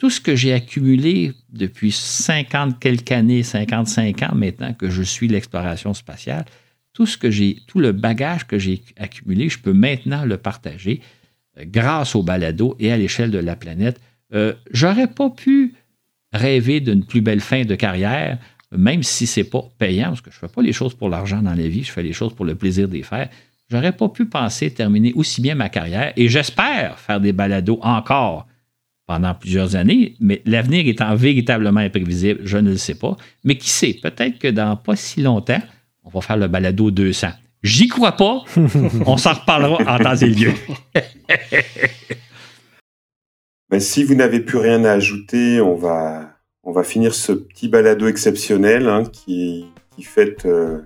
[0.00, 5.28] tout ce que j'ai accumulé depuis 50 quelques années, 55 ans maintenant que je suis
[5.28, 6.46] l'exploration spatiale,
[7.00, 11.00] tout ce que j'ai, tout le bagage que j'ai accumulé, je peux maintenant le partager
[11.56, 13.98] euh, grâce au balado et à l'échelle de la planète.
[14.34, 15.72] Euh, j'aurais pas pu
[16.30, 18.36] rêver d'une plus belle fin de carrière,
[18.70, 21.54] même si c'est pas payant, parce que je fais pas les choses pour l'argent dans
[21.54, 23.30] la vie, je fais les choses pour le plaisir d'y faire.
[23.70, 28.46] J'aurais pas pu penser terminer aussi bien ma carrière et j'espère faire des balados encore
[29.06, 33.16] pendant plusieurs années, mais l'avenir étant véritablement imprévisible, je ne le sais pas.
[33.42, 35.62] Mais qui sait, peut-être que dans pas si longtemps,
[36.12, 37.28] on va faire le balado 200.
[37.62, 38.42] J'y crois pas.
[39.06, 40.52] on s'en reparlera en temps et lieu.
[43.70, 46.32] Ben, si vous n'avez plus rien à ajouter, on va,
[46.64, 50.80] on va finir ce petit balado exceptionnel hein, qui, qui fête euh,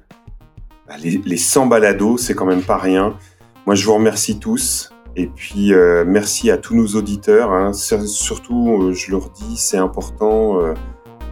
[0.86, 3.16] bah, les, les 100 balados, c'est quand même pas rien.
[3.64, 4.90] Moi, je vous remercie tous.
[5.16, 7.52] Et puis, euh, merci à tous nos auditeurs.
[7.52, 7.72] Hein.
[7.72, 10.60] Surtout, euh, je leur dis, c'est important.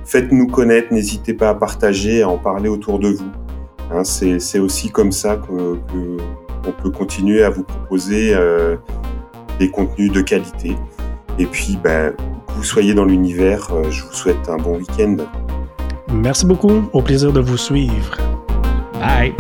[0.07, 3.31] Faites-nous connaître, n'hésitez pas à partager, à en parler autour de vous.
[3.93, 8.35] Hein, c'est aussi comme ça qu'on que peut continuer à vous proposer
[9.59, 10.77] des contenus de qualité.
[11.39, 12.15] Et puis, ben,
[12.47, 15.17] que vous soyez dans l'univers, euh, je vous souhaite un bon week-end.
[16.13, 16.89] Merci beaucoup.
[16.93, 18.17] Au plaisir de vous suivre.
[18.95, 19.35] Bye.